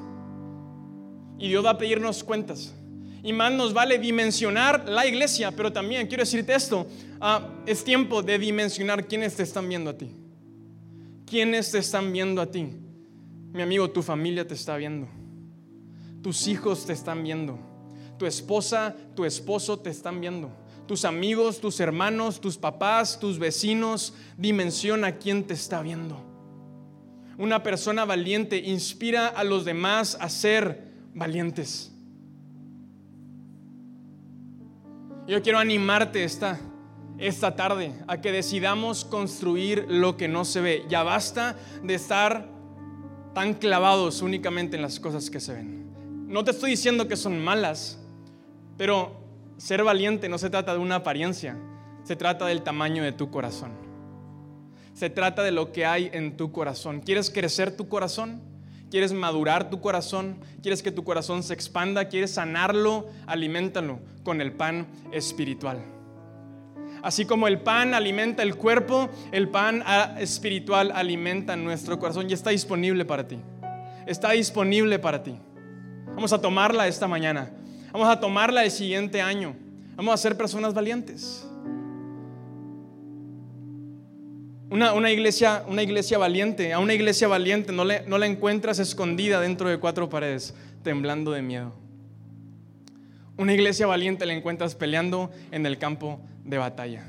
Y 1.43 1.49
Dios 1.49 1.65
va 1.65 1.71
a 1.71 1.77
pedirnos 1.77 2.23
cuentas. 2.23 2.73
Y 3.21 3.33
más 3.33 3.51
nos 3.51 3.73
vale 3.73 3.99
dimensionar 3.99 4.87
la 4.87 5.05
iglesia, 5.05 5.51
pero 5.51 5.73
también 5.73 6.07
quiero 6.07 6.21
decirte 6.23 6.55
esto, 6.55 6.87
ah, 7.19 7.49
es 7.65 7.83
tiempo 7.83 8.23
de 8.23 8.39
dimensionar 8.39 9.05
quiénes 9.05 9.35
te 9.35 9.43
están 9.43 9.67
viendo 9.67 9.89
a 9.89 9.97
ti. 9.97 10.09
¿Quiénes 11.25 11.69
te 11.69 11.79
están 11.79 12.13
viendo 12.13 12.41
a 12.41 12.45
ti? 12.45 12.69
Mi 13.51 13.61
amigo, 13.61 13.89
tu 13.91 14.01
familia 14.01 14.47
te 14.47 14.53
está 14.53 14.77
viendo. 14.77 15.09
Tus 16.21 16.47
hijos 16.47 16.85
te 16.85 16.93
están 16.93 17.21
viendo. 17.21 17.59
Tu 18.17 18.25
esposa, 18.25 18.95
tu 19.13 19.25
esposo 19.25 19.77
te 19.77 19.89
están 19.89 20.21
viendo 20.21 20.49
tus 20.87 21.05
amigos, 21.05 21.61
tus 21.61 21.79
hermanos, 21.79 22.41
tus 22.41 22.57
papás, 22.57 23.17
tus 23.19 23.39
vecinos, 23.39 24.13
dimensiona 24.37 25.17
quién 25.17 25.45
te 25.45 25.53
está 25.53 25.81
viendo. 25.81 26.21
Una 27.37 27.63
persona 27.63 28.05
valiente 28.05 28.57
inspira 28.57 29.27
a 29.27 29.43
los 29.43 29.65
demás 29.65 30.17
a 30.19 30.29
ser 30.29 30.92
valientes. 31.13 31.91
Yo 35.27 35.41
quiero 35.41 35.59
animarte 35.59 36.23
esta, 36.23 36.59
esta 37.17 37.55
tarde 37.55 37.93
a 38.07 38.19
que 38.19 38.31
decidamos 38.31 39.05
construir 39.05 39.85
lo 39.87 40.17
que 40.17 40.27
no 40.27 40.43
se 40.43 40.59
ve. 40.59 40.85
Ya 40.89 41.03
basta 41.03 41.55
de 41.81 41.93
estar 41.93 42.49
tan 43.33 43.53
clavados 43.53 44.21
únicamente 44.21 44.75
en 44.75 44.81
las 44.81 44.99
cosas 44.99 45.29
que 45.29 45.39
se 45.39 45.53
ven. 45.53 46.27
No 46.27 46.43
te 46.43 46.51
estoy 46.51 46.71
diciendo 46.71 47.07
que 47.07 47.15
son 47.15 47.43
malas, 47.43 47.99
pero 48.77 49.21
ser 49.57 49.83
valiente 49.83 50.27
no 50.29 50.37
se 50.37 50.49
trata 50.49 50.73
de 50.73 50.79
una 50.79 50.95
apariencia, 50.95 51.57
se 52.03 52.15
trata 52.15 52.45
del 52.45 52.63
tamaño 52.63 53.03
de 53.03 53.11
tu 53.11 53.31
corazón. 53.31 53.71
Se 54.93 55.09
trata 55.09 55.41
de 55.41 55.51
lo 55.51 55.71
que 55.71 55.85
hay 55.85 56.09
en 56.13 56.37
tu 56.37 56.51
corazón. 56.51 57.01
¿Quieres 57.01 57.29
crecer 57.29 57.75
tu 57.75 57.87
corazón? 57.87 58.41
¿Quieres 58.93 59.11
madurar 59.11 59.71
tu 59.71 59.81
corazón? 59.81 60.37
¿Quieres 60.61 60.83
que 60.83 60.91
tu 60.91 61.03
corazón 61.03 61.41
se 61.41 61.55
expanda? 61.55 62.09
¿Quieres 62.09 62.35
sanarlo? 62.35 63.07
Aliméntalo 63.25 63.97
con 64.21 64.39
el 64.39 64.51
pan 64.51 64.85
espiritual. 65.11 65.83
Así 67.01 67.25
como 67.25 67.47
el 67.47 67.59
pan 67.59 67.95
alimenta 67.95 68.43
el 68.43 68.55
cuerpo, 68.55 69.09
el 69.31 69.49
pan 69.49 69.81
ah, 69.87 70.15
espiritual 70.19 70.91
alimenta 70.93 71.55
nuestro 71.55 71.97
corazón 71.97 72.29
y 72.29 72.33
está 72.33 72.51
disponible 72.51 73.03
para 73.03 73.27
ti. 73.27 73.39
Está 74.05 74.29
disponible 74.29 74.99
para 74.99 75.23
ti. 75.23 75.39
Vamos 76.13 76.31
a 76.31 76.39
tomarla 76.39 76.87
esta 76.87 77.07
mañana. 77.07 77.49
Vamos 77.91 78.07
a 78.07 78.19
tomarla 78.19 78.63
el 78.63 78.69
siguiente 78.69 79.23
año. 79.23 79.55
Vamos 79.95 80.13
a 80.13 80.17
ser 80.17 80.37
personas 80.37 80.75
valientes. 80.75 81.47
Una, 84.73 85.11
iglesia, 85.11 85.63
una 85.67 85.83
iglesia 85.83 86.17
valiente, 86.17 86.73
a 86.73 86.79
una 86.79 86.95
iglesia 86.95 87.27
valiente 87.27 87.71
no, 87.71 87.85
le, 87.85 88.01
no 88.07 88.17
la 88.17 88.25
encuentras 88.25 88.79
escondida 88.79 89.39
dentro 89.39 89.69
de 89.69 89.77
cuatro 89.77 90.09
paredes, 90.09 90.55
temblando 90.81 91.31
de 91.31 91.43
miedo. 91.43 91.75
Una 93.37 93.53
iglesia 93.53 93.85
valiente 93.85 94.25
la 94.25 94.33
encuentras 94.33 94.73
peleando 94.73 95.29
en 95.51 95.67
el 95.67 95.77
campo 95.77 96.19
de 96.43 96.57
batalla. 96.57 97.05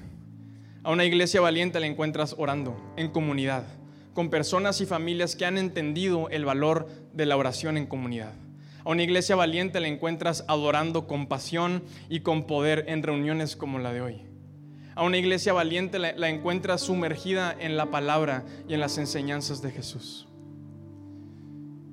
A 0.82 0.90
una 0.90 1.06
iglesia 1.06 1.40
valiente 1.40 1.80
la 1.80 1.86
encuentras 1.86 2.34
orando 2.36 2.76
en 2.98 3.08
comunidad, 3.08 3.64
con 4.12 4.28
personas 4.28 4.82
y 4.82 4.84
familias 4.84 5.34
que 5.34 5.46
han 5.46 5.56
entendido 5.56 6.28
el 6.28 6.44
valor 6.44 6.86
de 7.14 7.24
la 7.24 7.38
oración 7.38 7.78
en 7.78 7.86
comunidad. 7.86 8.34
A 8.84 8.90
una 8.90 9.04
iglesia 9.04 9.36
valiente 9.36 9.80
la 9.80 9.88
encuentras 9.88 10.44
adorando 10.48 11.06
con 11.06 11.28
pasión 11.28 11.82
y 12.10 12.20
con 12.20 12.46
poder 12.46 12.84
en 12.88 13.02
reuniones 13.02 13.56
como 13.56 13.78
la 13.78 13.94
de 13.94 14.02
hoy. 14.02 14.33
A 14.94 15.04
una 15.04 15.16
iglesia 15.18 15.52
valiente 15.52 15.98
la, 15.98 16.28
encuentras 16.28 16.82
sumergida 16.82 17.54
en 17.58 17.76
la 17.76 17.90
palabra 17.90 18.44
y 18.68 18.74
en 18.74 18.80
las 18.80 18.98
enseñanzas 18.98 19.60
de 19.60 19.70
Jesús. 19.70 20.28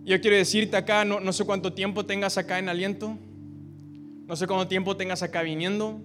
Yo 0.04 0.20
quiero 0.22 0.36
decirte 0.36 0.78
acá, 0.78 1.06
no, 1.06 1.20
no 1.20 1.34
sé 1.34 1.46
cuánto 1.46 1.74
tiempo 1.74 2.06
tengas 2.06 2.38
acá 2.38 2.60
en 2.60 2.70
aliento, 2.70 3.18
No 4.28 4.36
sé 4.36 4.48
cuánto 4.48 4.68
tiempo 4.68 4.96
tengas 4.96 5.24
acá 5.24 5.42
viniendo, 5.42 6.00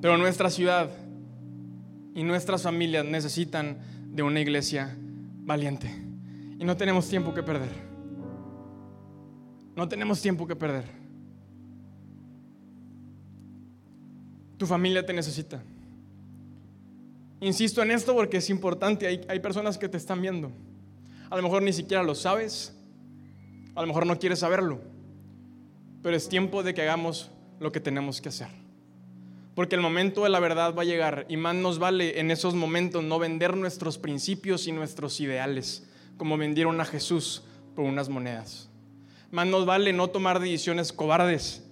pero 0.00 0.16
nuestra 0.16 0.48
ciudad 0.48 0.90
y 2.14 2.22
nuestras 2.22 2.62
familias 2.62 3.04
necesitan 3.04 3.78
de 4.06 4.22
una 4.22 4.40
iglesia 4.40 4.96
valiente. 5.44 5.90
Y 6.58 6.64
no 6.64 6.76
tenemos 6.76 7.08
tiempo 7.08 7.34
que 7.34 7.42
perder. 7.42 7.68
No 9.76 9.86
tenemos 9.86 10.22
tiempo 10.22 10.46
que 10.46 10.56
perder. 10.56 11.05
Tu 14.58 14.66
familia 14.66 15.04
te 15.04 15.12
necesita. 15.12 15.62
Insisto 17.40 17.82
en 17.82 17.90
esto 17.90 18.14
porque 18.14 18.38
es 18.38 18.50
importante. 18.50 19.06
Hay, 19.06 19.20
hay, 19.28 19.40
personas 19.40 19.76
que 19.78 19.88
te 19.88 19.96
están 19.96 20.22
viendo. 20.22 20.50
A 21.28 21.36
lo 21.36 21.42
mejor 21.42 21.62
ni 21.62 21.72
siquiera 21.72 22.02
lo 22.02 22.14
sabes. 22.14 22.74
A 23.74 23.80
lo 23.82 23.86
mejor 23.86 24.06
no 24.06 24.18
quieres 24.18 24.38
saberlo. 24.38 24.80
Pero 26.02 26.16
es 26.16 26.28
tiempo 26.28 26.62
de 26.62 26.72
que 26.72 26.82
hagamos 26.82 27.30
lo 27.60 27.72
que 27.72 27.80
tenemos 27.80 28.20
que 28.20 28.30
hacer. 28.30 28.48
Porque 29.54 29.74
el 29.74 29.80
momento 29.80 30.24
de 30.24 30.30
la 30.30 30.40
verdad 30.40 30.74
va 30.74 30.82
a 30.82 30.86
llegar 30.86 31.26
y 31.28 31.36
más 31.36 31.54
nos 31.54 31.78
vale 31.78 32.20
en 32.20 32.30
esos 32.30 32.54
momentos 32.54 33.02
no 33.02 33.18
vender 33.18 33.56
nuestros 33.56 33.98
principios 33.98 34.66
y 34.66 34.72
nuestros 34.72 35.18
ideales 35.20 35.86
como 36.16 36.36
vendieron 36.36 36.80
a 36.80 36.84
Jesús 36.84 37.42
por 37.74 37.84
unas 37.84 38.08
monedas. 38.08 38.68
Más 39.30 39.46
nos 39.46 39.66
vale 39.66 39.92
no 39.92 40.08
tomar 40.08 40.40
decisiones 40.40 40.92
cobardes, 40.92 41.62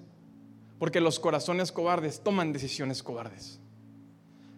porque 0.79 1.01
los 1.01 1.21
corazones 1.21 1.73
cobardes 1.73 2.23
toman 2.23 2.53
decisiones 2.53 3.03
cobardes. 3.03 3.61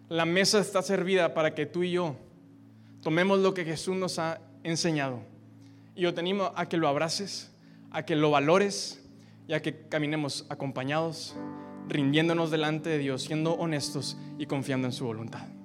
La 0.08 0.24
mesa 0.24 0.60
está 0.60 0.82
servida 0.82 1.34
para 1.34 1.54
que 1.54 1.66
tú 1.66 1.82
y 1.82 1.92
yo 1.92 2.16
tomemos 3.02 3.38
lo 3.38 3.54
que 3.54 3.64
Jesús 3.64 3.96
nos 3.96 4.18
ha 4.18 4.40
enseñado. 4.62 5.20
Y 5.94 6.02
yo 6.02 6.14
te 6.14 6.22
a 6.54 6.68
que 6.68 6.76
lo 6.76 6.88
abraces, 6.88 7.52
a 7.90 8.04
que 8.04 8.16
lo 8.16 8.30
valores 8.30 9.02
y 9.48 9.54
a 9.54 9.62
que 9.62 9.88
caminemos 9.88 10.44
acompañados, 10.48 11.36
rindiéndonos 11.88 12.50
delante 12.50 12.90
de 12.90 12.98
Dios, 12.98 13.22
siendo 13.22 13.54
honestos 13.54 14.16
y 14.38 14.46
confiando 14.46 14.88
en 14.88 14.92
su 14.92 15.04
voluntad. 15.04 15.55